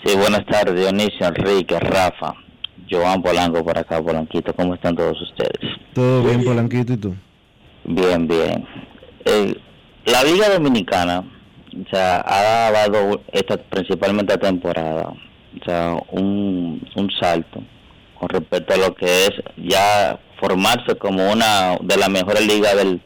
[0.03, 2.33] Sí, buenas tardes, Dionisio, Enrique, Rafa,
[2.89, 4.53] Joan Polanco por acá, Polanquito.
[4.53, 5.77] ¿Cómo están todos ustedes?
[5.93, 7.15] Todo bien, Polanquito, ¿y tú?
[7.83, 8.67] Bien, bien.
[9.25, 9.55] Eh,
[10.05, 17.11] la Liga Dominicana, o sea, ha dado esta, principalmente esta temporada, o sea, un, un
[17.19, 17.61] salto
[18.21, 23.01] con respecto a lo que es ya formarse como una de las mejores ligas del,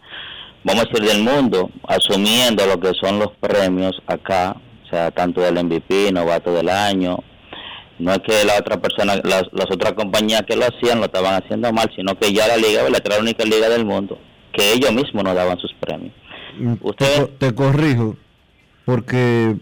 [0.64, 4.56] vamos a decir, del mundo, asumiendo lo que son los premios acá,
[4.96, 7.18] sea, tanto del MVP, novato del año.
[8.00, 11.42] No es que la otra persona, las, las otras compañías que lo hacían lo estaban
[11.42, 13.00] haciendo mal, sino que ya la liga, ¿verdad?
[13.00, 14.18] que era la única liga del mundo,
[14.54, 16.14] que ellos mismos nos daban sus premios.
[16.98, 18.16] Te, co- te corrijo,
[18.86, 19.56] porque...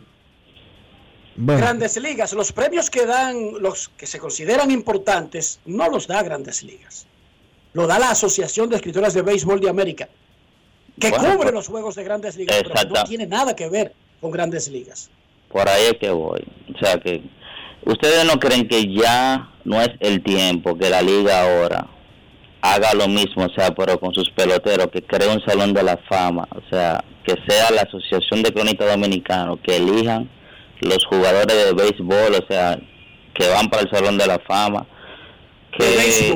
[1.35, 6.21] Bueno, Grandes ligas, los premios que dan, los que se consideran importantes, no los da
[6.21, 7.07] Grandes Ligas.
[7.73, 10.09] Lo da la Asociación de Escritores de Béisbol de América,
[10.99, 13.67] que Bueno, cubre pues, los juegos de Grandes Ligas, pero que no tiene nada que
[13.67, 15.09] ver con Grandes Ligas.
[15.53, 16.41] Por ahí es que voy.
[16.73, 17.21] O sea que
[17.85, 21.87] ustedes no creen que ya no es el tiempo que la liga ahora
[22.61, 25.97] haga lo mismo, o sea, pero con sus peloteros, que cree un salón de la
[26.09, 30.29] fama, o sea, que sea la Asociación de Cronistas Dominicanos, que elijan
[30.79, 32.79] los jugadores de béisbol, o sea,
[33.33, 34.87] que van para el salón de la fama,
[35.77, 36.33] que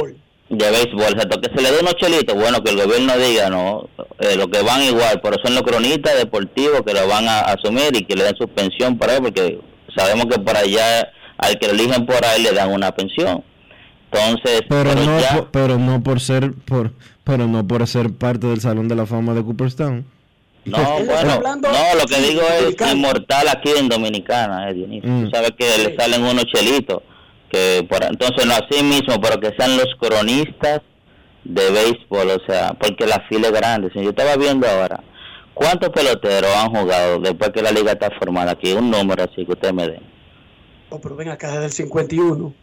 [0.49, 1.03] De béisbol.
[1.11, 4.47] exacto, que se le dé unos chelitos, bueno, que el gobierno diga, no, eh, lo
[4.47, 8.15] que van igual, pero son los cronistas deportivos que lo van a asumir y que
[8.15, 9.59] le den su pensión para él, porque
[9.95, 13.43] sabemos que por allá, al que lo eligen por ahí, le dan una pensión.
[14.09, 16.91] Entonces, pero, pero no, ya- por- pero no por ser por
[17.25, 20.05] pero no por ser parte del Salón de la Fama de Cooperstown.
[20.63, 25.09] No, bueno, no, lo que digo es inmortal aquí en Dominicana, eh, Dionisio.
[25.09, 25.23] Mm.
[25.25, 27.03] Tú sabes que le salen unos chelitos,
[27.49, 30.81] que por, entonces no así mismo, pero que sean los cronistas
[31.43, 33.89] de béisbol, o sea, porque la fila es grande.
[33.93, 35.01] Si yo estaba viendo ahora,
[35.53, 38.51] ¿cuántos peloteros han jugado después que la liga está formada?
[38.51, 39.99] Aquí un número así que usted me dé.
[40.89, 42.53] Oh, pero ven acá desde el 51.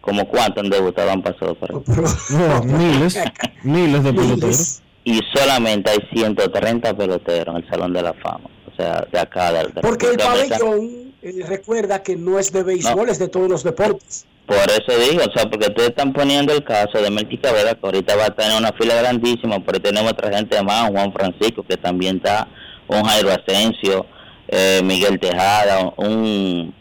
[0.00, 1.82] ¿Como cuántos han debutado han pasado por ahí?
[2.30, 3.18] No, miles,
[3.62, 4.82] miles de peloteros.
[5.04, 8.48] Y solamente hay 130 peloteros en el Salón de la Fama.
[8.80, 13.10] Sea, de acá del de Porque el pabellón, eh, recuerda que no es de béisbol,
[13.10, 14.24] es de todos los deportes.
[14.46, 17.80] Por eso digo, o sea, porque ustedes están poniendo el caso de Melqui Cabrera, que
[17.82, 21.76] ahorita va a tener una fila grandísima, pero tenemos otra gente más, Juan Francisco, que
[21.76, 22.48] también está,
[22.88, 24.06] un Jairo Asensio,
[24.48, 26.74] eh, Miguel Tejada, un...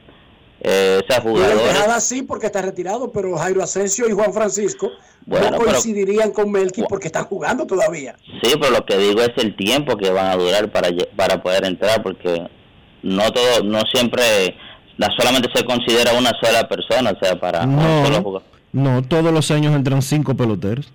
[0.61, 1.69] Eh, ese Miguel jugador...
[1.69, 4.89] Tejada sí porque está retirado, pero Jairo Asensio y Juan Francisco
[5.25, 8.15] Bueno, no pero- coincidirían con Melqui porque están jugando todavía.
[8.43, 11.65] Sí, pero lo que digo es el tiempo que van a durar para, para poder
[11.65, 12.47] entrar, porque
[13.03, 14.55] no todo, no siempre,
[14.97, 18.43] no solamente se considera una sola persona, o sea, para un solo No, jugador.
[18.73, 20.91] no, todos los años entran cinco peloteros.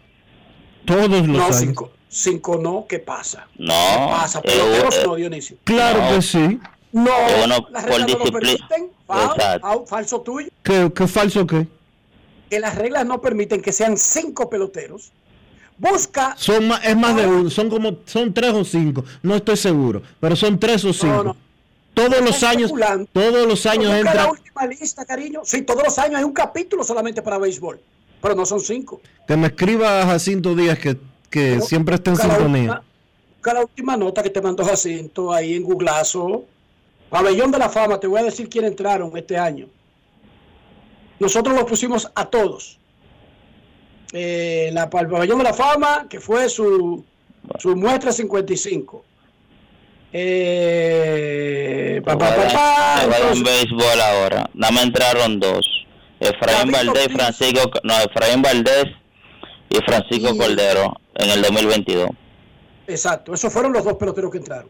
[0.85, 1.57] Todos los No, años.
[1.57, 3.47] cinco, cinco no, ¿qué pasa?
[3.57, 4.39] No, ¿Qué pasa?
[4.41, 5.57] eh, Peloteros eh, no, Dionisio.
[5.65, 6.11] Claro No.
[6.17, 6.61] que sí.
[6.95, 8.69] No, bueno, las por reglas no lo disciplina.
[8.69, 9.87] permiten.
[9.87, 10.49] Falso tuyo.
[10.63, 11.67] ¿Qué, qué falso qué?
[12.49, 15.11] Que las reglas no permiten que sean cinco peloteros.
[15.77, 19.57] Busca Son más, es más de uno, son como, son tres o cinco, no estoy
[19.57, 21.25] seguro, pero son tres o cinco.
[21.25, 21.37] no.
[21.95, 22.73] Todos los años,
[23.13, 25.41] todos los años Busca entra, la última lista, cariño.
[25.45, 27.81] Sí, todos los años hay un capítulo solamente para béisbol,
[28.23, 29.01] pero no son cinco.
[29.27, 30.97] que me escriba Jacinto Díaz que,
[31.29, 32.47] que siempre está en sintonía.
[32.63, 32.83] última-
[33.37, 36.45] busca la última nota que te mandó Jacinto ahí en Googleazo.
[37.15, 39.69] Pabellón de la Fama, te voy a decir quién entraron este año.
[41.21, 42.81] Nosotros los pusimos a todos.
[44.13, 47.05] Eh, la, el Pabellón de la Fama, que fue su,
[47.61, 49.05] su muestra 55.
[50.13, 54.51] Eh, pa, pa, pa, dar un entonces, béisbol ahora.
[54.53, 55.65] Nada más entraron dos.
[56.19, 57.13] Efraín Valdés y.
[57.13, 58.87] Francisco, no, Efraín Valdés
[59.71, 62.09] y Francisco Y- Cordero en el 2022.
[62.89, 64.69] Exacto, esos fueron los dos peloteros que entraron.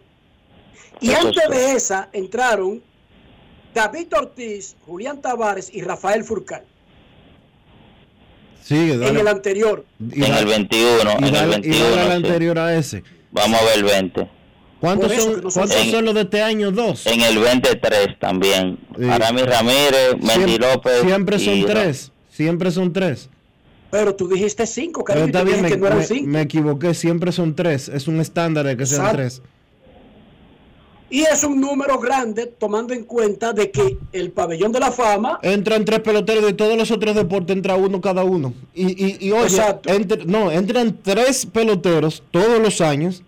[1.00, 1.56] Y Eso antes sí.
[1.56, 2.82] de esa entraron
[3.74, 6.62] David Ortiz, Julián Tavares y Rafael Furcal.
[8.62, 9.20] Sigue, En dale.
[9.20, 9.84] el anterior.
[10.00, 11.84] Y en da- el 21, y en el dale- y 21.
[11.90, 12.26] dale al sí.
[12.26, 13.04] anterior a ese.
[13.30, 14.28] Vamos a ver el 20.
[14.80, 15.96] ¿Cuántos eso son, cuántos cinco.
[15.96, 16.70] son los de este año?
[16.70, 17.06] Dos.
[17.06, 18.78] En el 23 también.
[18.98, 19.04] Sí.
[19.08, 21.00] Aramis Ramírez, Mendy Siempre, López.
[21.02, 22.12] siempre son y- tres.
[22.30, 23.30] Siempre son tres.
[23.90, 26.26] Pero tú dijiste cinco, Pero cariño, bien, dije me, que no eran me- cinco.
[26.30, 26.94] me equivoqué.
[26.94, 27.88] Siempre son tres.
[27.88, 29.16] Es un estándar de que sean Exacto.
[29.18, 29.42] tres.
[31.14, 35.38] Y es un número grande tomando en cuenta de que el pabellón de la fama,
[35.42, 38.52] Entran tres peloteros de todos los otros deportes, entra uno cada uno.
[38.74, 39.92] Y, y, y oye, Exacto.
[39.92, 43.22] entre- no, entran tres peloteros todos los años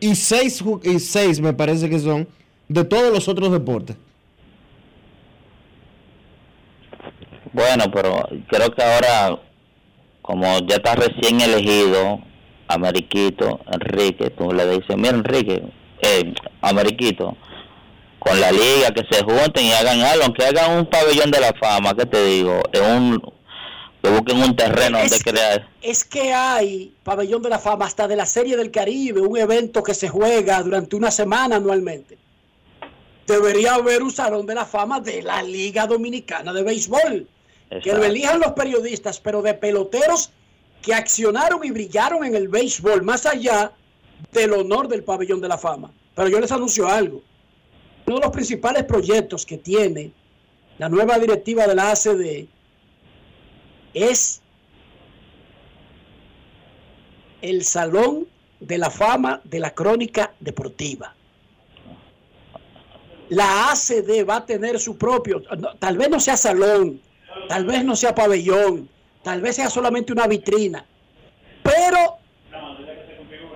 [0.00, 2.26] y seis, y seis me parece que son
[2.66, 3.94] de todos los otros deportes.
[7.52, 9.38] Bueno, pero creo que ahora,
[10.22, 12.18] como ya está recién elegido,
[12.66, 15.62] Ameriquito, Enrique, tú le dices, mira Enrique,
[16.02, 17.36] eh, Ameriquito,
[18.18, 21.52] con la liga, que se junten y hagan algo, aunque hagan un pabellón de la
[21.54, 23.32] fama, que te digo, en un,
[24.02, 25.68] que busquen un terreno donde Es que- crear.
[25.82, 29.82] es que hay pabellón de la fama hasta de la Serie del Caribe, un evento
[29.82, 32.18] que se juega durante una semana anualmente.
[33.26, 37.26] Debería haber un salón de la fama de la Liga Dominicana de Béisbol.
[37.68, 38.04] Que lo Exacto.
[38.04, 40.30] elijan los periodistas, pero de peloteros
[40.82, 43.70] que accionaron y brillaron en el béisbol, más allá
[44.32, 45.92] del honor del pabellón de la fama.
[46.14, 47.22] Pero yo les anuncio algo.
[48.06, 50.12] Uno de los principales proyectos que tiene
[50.78, 52.46] la nueva directiva de la ACD
[53.94, 54.40] es
[57.42, 58.26] el Salón
[58.60, 61.14] de la Fama de la Crónica Deportiva.
[63.28, 65.42] La ACD va a tener su propio,
[65.78, 67.00] tal vez no sea salón,
[67.48, 68.88] tal vez no sea pabellón,
[69.22, 70.84] tal vez sea solamente una vitrina,
[71.62, 72.19] pero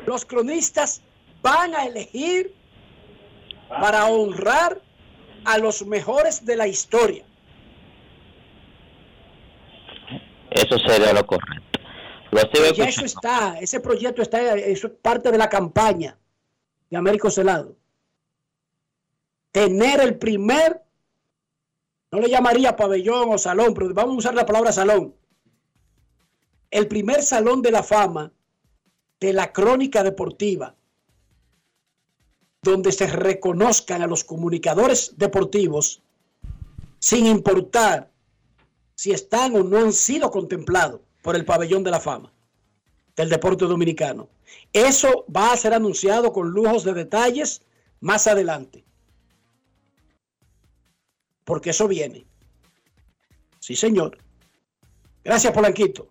[0.07, 1.03] los cronistas
[1.43, 2.55] van a elegir
[3.69, 4.81] para honrar
[5.45, 7.25] a los mejores de la historia.
[10.51, 11.81] Eso sería lo correcto.
[12.31, 12.41] Lo
[12.73, 16.19] ya eso está, ese proyecto está, eso es parte de la campaña
[16.91, 17.77] de Américo Celado.
[19.53, 20.83] Tener el primer,
[22.11, 25.15] no le llamaría pabellón o salón, pero vamos a usar la palabra salón.
[26.73, 28.33] El primer salón de la fama
[29.25, 30.75] de la crónica deportiva,
[32.63, 36.03] donde se reconozcan a los comunicadores deportivos
[36.99, 38.11] sin importar
[38.95, 42.33] si están o no han sido contemplados por el pabellón de la fama
[43.17, 44.29] del deporte dominicano.
[44.73, 47.63] Eso va a ser anunciado con lujos de detalles
[48.01, 48.85] más adelante.
[51.45, 52.27] Porque eso viene.
[53.61, 54.19] Sí, señor.
[55.23, 56.09] Gracias, Polanquito.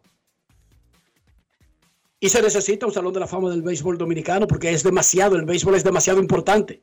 [2.24, 5.44] Y se necesita un salón de la fama del béisbol dominicano porque es demasiado, el
[5.44, 6.80] béisbol es demasiado importante.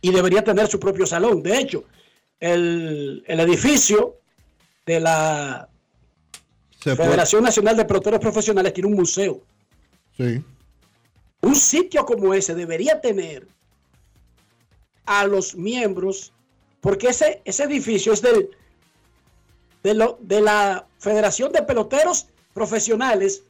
[0.00, 1.40] Y debería tener su propio salón.
[1.40, 1.84] De hecho,
[2.40, 4.16] el, el edificio
[4.86, 5.68] de la
[6.80, 9.40] Federación Nacional de Peloteros Profesionales tiene un museo.
[10.16, 10.42] Sí.
[11.42, 13.46] Un sitio como ese debería tener
[15.06, 16.32] a los miembros,
[16.80, 18.50] porque ese, ese edificio es del,
[19.84, 23.44] de, lo, de la Federación de Peloteros Profesionales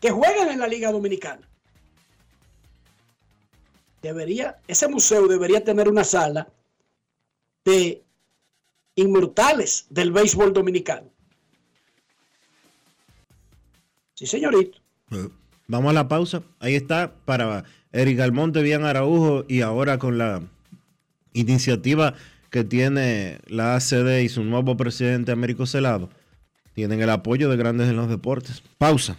[0.00, 1.48] que juegan en la Liga Dominicana.
[4.02, 6.48] Debería, ese museo debería tener una sala
[7.64, 8.02] de
[8.94, 11.08] inmortales del béisbol dominicano.
[14.14, 14.78] Sí, señorito.
[15.66, 16.42] Vamos a la pausa.
[16.60, 20.42] Ahí está para Eric Almonte, Bien Araujo y ahora con la
[21.32, 22.14] iniciativa
[22.50, 26.08] que tiene la ACD y su nuevo presidente Américo Celado,
[26.74, 28.62] tienen el apoyo de Grandes en los Deportes.
[28.78, 29.18] Pausa.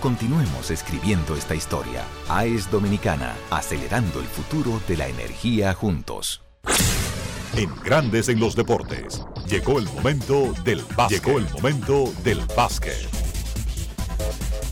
[0.00, 2.04] Continuemos escribiendo esta historia.
[2.28, 6.40] AES Dominicana, acelerando el futuro de la energía juntos.
[7.56, 11.24] En Grandes en los Deportes, llegó el momento del básquet.
[11.24, 13.08] Llegó el momento del básquet.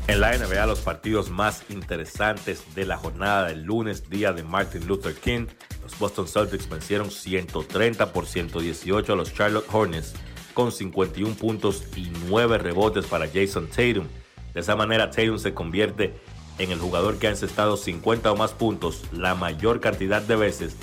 [0.07, 4.87] En la NBA, los partidos más interesantes de la jornada del lunes, día de Martin
[4.87, 5.47] Luther King,
[5.83, 10.15] los Boston Celtics vencieron 130 por 118 a los Charlotte Hornets
[10.55, 14.07] con 51 puntos y 9 rebotes para Jason Tatum
[14.57, 16.15] de esa manera, Tatum se convierte
[16.57, 20.77] en el jugador que ha encestado 50 o más puntos, la mayor cantidad de veces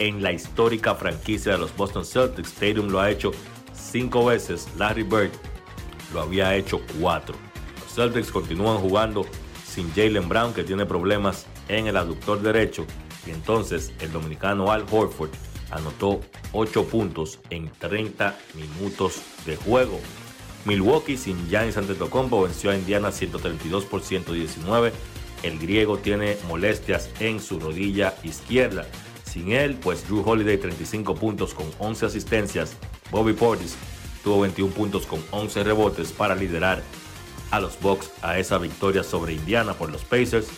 [0.00, 2.54] en la histórica franquicia de los Boston Celtics.
[2.54, 3.30] Tatum lo ha hecho
[3.72, 5.30] 5 veces, Larry Bird
[6.12, 7.36] lo había hecho 4.
[7.84, 9.24] Los Celtics continúan jugando
[9.64, 12.84] sin Jalen Brown, que tiene problemas en el aductor derecho,
[13.24, 15.30] y entonces el dominicano Al Horford
[15.70, 16.20] anotó
[16.52, 20.00] 8 puntos en 30 minutos de juego.
[20.64, 24.92] Milwaukee sin Giannis Antetokounmpo venció a Indiana 132 por 119.
[25.42, 28.86] El griego tiene molestias en su rodilla izquierda.
[29.24, 32.76] Sin él, pues Drew Holiday 35 puntos con 11 asistencias.
[33.10, 33.76] Bobby Portis
[34.22, 36.82] tuvo 21 puntos con 11 rebotes para liderar
[37.50, 40.48] a los Bucks a esa victoria sobre Indiana por los Pacers.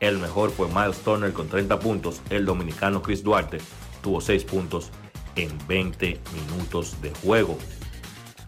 [0.00, 2.20] El mejor fue Miles Turner con 30 puntos.
[2.30, 3.58] El dominicano Chris Duarte
[4.02, 4.90] tuvo 6 puntos
[5.36, 7.56] en 20 minutos de juego.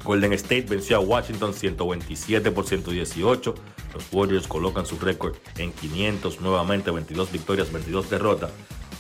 [0.04, 3.54] Golden State venció a Washington 127 por 118.
[3.94, 8.50] Los Warriors colocan su récord en 500 nuevamente, 22 victorias, 22 derrotas.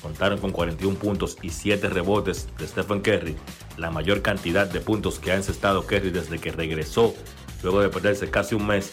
[0.02, 3.36] Contaron con 41 puntos y 7 rebotes de Stephen Curry,
[3.76, 7.14] la mayor cantidad de puntos que ha encestado Curry desde que regresó,
[7.62, 8.92] luego de perderse casi un mes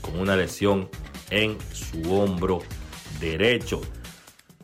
[0.00, 0.88] con una lesión
[1.30, 2.60] en su hombro
[3.20, 3.80] derecho.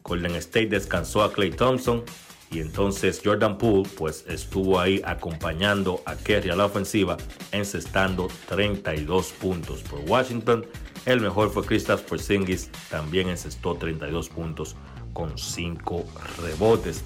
[0.03, 2.05] Golden State descansó a Clay Thompson,
[2.51, 7.17] y entonces Jordan Poole pues estuvo ahí acompañando a Kerry a la ofensiva,
[7.53, 10.65] encestando 32 puntos por Washington.
[11.05, 14.77] El mejor fue Kristaps Porzingis, también encestó 32 puntos
[15.13, 16.05] con 5
[16.43, 17.03] rebotes.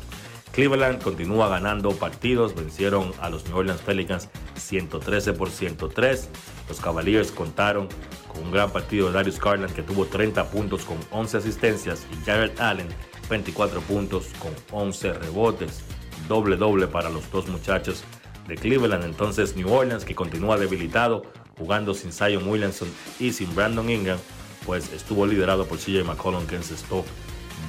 [0.52, 6.28] Cleveland continúa ganando partidos, vencieron a los New Orleans Pelicans 113 por 103.
[6.68, 7.88] Los Cavaliers contaron
[8.32, 12.24] con un gran partido de Darius Garland que tuvo 30 puntos con 11 asistencias y
[12.24, 12.88] Jared Allen
[13.30, 15.80] 24 puntos con 11 rebotes.
[16.28, 18.04] Doble doble para los dos muchachos
[18.46, 19.04] de Cleveland.
[19.04, 21.22] Entonces New Orleans, que continúa debilitado,
[21.56, 22.88] jugando sin Zion Williamson
[23.18, 24.18] y sin Brandon Ingram,
[24.66, 27.04] pues estuvo liderado por CJ McCollum que encestó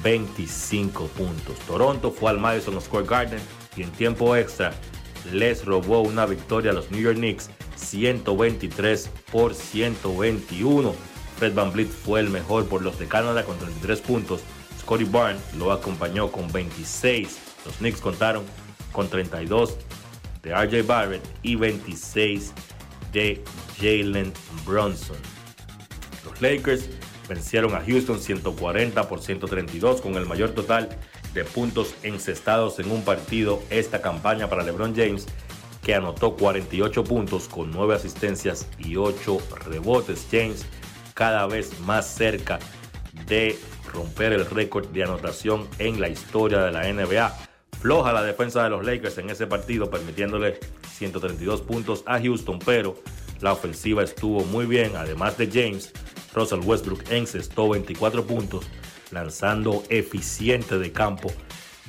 [0.02, 1.56] 25 puntos.
[1.66, 3.40] Toronto fue al Madison Square Garden
[3.76, 4.72] y en tiempo extra
[5.32, 10.94] les robó una victoria a los New York Knicks 123 por 121.
[11.38, 14.40] Fred Van Vliet fue el mejor por los de Canadá con 33 puntos.
[14.82, 17.38] Scotty Barnes lo acompañó con 26.
[17.64, 18.44] Los Knicks contaron
[18.92, 19.76] con 32
[20.42, 22.52] de RJ Barrett y 26
[23.12, 23.42] de
[23.78, 24.32] Jalen
[24.66, 25.16] Brunson.
[26.24, 26.88] Los Lakers
[27.28, 30.88] vencieron a Houston 140 por 132 con el mayor total
[31.32, 35.26] de puntos encestados en un partido esta campaña para LeBron James
[35.82, 40.26] que anotó 48 puntos con 9 asistencias y 8 rebotes.
[40.30, 40.64] James
[41.14, 42.58] cada vez más cerca
[43.26, 43.58] de
[43.92, 47.36] romper el récord de anotación en la historia de la NBA.
[47.80, 50.60] Floja la defensa de los Lakers en ese partido, permitiéndole
[50.96, 52.96] 132 puntos a Houston, pero
[53.40, 54.96] la ofensiva estuvo muy bien.
[54.96, 55.92] Además de James,
[56.34, 58.66] Russell Westbrook encestó 24 puntos,
[59.10, 61.32] lanzando eficiente de campo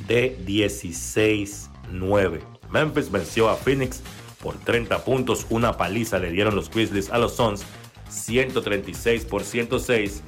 [0.07, 2.39] de 16-9.
[2.71, 4.01] Memphis venció a Phoenix
[4.41, 7.63] por 30 puntos, una paliza le dieron los Grizzlies a los Suns
[8.09, 10.21] 136 por 106.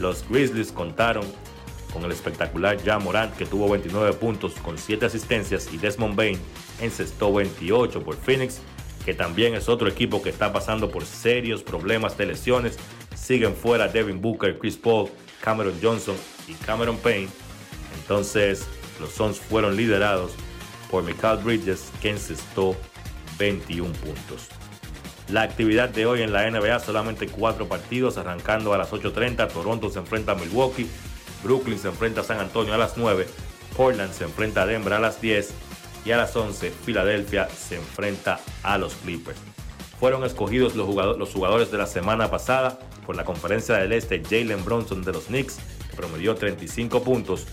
[0.00, 1.24] Los Grizzlies contaron
[1.92, 6.38] con el espectacular Ja Morant que tuvo 29 puntos con 7 asistencias y Desmond Bain
[6.80, 8.60] encestó 28 por Phoenix,
[9.04, 12.78] que también es otro equipo que está pasando por serios problemas de lesiones.
[13.14, 15.10] Siguen fuera Devin Booker, Chris Paul,
[15.42, 16.16] Cameron Johnson
[16.48, 17.28] y Cameron Payne.
[18.00, 18.66] Entonces
[19.00, 20.32] los Suns fueron liderados
[20.90, 22.74] por Michael Bridges que encestó
[23.38, 24.48] 21 puntos.
[25.30, 29.48] La actividad de hoy en la NBA solamente cuatro partidos, arrancando a las 8.30.
[29.52, 30.88] Toronto se enfrenta a Milwaukee,
[31.44, 33.28] Brooklyn se enfrenta a San Antonio a las 9,
[33.76, 35.50] Portland se enfrenta a Denver a las 10
[36.04, 39.38] y a las 11 Filadelfia se enfrenta a los Clippers.
[40.00, 45.04] Fueron escogidos los jugadores, de la semana pasada por la conferencia del Este Jalen Bronson
[45.04, 45.58] de los Knicks,
[45.90, 47.46] que promedió 35 puntos,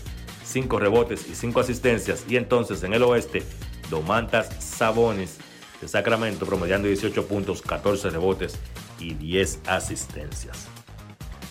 [0.44, 2.24] 5 rebotes y 5 asistencias.
[2.28, 3.44] Y entonces en el Oeste,
[3.88, 5.38] Domantas Sabonis
[5.80, 8.58] de Sacramento, promediando 18 puntos, 14 rebotes
[8.98, 10.68] y 10 asistencias.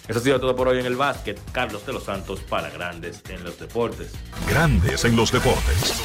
[0.07, 1.39] Eso ha sido todo por hoy en el básquet.
[1.51, 4.13] Carlos de los Santos para Grandes en los Deportes.
[4.47, 6.01] Grandes en los Deportes.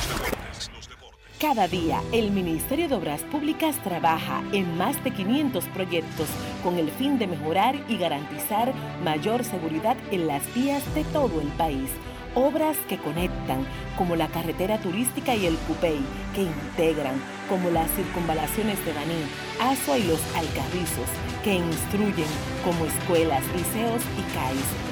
[1.41, 6.29] Cada día, el Ministerio de Obras Públicas trabaja en más de 500 proyectos
[6.63, 8.73] con el fin de mejorar y garantizar
[9.03, 11.91] mayor seguridad en las vías de todo el país
[12.35, 13.67] Obras que conectan,
[13.99, 16.01] como la carretera turística y el Cupey,
[16.35, 19.23] que integran, como las circunvalaciones de Baní,
[19.61, 21.11] Asua y los Alcarrizos,
[21.45, 22.29] que instruyen,
[22.65, 24.92] como escuelas, liceos y CAIS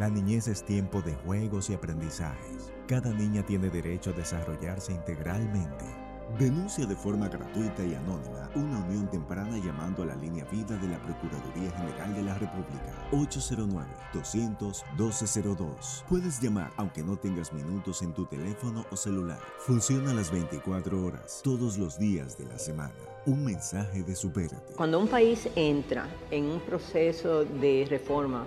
[0.00, 2.72] La niñez es tiempo de juegos y aprendizajes.
[2.88, 5.84] Cada niña tiene derecho a desarrollarse integralmente.
[6.38, 10.88] Denuncia de forma gratuita y anónima una unión temprana llamando a la línea vida de
[10.88, 12.94] la Procuraduría General de la República
[14.14, 16.04] 809-200-1202.
[16.08, 19.40] Puedes llamar aunque no tengas minutos en tu teléfono o celular.
[19.58, 22.94] Funciona las 24 horas, todos los días de la semana.
[23.26, 24.72] Un mensaje de Supérate.
[24.78, 28.46] Cuando un país entra en un proceso de reforma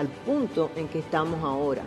[0.00, 1.82] al punto en que estamos ahora.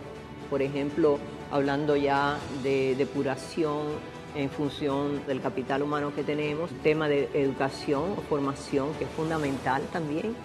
[0.48, 1.18] Por ejemplo,
[1.50, 3.88] hablando ya de depuración
[4.36, 9.82] en función del capital humano que tenemos, tema de educación o formación que es fundamental
[9.92, 10.36] también.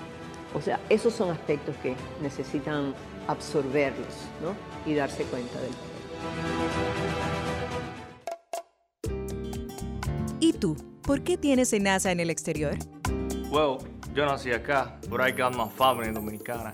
[0.56, 2.96] O sea, esos son aspectos que necesitan
[3.28, 4.16] absorberlos
[4.88, 5.72] y darse cuenta del
[10.40, 10.76] ¿Y tú?
[11.04, 12.76] ¿Por qué tienes NASA en el exterior?
[13.52, 13.78] Well,
[14.16, 16.74] yo nací acá, but I got my family dominicana.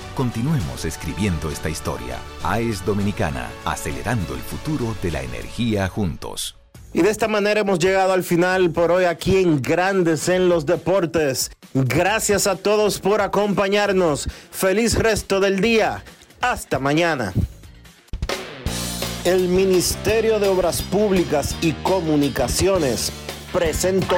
[0.15, 2.17] Continuemos escribiendo esta historia.
[2.43, 6.57] AES Dominicana, acelerando el futuro de la energía juntos.
[6.93, 10.65] Y de esta manera hemos llegado al final por hoy aquí en Grandes en los
[10.65, 11.51] Deportes.
[11.73, 14.27] Gracias a todos por acompañarnos.
[14.51, 16.03] Feliz resto del día.
[16.41, 17.31] Hasta mañana.
[19.23, 23.13] El Ministerio de Obras Públicas y Comunicaciones
[23.53, 24.17] presentó.